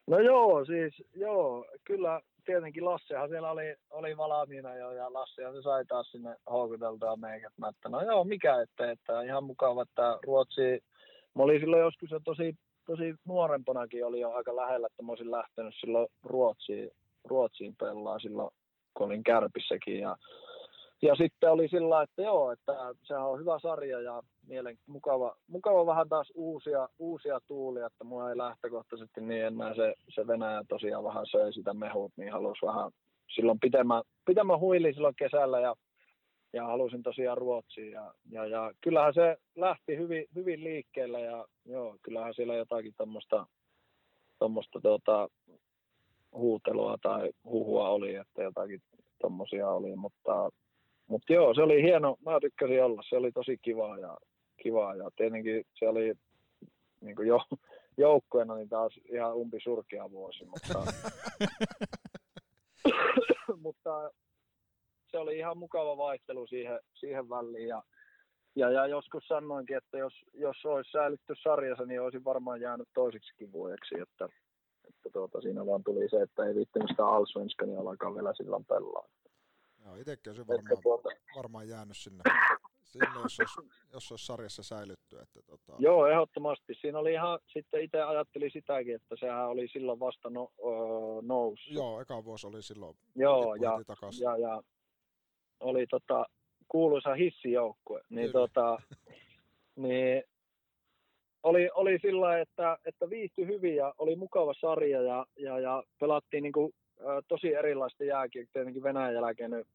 [0.09, 5.61] no joo, siis joo, kyllä tietenkin Lassehan siellä oli, oli valmiina jo ja Lassehan se
[5.61, 7.53] sai taas sinne houkuteltua meikät.
[7.57, 10.83] Mä että no joo, mikä ettei, että ihan mukava, että Ruotsi,
[11.35, 12.55] mä olin silloin joskus jo tosi,
[12.85, 16.91] tosi nuorempanakin oli jo aika lähellä, että mä olisin lähtenyt silloin Ruotsiin,
[17.25, 18.49] Ruotsiin pelaa silloin,
[18.93, 20.15] kun olin Kärpissäkin ja
[21.01, 22.73] ja sitten oli sillä, että joo, että
[23.03, 28.29] sehän on hyvä sarja ja mielen, mukava, mukava vähän taas uusia, uusia tuulia, että mua
[28.29, 32.91] ei lähtökohtaisesti niin enää se, se Venäjä tosiaan vähän söi sitä mehut, niin halusi vähän
[33.35, 35.75] silloin pitemmän, pitemmän huili silloin kesällä ja,
[36.53, 41.97] ja halusin tosiaan Ruotsiin ja, ja, ja kyllähän se lähti hyvin, hyvin liikkeelle ja joo,
[42.01, 43.45] kyllähän siellä jotakin tuommoista
[44.39, 45.29] tommoista, tuota,
[46.31, 48.81] huutelua tai huhua oli, että jotakin
[49.21, 50.49] tuommoisia oli, mutta
[51.09, 52.17] mutta joo, se oli hieno.
[52.25, 53.01] Mä tykkäsin olla.
[53.09, 54.17] Se oli tosi kivaa ja,
[54.63, 56.13] kivaa ja tietenkin se oli
[57.01, 57.39] niin kuin jo,
[57.97, 60.83] joukkueena niin taas ihan umpi surkea vuosi, mutta,
[63.63, 64.11] mutta
[65.11, 67.83] se oli ihan mukava vaihtelu siihen, siihen väliin ja,
[68.55, 73.51] ja, ja joskus sanoinkin, että jos, jos olisi säilytty sarjassa, niin olisin varmaan jäänyt toiseksikin
[73.51, 74.29] vuodeksi, että,
[74.89, 79.07] että tuota, siinä vaan tuli se, että ei viittinyt sitä Allsvenskania alkaa vielä silloin pelaa.
[79.85, 81.09] Joo, itsekin olisi varmaan, tuota...
[81.35, 82.23] varmaan jäänyt sinne,
[82.83, 83.43] sinne jos, olisi,
[83.93, 85.19] jos olisi sarjassa säilytty.
[85.19, 85.73] Että tota...
[85.79, 86.73] Joo, ehdottomasti.
[86.81, 91.73] Siinä oli ihan, sitten itse ajattelin sitäkin, että sehän oli silloin vasta no, uh, noussut.
[91.73, 92.97] Joo, eka vuosi oli silloin.
[93.15, 93.79] Joo, ja,
[94.21, 94.61] ja, ja,
[95.59, 96.25] oli tota,
[96.67, 98.01] kuuluisa hissijoukkue.
[98.09, 98.81] Niin, tota,
[99.75, 100.23] niin
[101.43, 106.43] oli, oli sillä että, että viihtyi hyvin ja oli mukava sarja ja, ja, ja pelattiin
[106.43, 106.73] niin kuin
[107.27, 108.53] tosi erilaista jääkiekkoa.
[108.53, 109.65] Tietenkin Venäjän jälkeen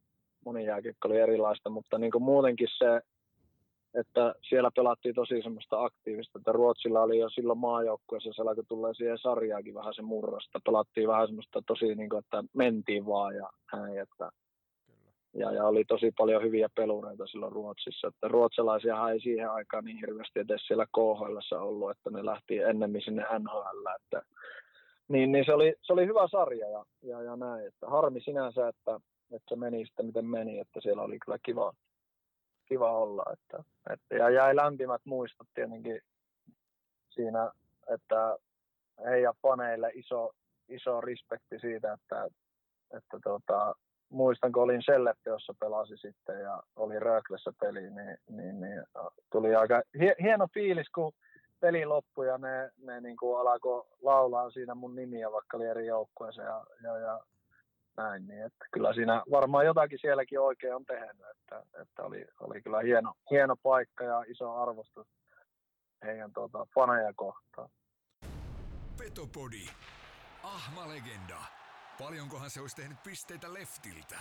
[0.44, 3.00] moni jääkiekko oli erilaista, mutta niin kuin muutenkin se,
[3.94, 8.94] että siellä pelattiin tosi semmoista aktiivista, että Ruotsilla oli jo silloin maajoukkueessa, se alkoi tulla
[8.94, 10.60] siihen sarjaakin vähän se murrosta.
[10.64, 14.30] Pelattiin vähän semmoista tosi, niin kuin, että mentiin vaan ja näin, että
[15.36, 18.08] ja, ja, oli tosi paljon hyviä pelureita silloin Ruotsissa.
[18.08, 23.02] Että ruotsalaisia ei siihen aikaan niin hirveästi edes siellä KHL ollut, että ne lähti ennemmin
[23.02, 23.86] sinne NHL.
[23.96, 24.22] Että
[25.08, 27.66] niin, niin se, oli, se oli hyvä sarja ja, ja, ja näin.
[27.66, 29.00] Että harmi sinänsä, että,
[29.32, 31.72] että se meni sitten miten meni, että siellä oli kyllä kiva,
[32.66, 33.24] kiva olla.
[33.32, 36.00] Että, että, ja jäi lämpimät muistot tietenkin
[37.10, 37.52] siinä,
[37.94, 38.36] että
[39.04, 40.30] heidän paneille iso,
[40.68, 42.28] iso respekti siitä, että,
[42.96, 43.74] että tota,
[44.08, 48.82] muistan, kun olin Selleppe, jossa pelasi sitten ja oli Röklessä peli, niin, niin, niin
[49.32, 49.82] tuli aika
[50.22, 51.12] hieno fiilis, kun
[51.60, 55.86] peli loppui ja ne, ne niin kuin alkoi laulaa siinä mun nimiä, vaikka oli eri
[55.86, 57.20] joukkueessa ja, ja, ja
[57.96, 58.26] näin.
[58.26, 62.80] Niin, että kyllä siinä varmaan jotakin sielläkin oikein on tehnyt, että, että oli, oli kyllä
[62.80, 65.06] hieno, hieno paikka ja iso arvostus
[66.04, 67.68] heidän tuota, faneja kohtaan.
[68.98, 69.66] Petopodi.
[70.42, 71.38] Ahma legenda.
[71.98, 74.16] Paljonkohan se olisi tehnyt pisteitä leftiltä?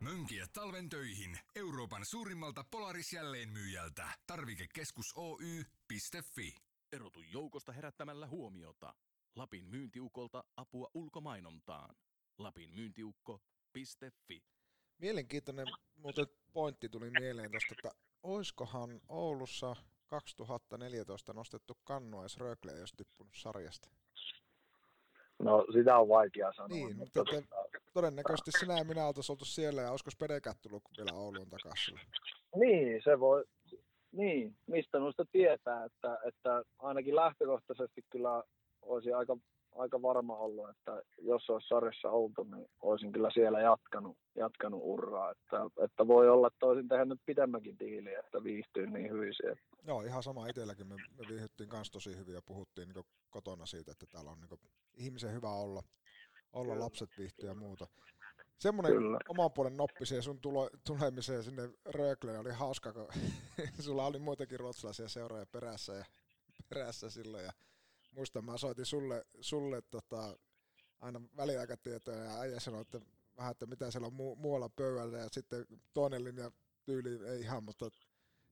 [0.00, 4.08] Mönkiä talven töihin Euroopan suurimmalta Polaris-jälleenmyyjältä.
[4.26, 6.54] Tarvikekeskus Oy.fi.
[6.92, 8.94] Erotu joukosta herättämällä huomiota.
[9.36, 11.94] Lapin myyntiukolta apua ulkomainontaan.
[12.38, 14.42] Lapin myyntiukko.fi.
[14.98, 15.66] Mielenkiintoinen
[15.96, 17.90] muuten pointti tuli mieleen tuosta, että
[18.22, 23.88] oiskohan Oulussa 2014 nostettu kannu edes Rögle, jos tippunut sarjasta?
[25.38, 26.68] No sitä on vaikea sanoa.
[26.68, 27.65] Niin, mutta, mutta tota,
[27.96, 32.00] todennäköisesti sinä ja minä oltaisiin oltu siellä ja olisiko Spedekät tullut vielä Ouluun takaisin?
[32.56, 33.44] Niin, se voi,
[34.12, 38.42] niin, mistä noista tietää, että, että ainakin lähtökohtaisesti kyllä
[38.82, 39.36] olisi aika,
[39.74, 45.30] aika varma ollut, että jos olisi sarjassa oltu, niin olisin kyllä siellä jatkanut, jatkanut urraa.
[45.30, 49.60] Että, että voi olla, että olisin tehnyt pidemmänkin diili, että viihtyy niin hyvin siellä.
[49.86, 50.86] Joo, ihan sama itselläkin.
[50.86, 54.60] Me, me viihdyttiin kanssa tosi hyvin ja puhuttiin niin kotona siitä, että täällä on niin
[54.94, 55.82] ihmisen hyvä olla,
[56.56, 56.84] olla Kyllä.
[56.84, 57.86] lapset viihtyy ja muuta.
[58.58, 59.18] Semmoinen Kyllä.
[59.28, 63.08] oman puolen noppi siihen sun tulo, tulemiseen sinne Rökleen oli hauska, kun
[63.84, 66.04] sulla oli muitakin ruotsalaisia seuraajia perässä, ja,
[66.68, 67.44] perässä silloin.
[67.44, 67.52] Ja
[68.12, 70.36] muistan, mä soitin sulle, sulle tota,
[71.00, 73.00] aina väliaikatietoja ja äijä sanoi, että
[73.36, 76.50] vähän, että mitä siellä on mu- muualla pöydällä ja sitten toinen linja
[76.84, 77.90] tyyli ei ihan, mutta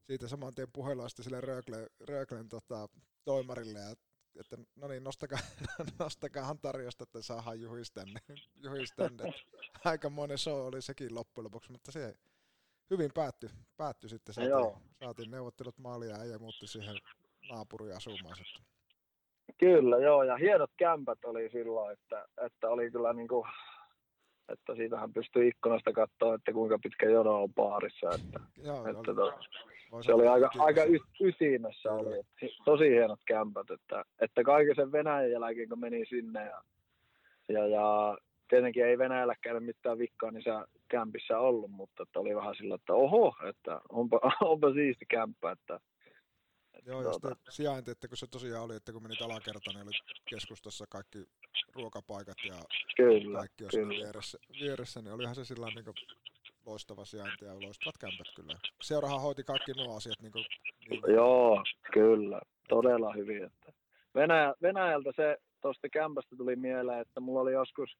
[0.02, 2.88] siitä saman tien puhelua sitten sille Röklen, Röklen tota,
[3.24, 3.94] toimarille ja
[4.40, 5.38] että no niin, nostakaa,
[5.98, 8.20] nostakaa tarjosta, että saadaan juhis tänne.
[8.62, 9.24] Juhis tänne.
[9.84, 12.16] Aikamoinen show oli sekin loppujen lopuksi, mutta se
[12.90, 14.34] hyvin päättyi, päättyi sitten.
[14.34, 14.78] Saatiin, Joo.
[15.04, 16.96] saatiin neuvottelut maalia ja muutti siihen
[17.50, 18.64] naapuriin asumaan sitten.
[19.58, 23.48] Kyllä, joo, ja hienot kämpät oli silloin, että, että oli kyllä niin kuin,
[24.48, 29.14] että siitähän pystyy ikkunasta katsoa, että kuinka pitkä jono on baarissa, että, joo, että oli,
[29.14, 29.38] to,
[30.02, 32.22] se oli aika, aika y, ytimessä, oli,
[32.64, 36.62] tosi hienot kämpät, että, että kaiken sen Venäjän jälkeen, kun meni sinne ja,
[37.48, 38.18] ja, ja
[38.48, 43.34] tietenkin ei Venäjälläkään mitään vikkaa niissä kämpissä ollut, mutta että oli vähän sillä, että oho,
[43.48, 45.80] että onpa, onpa siisti kämppä, että
[46.86, 47.36] Joo, ja tuota.
[47.50, 51.18] sijainti, että kun se tosiaan oli, että kun menit alakertaan, niin oli keskustassa kaikki
[51.74, 52.54] ruokapaikat ja
[52.96, 54.04] kyllä, kaikki olisi kyllä.
[54.04, 55.84] vieressä, vieressä, niin olihan se sillä niin
[56.66, 58.58] loistava sijainti ja loistavat kämpät kyllä.
[58.82, 60.44] Seurahan hoiti kaikki nuo asiat niin kuin,
[60.90, 61.02] niin...
[61.14, 63.44] Joo, kyllä, todella hyvin.
[63.44, 63.72] Että
[64.14, 67.90] Venäjä, Venäjältä se tuosta kämpästä tuli mieleen, että mulla oli joskus,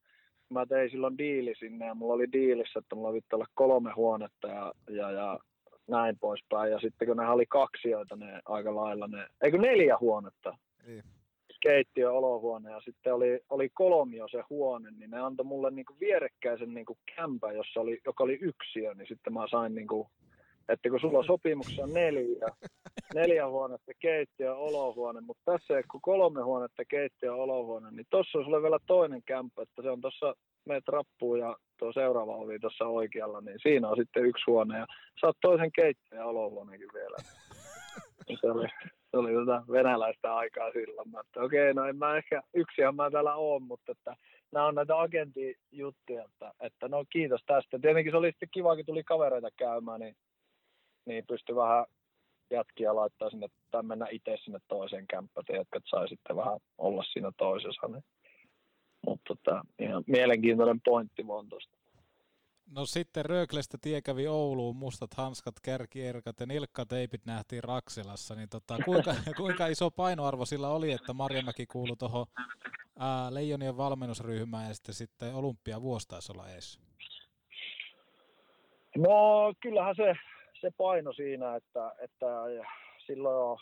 [0.49, 4.49] mä tein silloin diili sinne ja mulla oli diilissä, että mulla pitää olla kolme huonetta
[4.49, 5.39] ja, ja, ja
[5.87, 6.73] näin poispäin.
[6.73, 10.57] Ja sitten kun ne oli kaksioita ne aika lailla, ne, eikö neljä huonetta?
[10.87, 11.03] Niin.
[11.61, 16.75] Keittiö, olohuone ja sitten oli, oli kolmio se huone, niin ne antoi mulle niinku vierekkäisen
[16.75, 20.11] niinku kämpä, jossa oli, joka oli yksiö, niin sitten mä sain niinku,
[20.69, 22.49] että kun sulla on sopimuksessa neljä,
[23.15, 28.45] neljä huonetta keittiö, olohuone, mutta tässä ei kun kolme huonetta keittiö, olohuone, niin tuossa on
[28.45, 30.35] sulle vielä toinen kämppä, että se on tuossa
[30.67, 34.87] meet rappuun ja tuo seuraava ovi tuossa oikealla, niin siinä on sitten yksi huone ja
[35.21, 37.17] saat toisen keittiön ja olohuoneenkin vielä.
[38.41, 38.67] se oli,
[39.11, 41.11] se oli tota venäläistä aikaa silloin.
[41.11, 44.17] Mä, että okei, okay, no en mä ehkä, yksihän mä täällä oon, mutta että
[44.53, 47.79] nämä on näitä agentijuttuja, että, että no kiitos tästä.
[47.79, 50.17] Tietenkin se oli sitten kiva, kun tuli kavereita käymään, niin,
[51.07, 51.87] niin pystyi vähän
[52.51, 57.33] jätkiä laittaa sinne, tai mennä itse sinne toiseen kämppään, että sai sitten vähän olla siinä
[57.39, 57.89] toisessa.
[57.89, 58.05] Niin
[59.07, 61.77] mutta tota, ihan mielenkiintoinen pointti vaan tuosta.
[62.71, 68.79] No sitten Rööklestä tie kävi Ouluun, mustat hanskat, kärkierkat ja nilkkateipit nähtiin Raksilassa, niin tota,
[68.85, 72.27] kuinka, kuinka iso painoarvo sillä oli, että Marjamäki kuului tuohon
[73.31, 75.77] Leijonien valmennusryhmään ja sitten, sitten Olympia
[76.09, 76.81] taisi olla ees?
[78.97, 80.15] No kyllähän se,
[80.65, 82.27] se paino siinä, että, että
[83.07, 83.59] silloin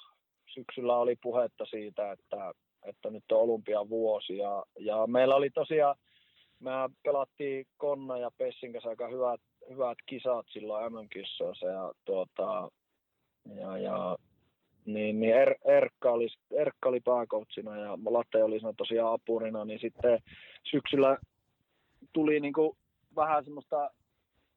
[0.55, 2.53] syksyllä oli puhetta siitä, että,
[2.85, 4.39] että nyt on olympiavuosi.
[4.39, 5.97] Ja, ja meillä oli tosiaan,
[6.59, 6.71] me
[7.03, 12.71] pelattiin Konna ja Pessin kanssa aika hyvät, hyvät kisat silloin MM-kissoissa ja, tuota,
[13.61, 14.17] ja, ja
[14.85, 19.81] niin, niin er, Erkka, oli, Erkka oli pääkoutsina ja Latte oli siinä tosiaan apurina, niin
[19.81, 20.19] sitten
[20.71, 21.19] syksyllä
[22.13, 22.77] tuli niin kuin
[23.17, 23.91] vähän semmoista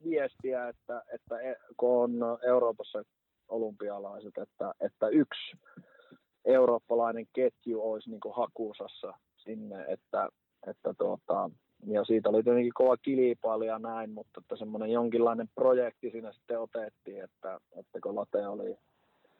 [0.10, 3.04] viestiä, että, että e, kun on Euroopassa
[3.48, 5.58] olympialaiset, että, että yksi
[6.46, 10.30] eurooppalainen ketju olisi niin hakusassa sinne, että,
[10.68, 11.50] että tuota,
[11.88, 16.60] ja siitä oli tietenkin kova kilpailu ja näin, mutta että semmoinen jonkinlainen projekti siinä sitten
[16.60, 18.78] otettiin, että, että kun Late oli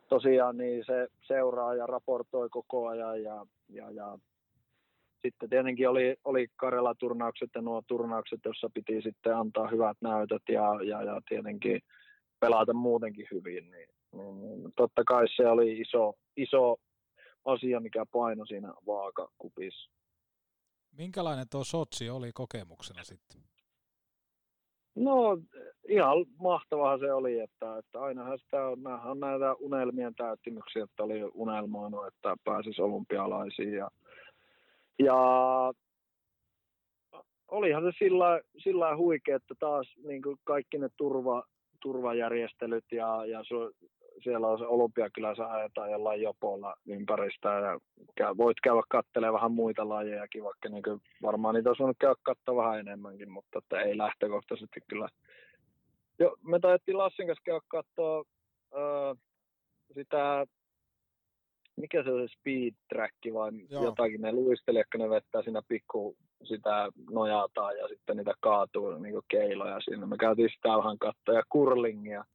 [0.10, 4.18] tosiaan niin se seuraa ja raportoi koko ajan ja, ja, ja
[5.26, 10.84] sitten tietenkin oli, oli Karjala-turnaukset ja nuo turnaukset, joissa piti sitten antaa hyvät näytöt ja,
[10.84, 11.82] ja, ja tietenkin
[12.40, 16.76] pelata muutenkin hyvin, niin, niin, niin totta kai se oli iso, iso
[17.46, 19.92] asia, mikä paino siinä vaakakupissa.
[20.98, 23.42] Minkälainen tuo Sotsi oli kokemuksena sitten?
[24.96, 25.38] No
[25.90, 31.24] ihan mahtavaa se oli, että, että ainahan sitä on, on näitä unelmien täyttymyksiä, että oli
[31.34, 33.90] unelmoinut, että pääsisi olympialaisiin ja,
[35.00, 35.16] ja
[37.48, 41.44] olihan se sillä, sillä huikea, että taas niin kaikki ne turva,
[41.82, 43.42] turvajärjestelyt ja, ja
[44.24, 47.80] siellä on se olympiakylässä ajetaan jollain jopolla ympäristä ja
[48.16, 52.56] käy, voit käydä katselemaan vähän muita lajejakin, vaikka niin varmaan niitä olisi voinut käydä katsoa
[52.56, 55.08] vähän enemmänkin, mutta että ei lähtökohtaisesti kyllä.
[56.20, 58.24] Jo, me taidettiin Lassin kanssa käydä katsoa
[58.74, 59.18] äh,
[59.94, 60.46] sitä,
[61.78, 63.84] mikä se on se speed track vai Joo.
[63.84, 69.16] jotakin, ne luisteli, että ne vettää siinä pikku sitä nojataan ja sitten niitä kaatuu niin
[69.28, 70.06] keiloja siinä.
[70.06, 72.26] Me käytiin sitä vähän katsoa ja kurlingia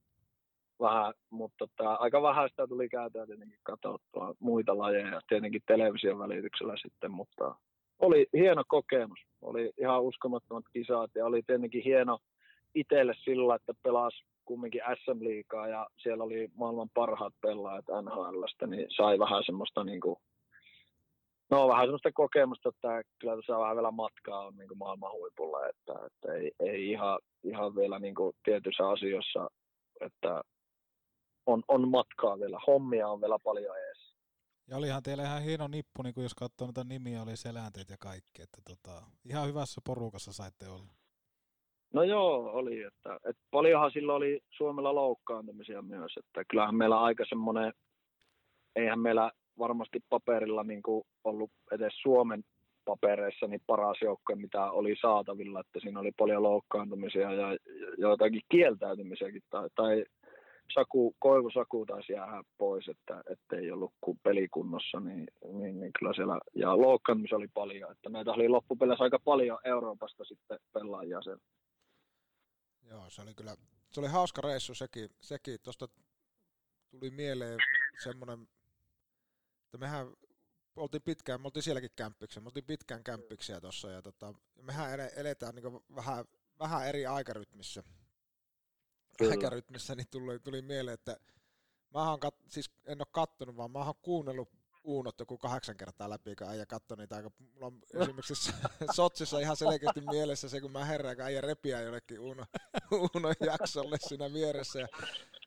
[0.80, 6.74] vähän, mutta tota, aika vähän sitä tuli käytyä tietenkin katsottua muita lajeja, tietenkin television välityksellä
[6.82, 7.54] sitten, mutta
[7.98, 9.18] oli hieno kokemus.
[9.42, 12.18] Oli ihan uskomattomat kisat ja oli tietenkin hieno
[12.74, 19.18] itselle sillä, että pelasi kumminkin SM-liigaa ja siellä oli maailman parhaat pelaajat NHLstä, niin sai
[19.18, 20.16] vähän semmoista niin kuin,
[21.50, 25.68] no vähän semmoista kokemusta, että kyllä tässä vähän vielä matkaa on niin kuin maailman huipulla,
[25.68, 29.50] että, että ei, ei ihan, ihan vielä niin kuin tietyissä asioissa,
[30.00, 30.42] että
[31.46, 34.14] on, on matkaa vielä, hommia on vielä paljon ees.
[34.68, 37.96] Ja olihan teillä ihan hieno nippu, niin kun jos katsoo noita nimiä, oli selänteet ja
[37.98, 38.42] kaikki.
[38.42, 40.99] Että tota, ihan hyvässä porukassa saitte olla.
[41.94, 42.82] No joo, oli.
[42.82, 46.12] Että, että paljonhan silloin oli Suomella loukkaantumisia myös.
[46.16, 47.72] Että kyllähän meillä aika semmoinen,
[48.76, 52.44] eihän meillä varmasti paperilla niin kuin ollut edes Suomen
[52.84, 57.56] papereissa niin paras joukko, mitä oli saatavilla, että siinä oli paljon loukkaantumisia ja
[57.98, 60.04] joitakin kieltäytymisiäkin tai, tai
[60.74, 65.92] Saku, Koivu Saku taisi jäädä pois, että, että ei ollut kuin pelikunnossa, niin, niin, niin,
[65.98, 71.22] kyllä siellä, ja loukkaantumisia oli paljon, että meitä oli loppupeleissä aika paljon Euroopasta sitten pelaajia
[71.22, 71.38] sen.
[72.82, 73.56] Joo, se oli kyllä,
[73.92, 75.60] se oli hauska reissu sekin, sekin.
[75.60, 75.88] tuosta
[76.90, 77.58] tuli mieleen
[78.04, 78.48] semmoinen,
[79.64, 80.12] että mehän
[80.76, 85.54] oltiin pitkään, me oltiin sielläkin kämppiksi, me oltiin pitkään kämppiksiä tuossa ja tota, mehän eletään
[85.54, 86.24] niin vähän,
[86.58, 87.82] vähän eri aikarytmissä.
[89.18, 89.30] Kyllä.
[89.30, 91.16] Aikarytmissä niin tuli, tuli mieleen, että
[91.94, 96.10] mä oon kat, siis en ole kattonut, vaan mä oon kuunnellut Uunot joku kahdeksan kertaa
[96.10, 98.52] läpi, kun äijä katsoi niitä aika, mulla on esimerkiksi
[98.96, 102.44] Sotsissa ihan selkeästi mielessä se, kun mä herään, kun äijä repiä jollekin Uuno,
[102.92, 104.80] Uuno jaksolle siinä vieressä.
[104.80, 104.88] Ja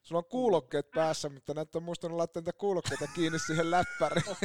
[0.03, 4.26] sulla on kuulokkeet päässä, mutta näyttää muistanut laittaa niitä kuulokkeita kiinni siihen läppäriin.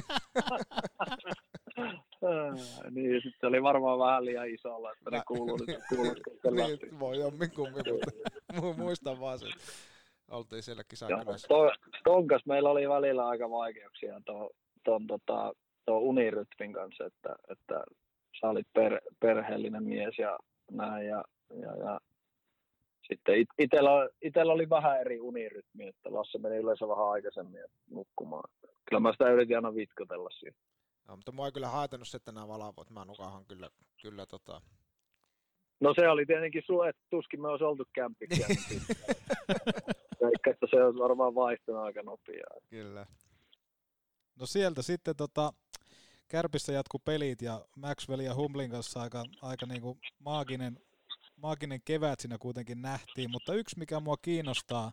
[2.91, 7.19] niin, sitten se oli varmaan vähän liian isolla, että ne kuuluu nyt kuulokkeet niin, voi
[7.19, 7.85] jomminkummin,
[8.55, 9.53] mutta muistan vaan sen.
[10.31, 11.49] Oltiin siellä kisakylässä.
[12.05, 14.51] Tonkas meillä oli välillä aika vaikeuksia tuon
[14.85, 15.53] ton, tota,
[15.85, 17.85] ton unirytmin kanssa, että, että
[18.41, 20.39] sä olit per, perheellinen mies ja
[20.71, 21.25] näin ja,
[21.61, 22.01] ja, ja
[23.09, 28.51] sitten it, itellä, itellä, oli vähän eri unirytmi, että Lasse meni yleensä vähän aikaisemmin nukkumaan.
[28.89, 30.57] Kyllä mä sitä yritin aina vitkotella siinä.
[31.09, 32.91] No, mutta mua ei kyllä haitannut se, että nämä valavot.
[32.91, 33.71] Mä nukahan kyllä,
[34.03, 34.61] kyllä tota...
[35.81, 38.47] No se oli tietenkin su, että tuskin me olisi oltu kämppiksiä.
[40.27, 42.55] Eikä, että se on varmaan vaihtunut aika nopeaa.
[42.71, 43.07] Kyllä.
[44.41, 45.53] No sieltä sitten tota,
[46.29, 50.81] Kärpissä jatku pelit ja Maxwell ja Humlin kanssa aika, aika niin kuin maaginen,
[51.37, 54.93] maaginen kevät siinä kuitenkin nähtiin, mutta yksi mikä mua kiinnostaa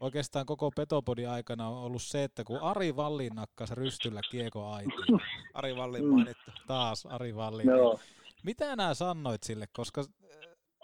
[0.00, 5.20] oikeastaan koko Petopodin aikana on ollut se, että kun Ari Vallin nakkasi rystyllä kieko aitiin.
[5.54, 6.50] Ari Vallin mainittu.
[6.66, 7.66] Taas Ari Vallin.
[7.66, 7.98] No.
[8.42, 10.06] Mitä nämä sanoit sille, koska äh,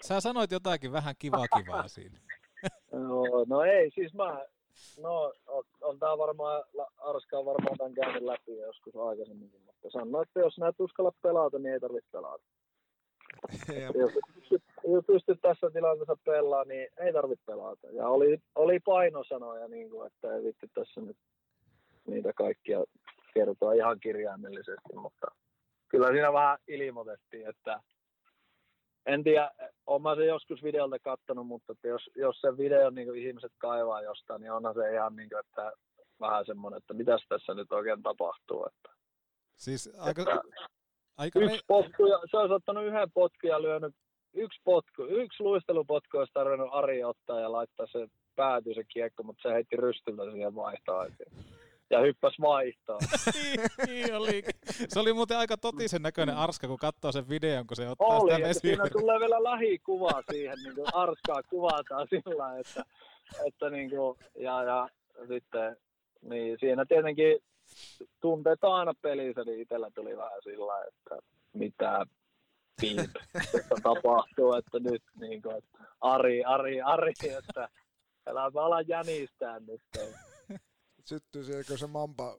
[0.06, 2.20] sä sanoit jotakin vähän kivaa kivaa siinä.
[2.92, 4.44] No, no ei, siis mä
[5.02, 6.64] No, on, on tämä varmaan,
[6.98, 11.59] Arska on varmaan tämän käynyt läpi joskus aikaisemmin, mutta sanoo, että jos näet uskalla pelata,
[11.59, 12.44] niin ei tarvitse pelata.
[14.01, 14.12] jos,
[14.84, 17.86] jos pystyt tässä tilanteessa pelaamaan, niin ei tarvitse pelata.
[17.90, 21.16] Ja oli, oli painosanoja, niin kuin, että ei vitti tässä nyt
[22.06, 22.84] niitä kaikkia
[23.34, 25.26] kertoa ihan kirjaimellisesti, mutta
[25.88, 27.80] kyllä siinä vähän ilmoitettiin, että
[29.06, 29.51] en tiedä,
[29.86, 34.40] olen se joskus videolta kattonut, mutta että jos, jos se video niin ihmiset kaivaa jostain,
[34.40, 35.72] niin onhan se ihan niin kuin, että
[36.20, 38.66] vähän semmoinen, että mitäs tässä nyt oikein tapahtuu.
[38.66, 38.97] Että,
[39.56, 40.43] siis aika, että
[41.16, 41.60] aika yksi me...
[41.66, 43.94] potku, ja, se olisi ottanut yhden potkun ja lyönyt
[44.35, 49.43] yksi potku, yksi luistelupotku olisi tarvinnut Ari ottaa ja laittaa se pääty se kiekko, mutta
[49.43, 51.06] se heitti rystyltä siihen vaihtoon
[51.94, 53.00] ja hyppäs vaihtoon.
[53.86, 54.42] niin, oli.
[54.88, 58.34] Se oli muuten aika totisen näköinen Arska, kun katsoo sen videon, kun se ottaa oli,
[58.34, 58.60] sitä esiin.
[58.60, 62.84] siinä tulee vielä lähikuva siihen, niin kuin Arskaa kuvataan sillä että,
[63.46, 64.88] että niin kuin, ja, ja
[65.28, 65.76] sitten
[66.22, 67.38] niin siinä tietenkin
[68.20, 72.06] tunteet aina pelissä, niin itsellä tuli vähän sillä että mitä
[72.80, 73.10] piip,
[73.58, 77.68] että tapahtuu, että nyt niin kuin, että Ari, Ari, Ari, että
[78.26, 80.34] älä mä ala jänistää nyt syttyy
[81.68, 82.39] kun se Mampa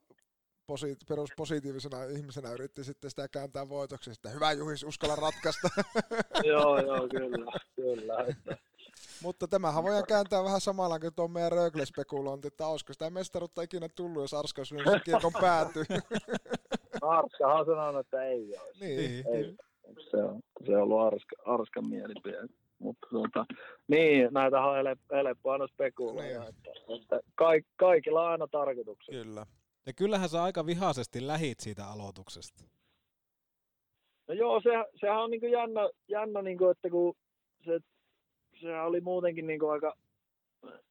[0.68, 5.70] posi, peruspositiivisena ihmisenä yritti sitten sitä kääntää voitoksi, että hyvä Juhis, uskalla ratkaista.
[6.44, 8.26] joo, joo, kyllä, kyllä.
[8.28, 8.58] Että.
[9.22, 13.90] Mutta tämähän voidaan kääntää vähän samalla kuin tuon meidän Rögle-spekulointi, että olisiko sitä mestaruutta ikinä
[13.96, 15.84] tullut, jos Arska olisi se kiekon päätyy.
[17.02, 18.72] Arskahan sanonut, että ei ole.
[18.80, 19.28] Niin.
[19.28, 19.56] Ei.
[20.12, 22.48] Se on, se on ollut Arska, Arskan mielipide.
[22.80, 23.46] Mutta tota,
[23.88, 24.76] niin, näitä on
[25.12, 26.50] helppo aina spekuloida, niin.
[26.50, 29.24] että, että kaik, kaikilla on aina tarkoituksia.
[29.24, 29.46] Kyllä.
[29.86, 32.64] Ja kyllähän sä aika vihaisesti lähit siitä aloituksesta.
[34.28, 34.70] No joo, se,
[35.00, 37.16] sehän on niinku jännä, jännä niinku, että kun
[37.66, 37.80] se,
[38.62, 39.94] se oli muutenkin niinku aika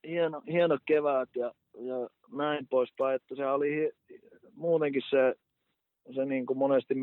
[0.06, 3.92] hieno, hieno kevät ja, ja näin poispäin, että se oli
[4.54, 5.34] muutenkin se,
[6.14, 6.94] se niinku monesti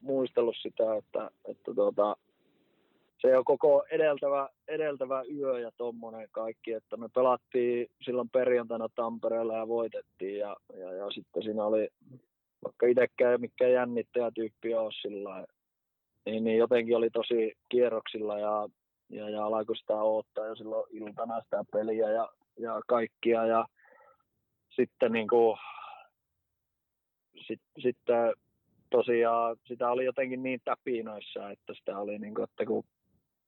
[0.00, 2.16] muistellut sitä, että, että tuota,
[3.24, 9.56] se on koko edeltävä, edeltävä yö ja tommonen kaikki, että me pelattiin silloin perjantaina Tampereella
[9.56, 11.88] ja voitettiin ja, ja, ja sitten siinä oli,
[12.64, 15.46] vaikka itsekään mikä jännittäjä tyyppi ole sillä
[16.26, 18.68] niin, niin jotenkin oli tosi kierroksilla ja,
[19.10, 22.28] ja, ja alkoi sitä odottaa jo silloin iltana sitä peliä ja,
[22.58, 23.66] ja kaikkia ja
[24.70, 25.58] sitten niin kuin,
[27.46, 27.98] sitten sit,
[28.90, 32.84] tosiaan sitä oli jotenkin niin täpinoissa, että sitä oli niin kuin, että kun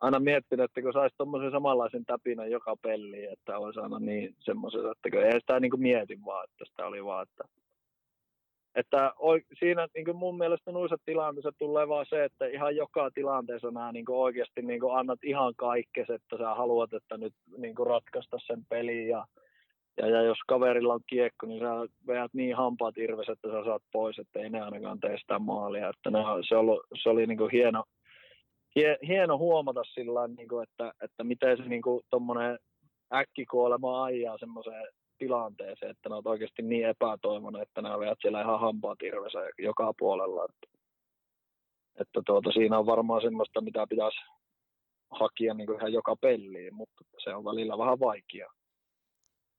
[0.01, 4.81] aina miettinyt, että kun saisi tuommoisen samanlaisen täpinän joka peli, että olisi aina niin semmoisen,
[4.81, 7.45] että kun ei sitä niin kuin mieti vaan, että sitä oli vaan, että
[8.77, 9.13] että
[9.59, 13.93] siinä niin kuin mun mielestä noissa tilanteissa tulee vaan se, että ihan joka tilanteessa nämä
[13.93, 17.87] niin kuin oikeasti niin kuin annat ihan kaikkes, että sä haluat, että nyt niin kuin
[17.87, 19.27] ratkaista sen pelin ja,
[19.97, 23.83] ja, ja, jos kaverilla on kiekko, niin sä veät niin hampaat irves, että sä saat
[23.93, 25.89] pois, että ei ne ainakaan tee sitä maalia.
[25.89, 26.19] Että ne,
[26.49, 27.85] se, ollut, se oli niin kuin hieno,
[28.77, 32.03] hie, hieno huomata sillä niin kuin, että, että miten se niin kuin,
[33.15, 34.87] äkkikuolema ajaa semmoiseen
[35.19, 39.93] tilanteeseen, että ne on oikeasti niin epätoivoinen, että nämä veät siellä ihan hampaat irvessä joka
[39.99, 40.45] puolella.
[40.45, 40.79] Että,
[42.01, 44.19] että tuota, siinä on varmaan semmoista, mitä pitäisi
[45.11, 48.53] hakia niin kuin ihan joka peliin, mutta se on välillä vähän vaikeaa.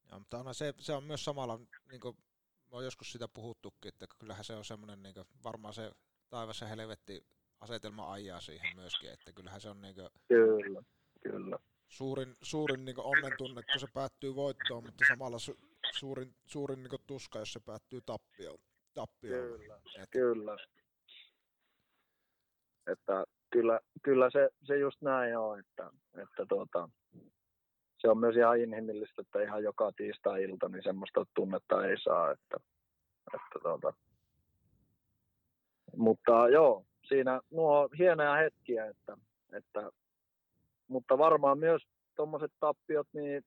[0.10, 1.60] Joo, mutta on se, se on myös samalla,
[1.92, 2.18] niin kuin
[2.72, 5.92] on joskus sitä puhuttukin, että kyllähän se on semmoinen, niin varmaan se
[6.30, 7.26] taivassa helvetti
[7.60, 10.82] asetelma ajaa siihen myöskin, että kyllähän se on niin kuin, Kyllä,
[11.22, 11.58] kyllä
[11.88, 15.58] suurin, suurin niin onnen tunne, kun se päättyy voittoon, mutta samalla su,
[15.92, 18.58] suurin, suurin niin tuska, jos se päättyy tappioon.
[18.94, 19.60] tappioon.
[19.60, 20.10] Kyllä, Et...
[20.10, 20.58] kyllä.
[22.88, 25.92] Että kyllä, kyllä se, se just näin on, että,
[26.24, 26.90] että tuota,
[27.98, 32.32] se on myös ihan inhimillistä, että ihan joka tiistai-ilta niin semmoista tunnetta ei saa.
[32.32, 32.58] Että,
[33.34, 33.94] että tuota.
[35.98, 39.18] Mutta joo, siinä nuo hienoja hetkiä, että,
[39.54, 39.92] että
[40.88, 41.82] mutta varmaan myös
[42.16, 43.46] tuommoiset tappiot niin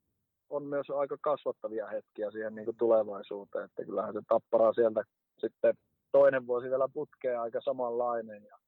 [0.50, 5.02] on myös aika kasvattavia hetkiä siihen niin kuin tulevaisuuteen, että kyllähän se tappara sieltä
[5.38, 5.74] sitten
[6.12, 8.58] toinen vuosi vielä putkee aika samanlainen ja,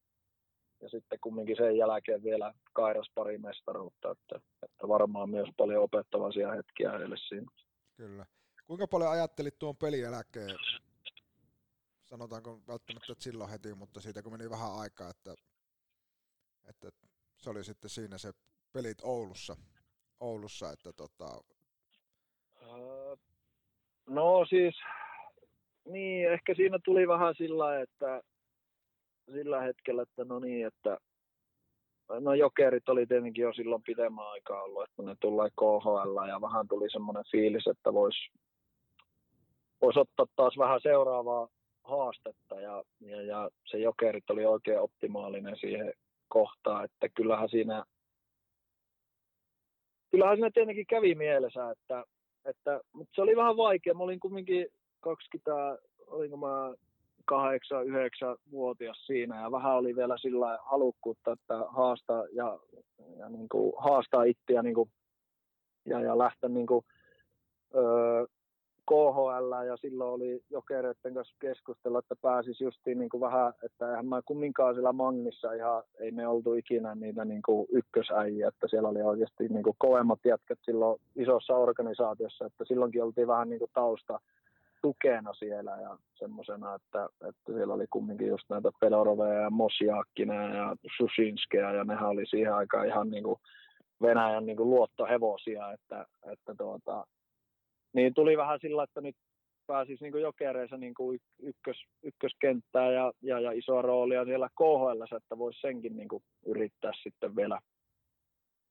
[0.81, 6.51] ja sitten kumminkin sen jälkeen vielä kairas pari mestaruutta, että, että varmaan myös paljon opettavaisia
[6.51, 7.47] hetkiä heille siinä.
[7.97, 8.27] Kyllä.
[8.67, 10.57] Kuinka paljon ajattelit tuon pelieläkeen,
[12.13, 15.35] sanotaanko välttämättä silloin heti, mutta siitä kun meni vähän aikaa, että,
[16.69, 16.91] että
[17.37, 18.33] se oli sitten siinä se
[18.73, 19.57] pelit Oulussa,
[20.21, 21.41] Oulussa että tota...
[24.07, 24.75] No siis,
[25.89, 28.23] niin ehkä siinä tuli vähän sillä, että
[29.33, 30.99] sillä hetkellä, että no niin, että
[32.21, 36.69] no jokerit oli tietenkin jo silloin pidemmän aikaa ollut, että ne tulee KHL ja vähän
[36.69, 38.33] tuli semmoinen fiilis, että voisi
[39.83, 41.49] vois ottaa taas vähän seuraavaa
[41.85, 45.93] haastetta ja, ja, ja se jokerit oli oikein optimaalinen siihen
[46.29, 47.85] kohtaan, että kyllähän siinä
[50.11, 52.05] kyllähän siinä tietenkin kävi mielessä, että,
[52.45, 53.95] että mutta se oli vähän vaikea.
[53.95, 54.67] Mä olin kumminkin
[55.01, 56.75] 20, olinko mä
[57.25, 62.59] 8 9 vuotias siinä ja vähän oli vielä sillä halukkuutta, että haastaa ja,
[63.19, 64.91] ja niin kuin, haastaa itseä niin kuin,
[65.87, 66.85] ja, ja lähteä niin kuin,
[67.75, 68.27] öö,
[68.89, 74.07] KHL ja silloin oli jokereiden kanssa keskustella, että pääsisi justiin niin kuin vähän, että eihän
[74.07, 78.89] mä kumminkaan siellä Mangissa ihan, ei me oltu ikinä niitä niin kuin ykkösäjiä, että siellä
[78.89, 83.71] oli oikeasti niin kuin kovemmat jätkät silloin isossa organisaatiossa, että silloinkin oltiin vähän niin kuin
[83.75, 84.21] tausta
[84.83, 90.77] tukena siellä ja semmoisena, että, että siellä oli kumminkin just näitä Peloroveja ja Mosiakkina ja
[90.97, 93.41] Susinskeja ja nehän oli siihen aikaan ihan niin kuin
[94.03, 97.07] Venäjän niin kuin luottohevosia, että, että tuota,
[97.93, 99.17] niin tuli vähän sillä, että nyt
[99.67, 105.39] pääsisi niin jokereissa niin kuin ykkös, ykköskenttää ja, ja, ja isoa roolia siellä KHL, että
[105.39, 107.59] voisi senkin niin kuin yrittää sitten vielä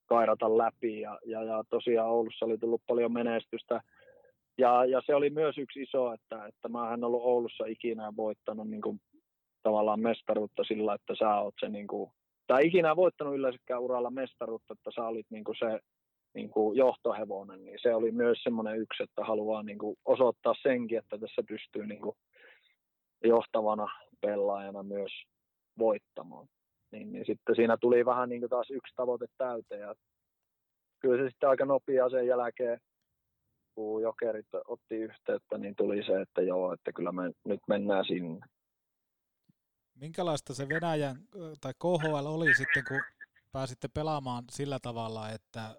[0.05, 0.99] kairata läpi.
[0.99, 3.81] Ja, ja, ja tosiaan Oulussa oli tullut paljon menestystä.
[4.57, 8.69] Ja, ja se oli myös yksi iso, että, että mä en ollut Oulussa ikinä voittanut
[8.69, 8.99] niin kuin,
[9.63, 12.11] tavallaan mestaruutta sillä, että sä oot se, niin kuin,
[12.47, 15.79] tai ikinä voittanut yleensäkään uralla mestaruutta, että sä olit niin kuin se
[16.33, 20.97] niin kuin johtohevonen, niin se oli myös semmoinen yksi, että haluaa niin kuin osoittaa senkin,
[20.97, 22.15] että tässä pystyy niin kuin
[23.23, 23.87] johtavana
[24.21, 25.11] pelaajana myös
[25.77, 26.47] voittamaan.
[26.91, 29.95] Niin, niin sitten siinä tuli vähän niin kuin taas yksi tavoite täyteen ja
[30.99, 32.79] kyllä se sitten aika nopea sen jälkeen,
[33.75, 38.39] kun jokerit otti yhteyttä, niin tuli se, että joo, että kyllä me nyt mennään sinne.
[39.95, 41.15] Minkälaista se Venäjän
[41.61, 43.01] tai KHL oli sitten, kun
[43.51, 45.75] pääsitte pelaamaan sillä tavalla, että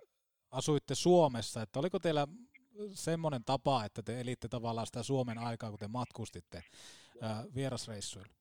[0.53, 2.27] asuitte Suomessa, että oliko teillä
[2.91, 6.63] semmoinen tapa, että te elitte tavallaan sitä Suomen aikaa, kun te matkustitte
[7.21, 8.33] ää, vierasreissuilla?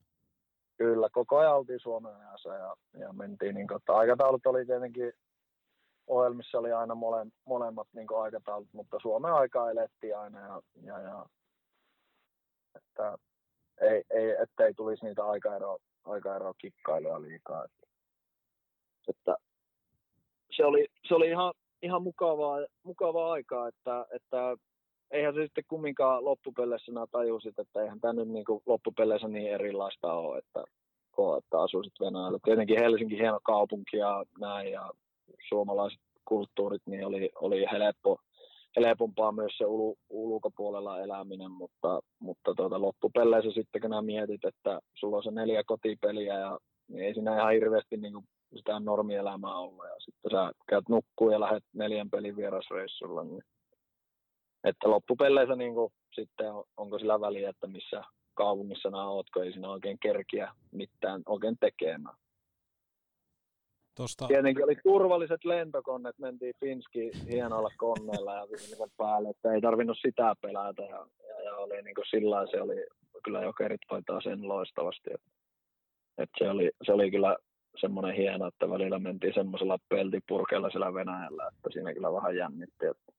[0.76, 5.12] Kyllä, koko ajan oltiin Suomen ajassa ja, ja mentiin, niin kuin, aikataulut oli tietenkin,
[6.06, 11.00] ohjelmissa oli aina mole, molemmat niin kuin aikataulut, mutta Suomen aikaa elettiin aina ja, ja,
[11.00, 11.26] ja
[12.74, 13.18] että
[13.80, 17.64] ei, ei, ettei tulisi niitä aikaero, aikaero kikkailuja liikaa.
[17.64, 17.86] Että,
[19.08, 19.36] että
[20.56, 21.52] se, oli, se oli ihan
[21.82, 24.56] ihan mukavaa, mukavaa aikaa, että, että
[25.10, 30.12] eihän se sitten kumminkaan loppupeleissä nämä tajusit, että eihän tämä nyt niin loppupeleissä niin erilaista
[30.12, 30.64] ole, että,
[31.38, 32.38] että asuisit Venäjällä.
[32.44, 34.90] Tietenkin Helsinki hieno kaupunki ja näin ja
[35.48, 38.18] suomalaiset kulttuurit, niin oli, oli helppo,
[38.76, 45.16] helpompaa myös se ul, ulkopuolella eläminen, mutta, mutta tuota, loppupeleissä sitten kun mietit, että sulla
[45.16, 48.24] on se neljä kotipeliä ja niin ei siinä ihan hirveästi niin kuin
[48.56, 53.42] sitä normielämää olla ja sitten sä käyt nukkuu ja lähdet neljän pelin vierasreissulla, niin
[54.64, 58.02] että loppupeleissä niin kuin, sitten on, onko sillä väliä, että missä
[58.34, 62.16] kaupungissa nämä oot, kun ei siinä oikein kerkiä mitään oikein tekemään.
[63.96, 64.26] Tosta...
[64.26, 68.46] Tietenkin oli turvalliset lentokoneet, mentiin Finski hienolla koneella ja
[68.96, 72.86] päälle, että ei tarvinnut sitä pelätä ja, ja, ja oli niin kuin sillä se oli,
[73.24, 75.10] kyllä jokerit hoitaa sen loistavasti.
[75.14, 75.30] Että,
[76.18, 77.36] että se, oli, se oli kyllä
[77.80, 82.86] semmoinen hieno, että välillä mentiin semmoisella peltipurkeella siellä Venäjällä, että siinä kyllä vähän jännitti.
[82.86, 83.12] Että...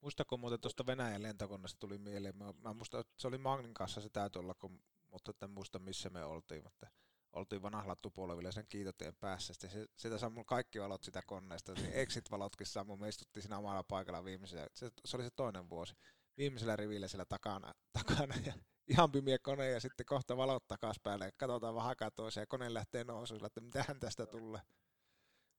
[0.00, 4.00] Muistako muuten tuosta Venäjän lentokoneesta tuli mieleen, mä, mä muistan, että se oli Magnin kanssa
[4.00, 4.80] se täytyy olla, kun,
[5.10, 6.86] mutta en muista missä me oltiin, mutta
[7.32, 9.54] oltiin vanhlattu polville sen kiitotien päässä.
[9.54, 13.82] Sitten se, sitä sammui kaikki valot sitä koneesta, niin exit-valotkin sammui, me istuttiin siinä omalla
[13.82, 15.94] paikalla viimeisellä, se, se oli se toinen vuosi,
[16.36, 18.52] viimeisellä rivillä siellä takana, takana ja
[18.90, 21.30] ihan pimiä kone ja sitten kohta valot takas päälle.
[21.38, 24.60] Katsotaan vähän aikaa toiseen ja kone lähtee nousuun, että mitähän tästä tulee.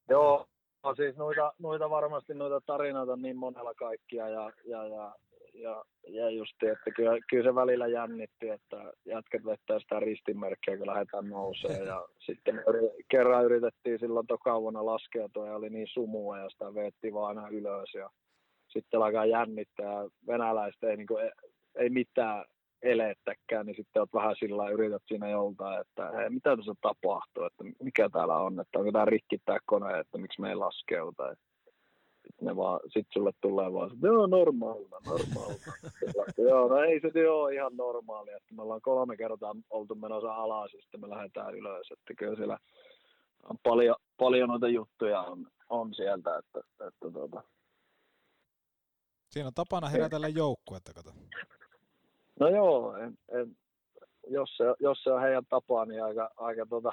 [0.09, 0.45] Joo,
[0.83, 5.15] no siis noita, noita varmasti noita tarinoita niin monella kaikkia ja, ja, ja,
[5.53, 10.87] ja, ja just, että kyllä, kyllä, se välillä jännitti, että jätkät vettää sitä ristinmerkkiä, kun
[10.87, 12.63] lähdetään nousee ja sitten
[13.11, 17.93] kerran yritettiin silloin tokavuonna laskeutua ja oli niin sumua ja sitä veetti vaan aina ylös
[17.93, 18.09] ja
[18.67, 21.31] sitten alkaa jännittää venäläiset ei, niin kuin,
[21.75, 22.45] ei mitään
[22.81, 27.63] elettäkään, niin sitten olet vähän sillä yrität siinä joltain, että hei, mitä tässä tapahtuu, että
[27.83, 31.35] mikä täällä on, että onko tämä rikki tämä kone, että miksi me ei laskeuta.
[32.27, 35.73] Sitten vaan, sit sulle tulee vaan, että joo, normaalina, normaalina.
[36.49, 40.73] joo, no ei se ole ihan normaalia, että me ollaan kolme kertaa oltu menossa alas
[40.73, 42.57] ja sitten me lähdetään ylös, että kyllä siellä
[43.49, 47.43] on paljon, paljon noita juttuja on, on sieltä, että, että tuota.
[49.29, 51.11] Siinä on tapana herätellä joukkuetta, kato.
[52.39, 53.57] No joo, en, en,
[54.27, 56.91] jos, se, jos se on heidän tapaa, niin aika, aika tota,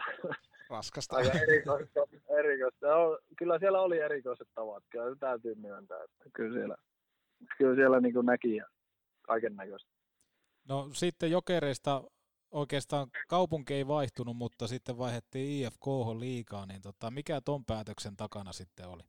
[0.70, 1.16] Raskasta.
[1.16, 2.00] Aika erikoista.
[2.38, 2.86] erikoista.
[2.86, 6.04] No, kyllä siellä oli erikoiset tavat, kyllä se täytyy myöntää.
[6.04, 6.76] Että kyllä siellä,
[7.58, 8.60] kyllä siellä niin kuin näki
[9.22, 9.90] kaiken näköistä.
[10.68, 12.02] No sitten jokereista
[12.50, 15.86] oikeastaan kaupunki ei vaihtunut, mutta sitten vaihdettiin IFK
[16.18, 19.02] liikaa, niin tota, mikä ton päätöksen takana sitten oli?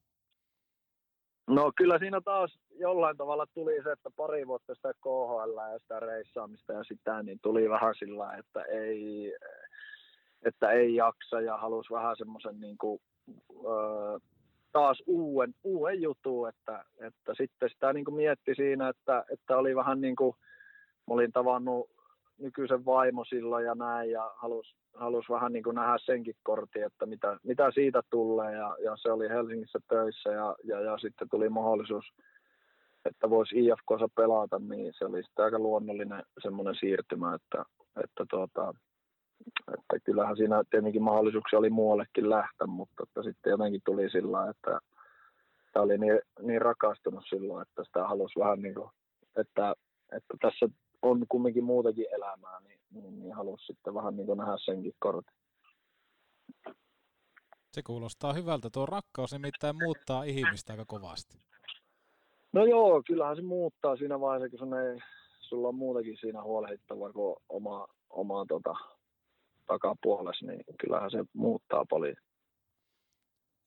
[1.48, 6.00] No kyllä siinä taas jollain tavalla tuli se, että pari vuotta sitä KHL ja sitä
[6.00, 9.36] reissaamista ja sitä, niin tuli vähän sillä, että ei,
[10.46, 13.02] että ei jaksa ja halusi vähän semmoisen niin kuin,
[14.72, 19.76] taas uuden, uuden jutun, että, että sitten sitä niin kuin mietti siinä, että, että oli
[19.76, 20.36] vähän niin kuin,
[21.08, 21.90] olin tavannut
[22.38, 27.06] nykyisen vaimo silloin ja näin ja halusi halus vähän niin kuin nähdä senkin kortin, että
[27.06, 31.50] mitä, mitä siitä tulee ja, ja, se oli Helsingissä töissä ja, ja, ja sitten tuli
[31.50, 32.06] mahdollisuus,
[33.06, 37.66] että voisi IFKssa pelata, niin se oli sitten aika luonnollinen semmoinen siirtymä, että,
[38.04, 38.74] että, tuota,
[39.74, 44.80] että kyllähän siinä tietenkin mahdollisuuksia oli muuallekin lähteä, mutta että sitten jotenkin tuli sillä että
[45.74, 48.90] tämä oli niin, niin rakastunut silloin, että sitä halusi vähän niin kuin,
[49.38, 49.76] että,
[50.12, 50.70] että tässä
[51.06, 55.38] on kumminkin muutakin elämää, niin, niin, niin halusi sitten vähän niin kuin nähdä senkin kortin.
[57.72, 58.70] Se kuulostaa hyvältä.
[58.70, 61.38] Tuo rakkaus nimittäin muuttaa ihmistä aika kovasti.
[62.54, 65.00] No joo, kyllähän se muuttaa siinä vaiheessa, kun ei,
[65.40, 68.76] sulla on muutakin siinä huolehdittavaa kuin oma, oma tota,
[69.68, 72.16] takapuolessa, niin kyllähän se muuttaa paljon.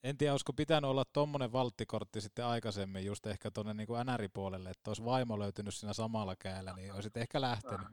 [0.03, 4.89] En tiedä, olisiko pitänyt olla tuommoinen valttikortti sitten aikaisemmin, just ehkä tuonne niin NR-puolelle, että
[4.89, 7.87] olisi vaimo löytynyt siinä samalla käällä, niin olisit ehkä lähtenyt.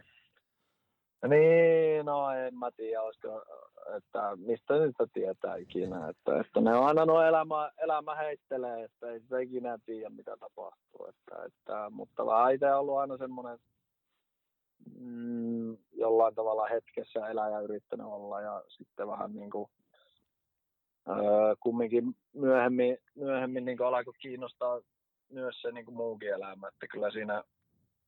[1.29, 3.45] Niin, no en mä tiedä, olisiko,
[3.97, 9.11] että mistä nyt tietää ikinä, että, että ne on aina no elämä, elämä heittelee, että
[9.11, 13.59] ei sitä ikinä tiedä mitä tapahtuu, että, että, mutta vähän itse ollut aina semmoinen
[15.01, 19.71] mm, jollain tavalla hetkessä elää ja yrittänyt olla ja sitten vähän niin kuin
[21.09, 24.81] öö, kumminkin myöhemmin, myöhemmin niin alkoi kiinnostaa
[25.31, 27.45] myös se niin muukin elämä, että kyllä siinä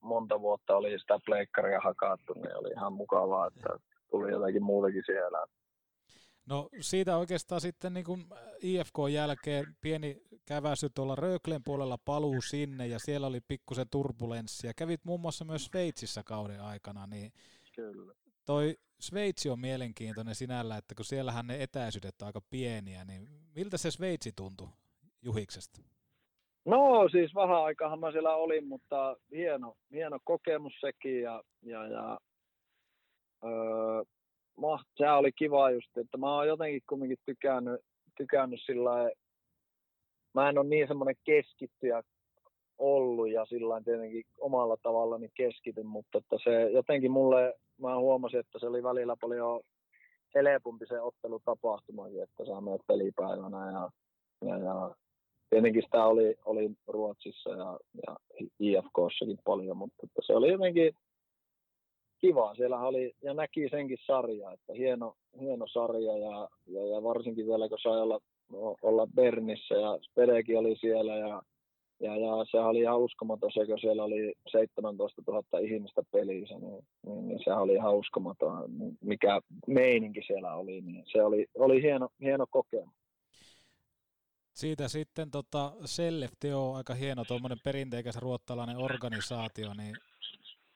[0.01, 3.69] monta vuotta oli sitä pleikkaria hakattu, niin oli ihan mukavaa, että
[4.11, 5.47] tuli jotakin muutakin siellä.
[6.47, 8.27] No siitä oikeastaan sitten niin kuin
[8.63, 14.75] IFK jälkeen pieni käväsy tuolla Röklen puolella paluu sinne ja siellä oli pikkusen turbulenssi ja
[14.75, 17.33] kävit muun muassa myös Sveitsissä kauden aikana, niin
[17.75, 18.15] Kyllä.
[18.49, 23.77] Toi Sveitsi on mielenkiintoinen sinällä, että kun siellähän ne etäisyydet on aika pieniä, niin miltä
[23.77, 24.69] se Sveitsi tuntui
[25.23, 25.81] Juhiksesta?
[26.65, 32.19] No siis vähän aikaahan mä siellä olin, mutta hieno, hieno kokemus sekin ja, ja, ja
[33.45, 34.03] öö,
[34.97, 37.81] se oli kiva just, että mä oon jotenkin kumminkin tykännyt,
[38.17, 38.91] tykännyt sillä
[40.35, 42.03] mä en ole niin semmoinen keskittyjä
[42.79, 48.59] ollut ja sillä tietenkin omalla tavallani keskityn, mutta että se jotenkin mulle, mä huomasin, että
[48.59, 49.61] se oli välillä paljon
[50.35, 53.91] helpompi se ottelutapahtumakin, että saa mennä pelipäivänä ja,
[54.49, 54.95] ja, ja
[55.51, 58.17] tietenkin sitä oli, oli Ruotsissa ja, ja
[58.61, 60.93] IFKssakin paljon, mutta että se oli jotenkin
[62.21, 62.55] kiva.
[62.55, 67.69] Siellä oli, ja näki senkin sarja, että hieno, hieno sarja ja, ja, ja varsinkin vielä
[67.69, 68.21] kun sai olla,
[68.83, 71.43] olla Bernissä ja Spedekin oli siellä ja,
[72.01, 76.85] ja, ja se oli ihan uskomaton se, kun siellä oli 17 000 ihmistä pelissä, niin,
[77.07, 78.71] niin, niin se oli ihan uskomaton,
[79.01, 82.95] mikä meininki siellä oli, niin se oli, oli hieno, hieno kokemus.
[84.53, 89.97] Siitä sitten tota, Sellefti on aika hieno tuommoinen perinteikäs ruottalainen organisaatio, niin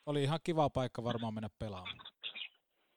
[0.07, 2.07] oli ihan kiva paikka varmaan mennä pelaamaan.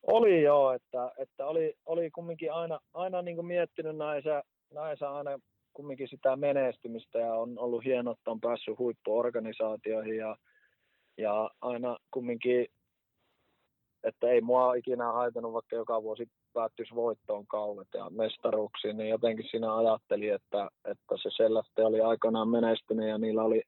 [0.08, 4.44] Oli joo, että, että oli, oli kumminkin aina, aina niin kuin miettinyt näissä,
[4.74, 5.40] näissä aina
[5.76, 10.38] kumminkin sitä menestymistä ja on ollut hienoa, että on päässyt huippuorganisaatioihin ja,
[11.18, 12.68] ja aina kumminkin,
[14.04, 19.46] että ei mua ikinä haitanut, vaikka joka vuosi päättyisi voittoon kauet ja mestaruuksiin, niin jotenkin
[19.52, 23.62] siinä ajattelin, että, että se sellaista oli aikanaan menestynyt ja niillä oli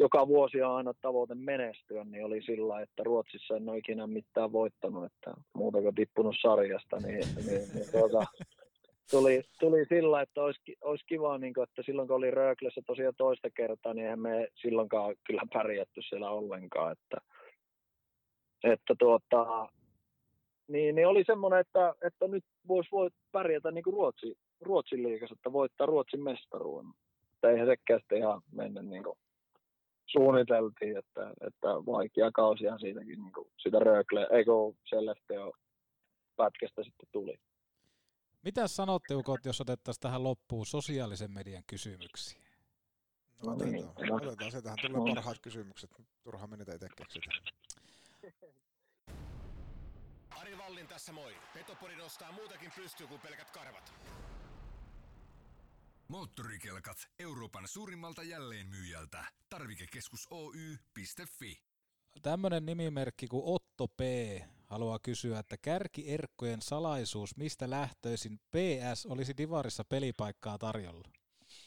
[0.00, 4.52] joka vuosi on aina tavoite menestyä, niin oli sillä, että Ruotsissa en ole ikinä mitään
[4.52, 8.26] voittanut, että muuta kuin tippunut sarjasta, niin, niin, niin tuota,
[9.10, 13.14] tuli, tuli sillä, että olisi, olisi kiva, niin kuin, että silloin kun oli Rööklessä tosiaan
[13.16, 17.16] toista kertaa, niin eihän me silloinkaan kyllä pärjätty siellä ollenkaan, että,
[18.64, 19.68] että tuota,
[20.68, 25.34] niin, niin oli semmoinen, että, että nyt voisi voi pärjätä niin kuin Ruotsi, Ruotsin liigassa,
[25.34, 26.90] että voittaa Ruotsin mestaruuden.
[27.34, 29.18] Että eihän sekään sitten ihan mennä niin kuin
[30.06, 34.50] suunniteltiin, että, että vaikea kausia siitäkin niin kuin sitä Röökle, eikö
[34.84, 35.52] Sellefteo
[36.36, 37.36] pätkästä sitten tuli.
[38.42, 42.40] Mitä sanotte, Ukot, jos otettaisiin tähän loppuun sosiaalisen median kysymyksiä?
[43.42, 44.50] No, otetaan, no, otetaan.
[44.50, 45.14] Sieltähän tulee no.
[45.14, 45.90] parhaat kysymykset.
[46.22, 47.30] Turha me niitä itse keksitä.
[50.30, 51.36] Ari Vallin tässä moi.
[51.54, 53.92] Petopori nostaa muutakin pystyy kuin pelkät karvat.
[56.08, 59.24] Moottorikelkat Euroopan suurimmalta jälleenmyyjältä.
[59.48, 61.62] Tarvikekeskus Oy.fi.
[62.22, 64.00] Tämmöinen nimimerkki kuin Otto P.
[64.70, 71.08] haluaa kysyä, että kärkierkkojen salaisuus, mistä lähtöisin PS olisi Divarissa pelipaikkaa tarjolla?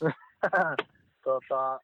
[1.24, 1.80] tota,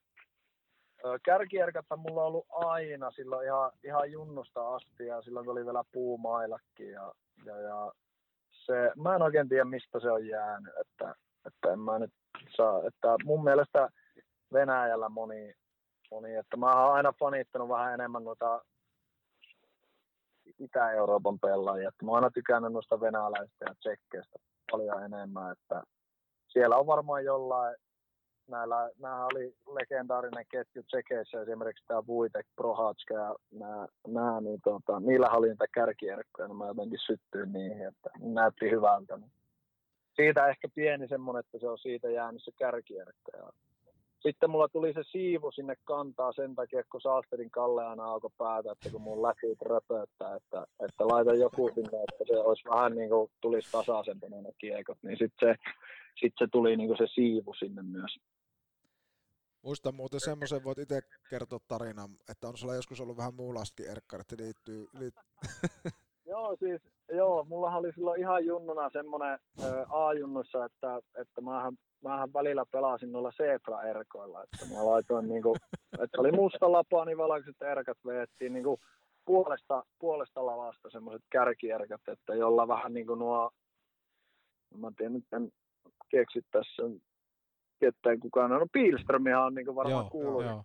[1.26, 5.84] kärkierkatta mulla on ollut aina silloin ihan, ihan junnusta asti ja silloin kun oli vielä
[5.92, 7.14] puumailakin ja,
[7.46, 7.92] ja, ja
[8.50, 11.16] se, mä en oikein tiedä mistä se on jäänyt, että,
[11.46, 12.14] että en mä nyt
[12.58, 13.90] saa, että mun mielestä
[14.54, 15.54] Venäjällä moni,
[16.12, 18.62] moni että mä oon aina fanittanut vähän enemmän noita
[20.60, 24.40] Itä-Euroopan pelaajia, mä oon aina tykännyt noista venäläistä ja tsekkeistä
[24.72, 25.84] paljon enemmän, että
[26.48, 27.76] siellä on varmaan jollain
[28.50, 35.00] näillä, nämä oli legendaarinen ketju Tsekeissä, esimerkiksi tämä Vuitek, Prohatska ja nämä, nämä niin tota,
[35.00, 39.18] niillä oli niitä kärkierkkoja, niin mä jotenkin syttyin niihin, että näytti hyvältä.
[39.18, 39.32] Niin
[40.16, 43.32] siitä ehkä pieni semmoinen, että se on siitä jäänyt se kärkierkko.
[44.20, 48.72] Sitten mulla tuli se siivu sinne kantaa sen takia, kun Saasterin Kalle aina alkoi päätä,
[48.72, 53.10] että kun mun lätit röpöttää, että, että laita joku sinne, että se olisi vähän niin
[53.10, 55.74] kuin tulisi tasaisempana ne kiekot, niin sitten se,
[56.20, 58.18] sit se tuli niin kuin se siivu sinne myös.
[59.62, 64.32] Muista muuten semmoisen, voit itse kertoa tarinan, että on sulla joskus ollut vähän muunlaistakin erkkarit,
[64.32, 65.24] liittyy, liittyy
[66.30, 66.82] Joo, siis
[67.12, 69.40] joo, mullahan oli silloin ihan junnuna semmoinen
[69.90, 71.74] A-junnussa, että, että mähän,
[72.04, 75.56] mähän välillä pelasin noilla Seefra-erkoilla, että mä laitoin niinku,
[76.04, 78.80] että oli musta lapa, niin valkoiset erkat veettiin niinku
[79.26, 83.52] puolesta, puolesta lavasta semmoiset kärkierkat, että jolla vähän niinku nuo,
[84.78, 85.52] mä en tiedä nyt en
[86.10, 86.84] keksi tässä
[87.80, 88.52] ketään kukaan.
[88.52, 90.64] No Pilströmihan on niinku varmaan joo, kuullut, joo.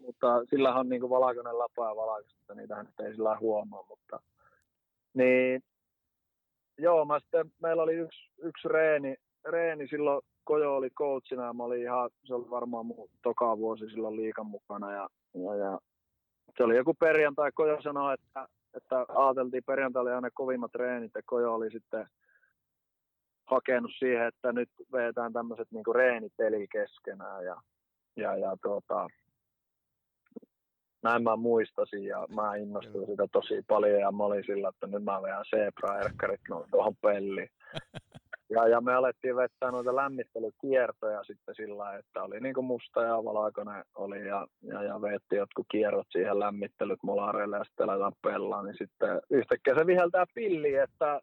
[0.00, 4.20] Mutta, sillähän on niinku valkoinen lapa ja että niitähän ei sillä huomaa, mutta
[5.14, 5.62] niin,
[6.78, 11.64] joo, mä sitten, meillä oli yksi, yksi reeni, reeni silloin Kojo oli coachina ja mä
[11.64, 15.78] olin ihan, se oli varmaan mun toka vuosi silloin liikan mukana ja, ja, ja
[16.56, 21.54] se oli joku perjantai, Kojo sanoi, että, että ajateltiin perjantaina aina kovimmat treenit ja Kojo
[21.54, 22.06] oli sitten
[23.46, 27.56] hakenut siihen, että nyt vetään tämmöiset niinku reenipeli keskenään ja,
[28.16, 29.06] ja, ja tuota,
[31.04, 35.04] näin mä muistasin ja mä innostuin sitä tosi paljon ja mä olin sillä, että nyt
[35.04, 37.48] mä vedän zebra-erkkarit no, tuohon pelliin.
[38.50, 43.24] Ja, ja me alettiin vettää noita lämmittelykiertoja sitten sillä että oli niin kuin musta ja
[43.24, 48.62] valkoinen oli ja, ja, ja veetti jotkut kierrot siihen lämmittelyt molareille ja sitten aletaan pelaa,
[48.62, 51.20] niin sitten yhtäkkiä se viheltää pilli, että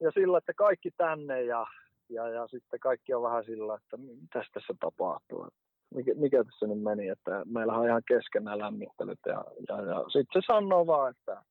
[0.00, 1.66] ja sillä, että kaikki tänne ja,
[2.08, 5.48] ja, ja sitten kaikki on vähän sillä, että mitä tässä tapahtuu,
[5.94, 10.04] mikä, mikä tässä nyt meni, että meillä on ihan kesken nämä lämmittelyt ja, ja, ja
[10.12, 11.42] sitten se sanoo vaan, että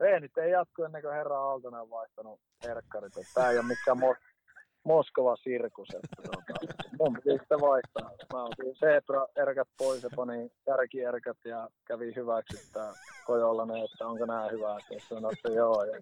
[0.00, 3.12] Reenit ei jatku ennen kuin herra Aaltonen on vaihtanut herkkarit.
[3.34, 4.34] Tämä ei ole mikään Mos-
[4.84, 5.88] Moskova sirkus.
[5.94, 8.10] Että tuota, mun piti sitten vaihtaa.
[8.32, 12.92] Mä otin Zebra-erkät pois ja panin kärkierkät ja kävi hyväksyttää
[13.26, 14.84] Kojollainen, että onko nämä hyvät.
[14.90, 15.84] Ja sanoi, että joo.
[15.84, 16.00] Ja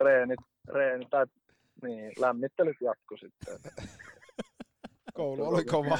[0.00, 1.26] reenit, reenit tai
[1.82, 3.72] niin, lämmittelyt jatku sitten.
[5.14, 5.98] Koulu oli kova.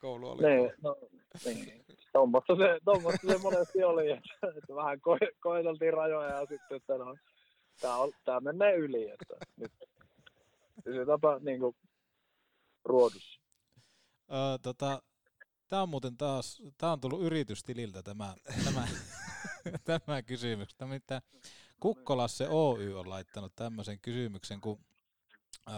[0.00, 0.94] Koulu oli niin, kova.
[0.94, 0.96] no,
[1.44, 1.84] niin.
[2.12, 6.98] Tuommoista se, tuommoista se monesti oli, että, että vähän ko, koeteltiin rajoja ja sitten, että
[6.98, 7.16] no,
[7.80, 9.72] tämä, on, tämä menee yli, että nyt
[10.84, 11.76] pysytäänpä niin kuin
[12.84, 13.40] ruodussa.
[14.32, 15.02] Öö, tota,
[15.68, 18.88] tämä on muuten taas, tämä on tullut yritystililtä tämä, tämä,
[20.06, 20.68] tämä kysymys.
[20.84, 21.22] Mitä
[21.80, 24.78] Kukkolasse Oy on laittanut tämmöisen kysymyksen, kun
[25.68, 25.74] öö,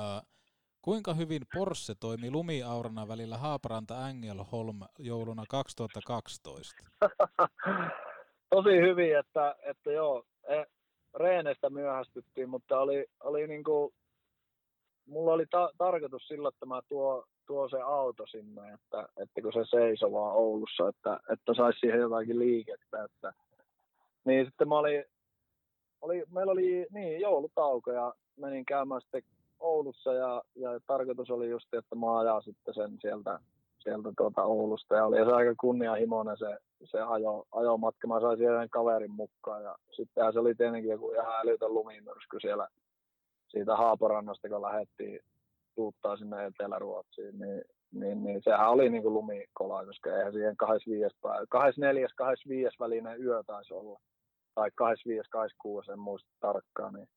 [0.89, 6.85] Kuinka hyvin Porsche toimi lumiaurana välillä Haaparanta Engelholm jouluna 2012?
[8.55, 10.65] Tosi hyvin, että, että joo, e,
[11.15, 13.94] reenestä myöhästyttiin, mutta oli, oli niinku,
[15.06, 19.52] mulla oli ta- tarkoitus silloin, että mä tuo, tuo se auto sinne, että, että kun
[19.52, 23.05] se seisoo vaan Oulussa, että, että saisi siihen jotakin liikettä.
[23.05, 23.32] Että,
[24.24, 25.05] niin sitten mä olin,
[26.01, 29.23] oli, meillä oli niin, joulutauko ja menin käymään sitten
[29.60, 33.39] Oulussa ja, ja tarkoitus oli just, että mä ajaa sitten sen sieltä,
[33.78, 38.09] sieltä tuota Oulusta ja oli se aika kunnianhimoinen se, se ajo, ajomatka.
[38.09, 42.68] Mä sain siihen kaverin mukaan ja sittenhän se oli tietenkin joku ihan älytön lumimyrsky siellä
[43.48, 45.20] siitä Haaparannasta, kun lähdettiin
[45.74, 47.62] tuuttaa sinne Etelä-Ruotsiin, niin,
[47.93, 51.16] niin, niin sehän oli niin kuin lumikola, koska eihän siihen 25.
[51.22, 52.09] päivä, 24.
[52.16, 52.76] 25.
[52.80, 54.01] välinen yö taisi olla,
[54.55, 55.30] tai 25.
[55.30, 55.93] 26.
[55.93, 57.09] en muista tarkkaan, niin,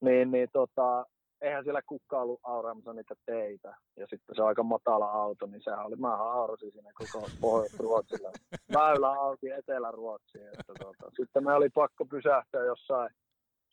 [0.00, 1.06] niin, niin tota,
[1.40, 3.76] eihän siellä kukaan ollut auraamassa niitä teitä.
[3.96, 8.30] Ja sitten se on aika matala auto, niin sehän oli, mä aurasin siinä koko Pohjois-Ruotsilla.
[8.74, 10.48] Väylä auki Etelä-Ruotsiin.
[10.48, 11.10] Että tuota.
[11.16, 13.10] Sitten me oli pakko pysähtyä jossain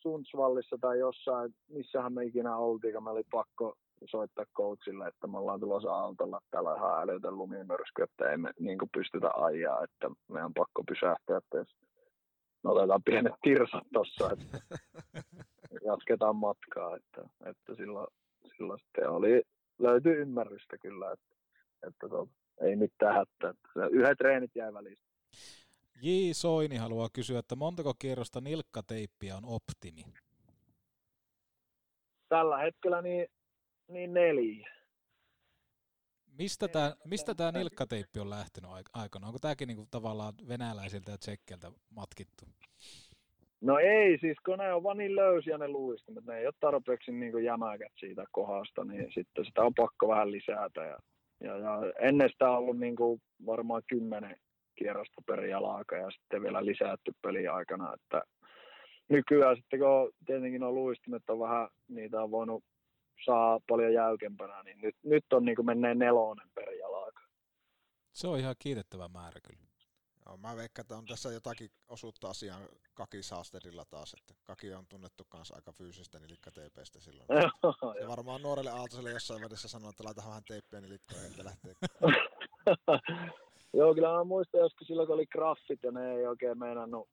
[0.01, 3.75] Sundsvallissa tai jossain, missähän me ikinä oltiin, me oli pakko
[4.05, 8.77] soittaa coachille, että me ollaan tulossa autolla täällä ihan älytön lumimyrsky, että ei me niin
[8.93, 11.75] pystytä ajaa, että meidän pakko pysähtyä, että jos
[12.63, 14.57] me otetaan pienet tirsat tuossa, että
[15.85, 18.07] jatketaan matkaa, että, että silloin,
[18.57, 19.41] silloin sitten oli,
[19.79, 21.35] löytyi ymmärrystä kyllä, että,
[21.87, 22.31] että tuota,
[22.61, 23.49] ei mitään hätää.
[23.49, 25.05] Että yhdet treenit jäi välistä.
[26.01, 26.09] J.
[26.31, 30.03] Soini haluaa kysyä, että montako kierrosta nilkkateippiä on optimi?
[32.29, 33.27] Tällä hetkellä niin,
[33.87, 34.75] niin neljä.
[36.37, 39.27] Mistä tämä, mistä tämä nilkkateippi on lähtenyt aikana?
[39.27, 42.45] Onko tämäkin niinku tavallaan venäläisiltä ja tsekkeltä matkittu?
[43.65, 47.11] No ei, siis kun ne on vaan niin löysiä ne luistimet, ne ei ole tarpeeksi
[47.11, 50.83] niin jämäkät siitä kohdasta, niin sitten sitä on pakko vähän lisätä.
[50.83, 50.97] Ja,
[51.43, 54.35] ja, ja ennen sitä on ollut niin kuin varmaan kymmenen
[54.75, 58.21] kierrosta per jalaka ja sitten vielä lisätty peliaikana, että
[59.09, 62.63] nykyään sitten kun tietenkin nuo luistimet on vähän, niitä on voinut
[63.25, 67.21] saa paljon jäykempänä, niin nyt, nyt on niin kuin menee nelonen per jalaka.
[68.13, 69.74] Se on ihan kiitettävä määrä kyllä.
[70.25, 72.61] Joo, mä veikkaan, että on tässä jotakin osuutta asiaan
[72.93, 77.27] Kaki Saasterilla taas, että Kaki on tunnettu kanssa aika fyysistä nilkkateepeistä silloin.
[77.99, 81.73] Se varmaan nuorelle Aaltoselle jossain välissä sanoo, että laita vähän teippiä nilikkoihin, että lähtee.
[83.73, 87.09] Joo, kyllä mä muistan joskus silloin, kun oli graffit ja ne ei oikein meinannut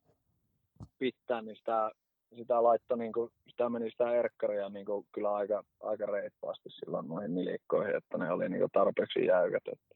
[0.99, 1.91] pitää, niin sitä,
[2.37, 7.09] sitä laittoi, niin kuin, sitä meni sitä erkkaria niin kuin, kyllä aika, aika reippaasti silloin
[7.09, 9.63] noihin nilikkoihin, että ne oli niin kuin, tarpeeksi jäykät.
[9.73, 9.95] Että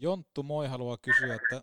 [0.00, 1.60] Jonttu Moi haluaa kysyä, että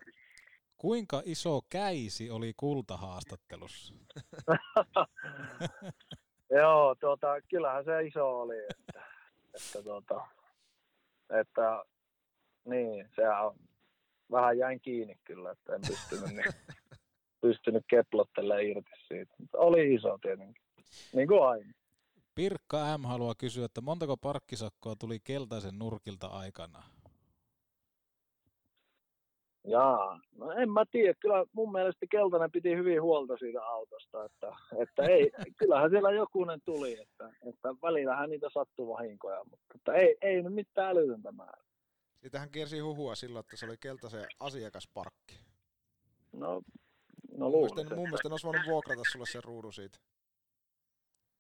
[0.77, 3.93] kuinka iso käisi oli kultahaastattelussa?
[6.59, 9.01] Joo, tuota, kyllähän se iso oli, että,
[9.53, 10.27] että, tuota,
[11.39, 11.83] että
[12.65, 13.55] niin, se on,
[14.31, 16.53] vähän jäin kiinni kyllä, että en pystynyt, niin,
[17.41, 19.35] pystynyt keplottelemaan irti siitä.
[19.39, 20.63] Mutta oli iso tietenkin,
[21.13, 21.73] niin kuin aina.
[22.35, 23.01] Pirkka M.
[23.01, 26.94] haluaa kysyä, että montako parkkisakkoa tuli keltaisen nurkilta aikana?
[29.67, 31.13] Jaa, no en mä tiedä.
[31.19, 36.61] Kyllä mun mielestä Keltainen piti hyvin huolta siitä autosta, että, että ei, kyllähän siellä jokunen
[36.65, 41.63] tuli, että, että välillähän niitä sattuu vahinkoja, mutta että ei, ei nyt mitään älytöntä määrä.
[42.21, 45.39] Siitähän kiersi huhua silloin, että se oli Keltaisen asiakasparkki.
[46.33, 46.61] No,
[47.37, 49.97] no mun, mielestä, mun mielestä ne olisi voinut vuokrata sulle sen ruudun siitä.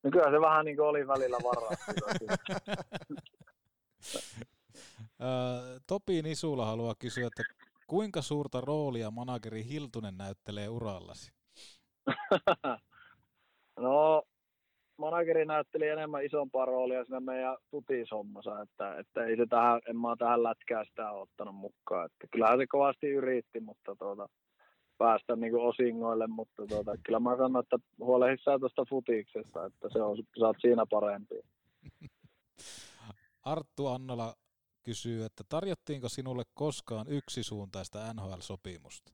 [0.03, 1.71] No kyllä se vähän niin kuin oli välillä varaa.
[5.87, 7.43] Topi Nisula haluaa kysyä, että
[7.87, 11.31] kuinka suurta roolia manageri Hiltunen näyttelee urallasi?
[13.79, 14.23] no,
[14.97, 20.15] manageri näytteli enemmän isompaa roolia siinä meidän futishommassa, että, että ei se tähän, en mä
[20.19, 22.05] tähän lätkää sitä ottanut mukaan.
[22.05, 24.29] Että kyllähän se kovasti yritti, mutta tuota,
[24.97, 30.01] päästä niin osingoille, mutta tuota, kyllä mä sanon, että huolehdi sä tuosta futiksesta, että se
[30.01, 31.35] on, saat siinä parempi.
[33.43, 34.33] Arttu Annola
[34.85, 39.13] kysyy, että tarjottiinko sinulle koskaan yksisuuntaista NHL-sopimusta?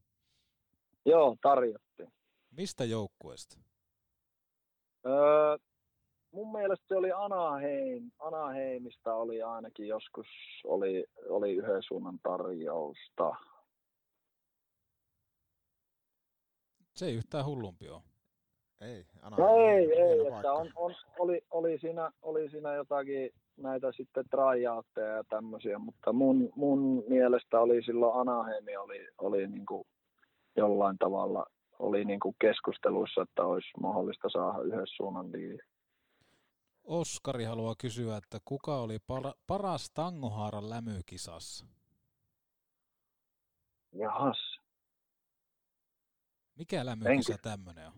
[1.06, 2.14] Joo, tarjottiin.
[2.52, 3.60] Mistä joukkueesta?
[5.06, 5.58] Öö,
[6.32, 8.12] mun mielestä se oli Anaheim.
[8.20, 10.28] Anaheimista oli ainakin joskus
[10.64, 13.32] oli, oli yhden suunnan tarjousta.
[16.96, 18.02] Se ei yhtään hullumpi ole.
[18.82, 19.48] Ei, Anaheim.
[19.48, 25.16] No ei, ei, että on, on, oli, oli, siinä, oli siinä jotakin näitä sitten tryoutteja
[25.16, 29.88] ja tämmöisiä, mutta mun, mun mielestä oli silloin Anaheim oli, oli niin kuin
[30.56, 31.46] jollain tavalla
[31.80, 35.60] oli niin kuin keskusteluissa, että olisi mahdollista saada yhdessä suunnan diili.
[36.84, 41.66] Oskari haluaa kysyä, että kuka oli para, paras Tangohaaran lämykisassa?
[43.92, 44.60] Jahas.
[46.56, 47.94] Mikä lämykisa tämmöinen on?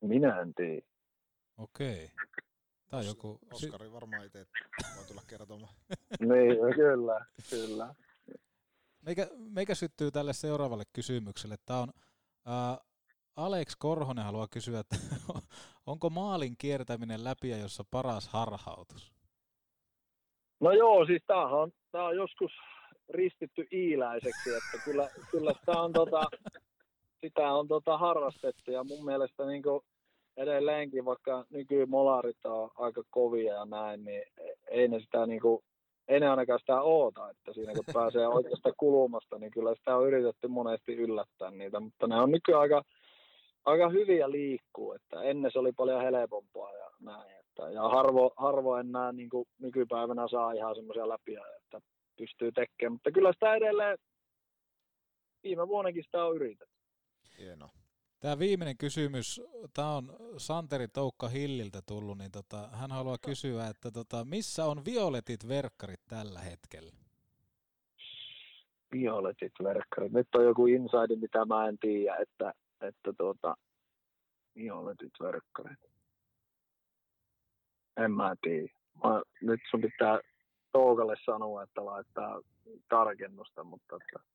[0.00, 0.86] Minä en tiedä.
[1.58, 2.10] Okei.
[2.88, 3.38] Tai Os, joku...
[3.52, 4.46] Oskari varmaan itse
[4.96, 5.74] voi tulla kertomaan.
[6.30, 7.94] niin, kyllä, kyllä.
[9.02, 11.56] Meikä, meikä syttyy tälle seuraavalle kysymykselle.
[11.66, 11.92] Tämä on
[12.48, 12.78] äh,
[13.36, 14.96] Alex Korhonen haluaa kysyä, että
[15.86, 19.12] onko maalin kiertäminen läpi jossa paras harhautus?
[20.60, 22.52] No joo, siis tämähän on, tämä on joskus
[23.08, 26.24] ristitty iiläiseksi, että kyllä, kyllä sitä on, tota,
[27.24, 29.62] sitä on tota harrastettu ja mun mielestä niin
[30.36, 34.22] edelleenkin, vaikka nykymolarit on aika kovia ja näin, niin
[34.68, 35.64] ei ne sitä niin kuin,
[36.08, 40.06] ei ne ainakaan sitä oota, että siinä kun pääsee oikeasta kulmasta, niin kyllä sitä on
[40.06, 42.82] yritetty monesti yllättää niitä, mutta ne on nykyään aika,
[43.64, 47.30] aika hyviä liikkuu, että ennen se oli paljon helpompaa ja näin.
[47.40, 51.80] Että, ja harvo, harvo enää niin kuin nykypäivänä saa ihan semmoisia läpiä, että
[52.16, 53.98] pystyy tekemään, mutta kyllä sitä edelleen
[55.42, 56.74] viime vuonnakin sitä on yritetty.
[57.38, 57.83] Hienoa.
[58.24, 59.42] Tämä viimeinen kysymys,
[59.74, 64.84] tämä on Santeri Toukka Hilliltä tullut, niin tota, hän haluaa kysyä, että tota, missä on
[64.84, 66.92] violetit verkkarit tällä hetkellä?
[68.92, 70.12] Violetit verkkarit.
[70.12, 73.56] Nyt on joku inside, mitä mä en tiedä, että että tuota,
[74.56, 75.78] violetit verkkarit.
[77.96, 78.68] En mä tiedä.
[79.04, 80.20] Mä, nyt sun pitää
[80.72, 82.40] Toukalle sanoa, että laittaa
[82.88, 84.33] tarkennusta, mutta että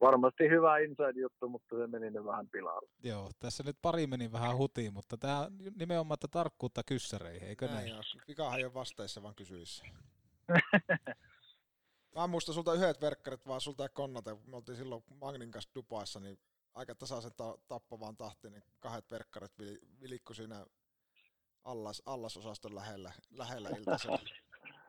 [0.00, 2.88] varmasti hyvä inside-juttu, mutta se meni nyt vähän pilalle.
[3.02, 7.88] Joo, tässä nyt pari meni vähän hutiin, mutta tämä nimenomaan että tarkkuutta kyssäreihin, eikö näin?
[7.88, 8.02] näin?
[8.28, 9.84] Vikahan ei ole vasteissa, vaan kysyissä.
[12.16, 14.36] Mä muistan sulta yhdet verkkarit, vaan sulta ja Konnate.
[14.46, 16.38] Me oltiin silloin Magnin kanssa Dubaissa, niin
[16.74, 19.52] aika tasaisen ta- tappavaan tahtiin, niin kahdet verkkarit
[20.00, 20.66] vilikku siinä
[21.64, 24.18] allas, allasosaston lähellä, lähellä iltaisella.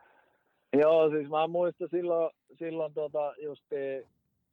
[0.82, 3.76] Joo, siis mä muistan silloin, silloin tota justi,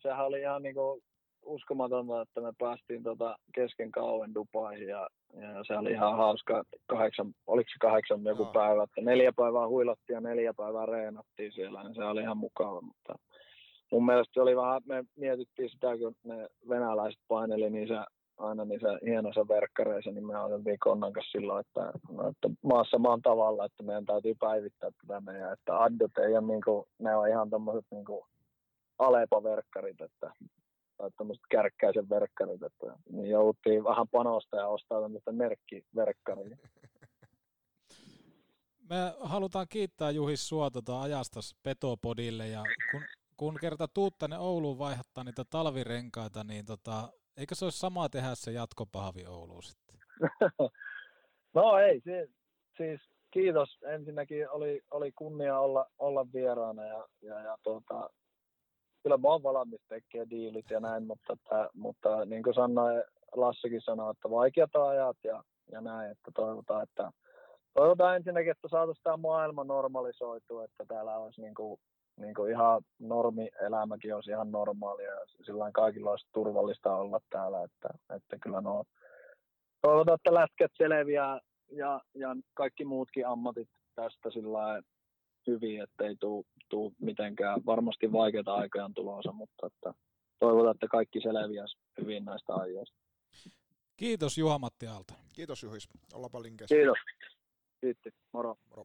[0.05, 1.03] sehän oli ihan niinku
[1.47, 5.09] uskomatonta, että me päästiin tota kesken kauan Dubaihin ja,
[5.41, 6.65] ja, se oli ihan hauska.
[6.87, 8.51] Kahdeksan, oliko se kahdeksan joku no.
[8.53, 12.81] päivä, että neljä päivää huilattiin ja neljä päivää reenattiin siellä, niin se oli ihan mukava,
[12.81, 13.15] mutta
[13.93, 17.95] mun mielestä se oli vähän, me mietittiin sitä, kun ne venäläiset paineli niin se,
[18.39, 23.23] aina niissä hienoissa verkkareissa, niin me otettiin Konnan kanssa silloin, että, no, että maassa maan
[23.23, 27.29] tavalla, että meidän täytyy päivittää tätä meidän, että addot ei ole niin kuin, ne on
[27.29, 28.25] ihan tommoset niin kuin
[28.99, 30.33] Alepa-verkkarit, että
[30.97, 36.57] tai tämmöiset kärkkäisen verkkarit, että niin jouduttiin vähän panosta ja ostaa tämmöistä merkkiverkkaria.
[38.91, 43.03] Me halutaan kiittää Juhis sua tuota ajasta Petopodille ja kun
[43.37, 48.35] kun kerta tuut tänne Ouluun vaihdattaa niitä talvirenkaita, niin tota, eikö se olisi sama tehdä
[48.35, 49.99] se jatkopahvi Ouluun sitten?
[51.55, 52.31] no ei, siis,
[52.77, 53.01] siis
[53.31, 53.79] kiitos.
[53.83, 58.11] Ensinnäkin oli, oli kunnia olla, olla vieraana ja, ja, ja tuota,
[59.05, 63.03] kyllä mä oon valmis tekemään diilit ja näin, mutta, että, mutta niin kuin sanoi,
[63.37, 67.11] Lassikin sanoi, että vaikeat ajat ja, ja näin, että toivotaan, että
[67.75, 71.81] toivotaan ensinnäkin, että saataisiin tämä maailma normalisoitua, että täällä olisi niin kuin
[72.17, 77.89] niin kuin ihan normielämäkin olisi ihan normaalia ja sillä kaikilla olisi turvallista olla täällä, että,
[78.17, 78.85] että kyllä no,
[79.83, 81.41] toivotaan, että lätkät selviää
[81.73, 84.83] ja, ja kaikki muutkin ammatit tästä sillä
[85.47, 86.45] hyvin, ettei tule
[86.75, 89.95] tuu mitenkään, varmasti vaikeita aikoja tulossa, mutta että
[90.39, 92.97] toivotaan, että kaikki selviäisi hyvin näistä ajoista.
[93.97, 95.15] Kiitos Juha-Matti Aalto.
[95.35, 96.75] Kiitos Juhis, ollaanpa linkeissä.
[96.75, 96.99] Kiitos.
[97.81, 98.57] Kiitti, moro.
[98.71, 98.85] Moro.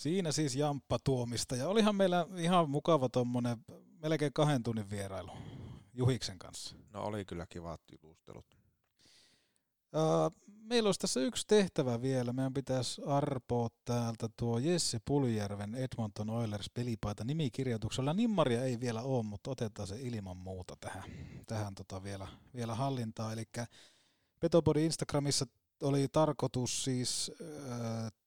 [0.00, 1.56] Siinä siis Jamppa Tuomista.
[1.56, 3.58] Ja olihan meillä ihan mukava tuommoinen
[4.02, 5.30] melkein kahden tunnin vierailu
[5.94, 6.76] Juhiksen kanssa.
[6.92, 8.46] No oli kyllä kivat jutustelut.
[9.94, 12.32] Uh, meillä olisi tässä yksi tehtävä vielä.
[12.32, 18.14] Meidän pitäisi arpoa täältä tuo Jesse Puljärven Edmonton Oilers pelipaita nimikirjoituksella.
[18.14, 21.04] Nimmaria ei vielä ole, mutta otetaan se ilman muuta tähän,
[21.46, 23.32] tähän tota vielä, vielä hallintaan.
[23.32, 23.44] Eli
[24.40, 25.46] Petopodin Instagramissa
[25.82, 27.46] oli tarkoitus siis äh,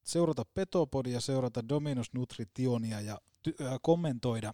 [0.04, 4.54] seurata Petopodia, seurata Dominus Nutritionia ja ty- äh, kommentoida,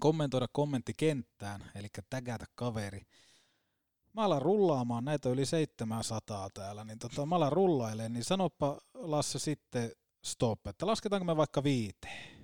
[0.00, 3.02] kommentoida kommenttikenttään, eli tägätä kaveri.
[4.12, 9.38] Mä alan rullaamaan, näitä yli 700 täällä, niin tota, mä alan rullailemaan, niin sanoppa Lasse
[9.38, 9.92] sitten
[10.24, 12.40] stop, että lasketaanko me vaikka viiteen.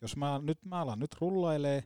[0.00, 1.84] Jos mä nyt, mä alan nyt rullailee,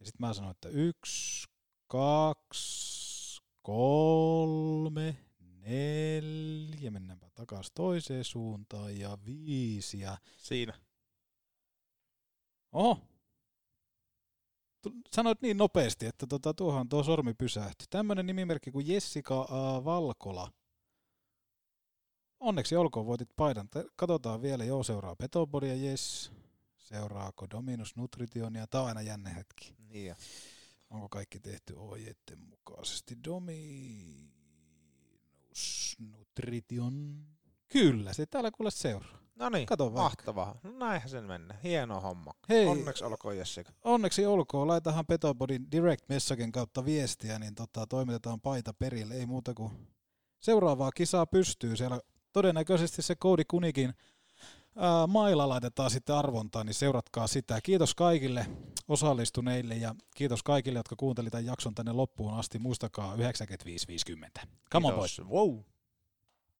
[0.00, 1.48] ja sitten mä sanon, että yksi,
[1.86, 5.16] kaksi, kolme,
[5.62, 10.74] neljä, mennäänpä takaisin toiseen suuntaan, ja viisi, ja Siinä.
[12.72, 12.98] Oho.
[15.12, 17.86] Sanoit niin nopeasti, että tota, tuohan tuo sormi pysähtyi.
[17.90, 19.84] Tämmöinen nimimerkki kuin Jessica A.
[19.84, 20.52] Valkola.
[22.40, 23.68] Onneksi olkoon voitit paidan.
[23.96, 26.32] Katsotaan vielä, joo seuraa Petopodia, yes.
[26.76, 28.66] Seuraako Dominus Nutritionia?
[28.66, 29.74] Tämä on aina jänne hetki.
[29.78, 30.16] Niin.
[30.90, 33.16] Onko kaikki tehty ohjeiden mukaisesti?
[33.24, 34.39] Dominus
[35.98, 37.26] Nutrition.
[37.68, 39.20] Kyllä, se täällä kuule seuraa.
[39.34, 40.58] No niin, Kato mahtavaa.
[40.62, 41.54] No näinhän sen mennä.
[41.64, 42.32] Hieno homma.
[42.48, 42.66] Hei.
[42.66, 43.72] Onneksi olkoon Jessica.
[43.84, 44.68] Onneksi olkoon.
[44.68, 49.14] Laitahan Petopodin direct messagen kautta viestiä, niin tota, toimitetaan paita perille.
[49.14, 49.72] Ei muuta kuin
[50.40, 51.76] seuraavaa kisaa pystyy.
[51.76, 52.00] Siellä
[52.32, 53.94] todennäköisesti se Koodi Kunikin
[54.76, 57.60] ää, mailla laitetaan sitten arvontaan, niin seuratkaa sitä.
[57.62, 58.46] Kiitos kaikille
[58.88, 62.58] osallistuneille ja kiitos kaikille, jotka kuuntelivat tämän jakson tänne loppuun asti.
[62.58, 63.20] Muistakaa 95.50.
[64.72, 64.94] Come on Kiitos.
[64.94, 65.20] boys.
[65.30, 65.58] Wow.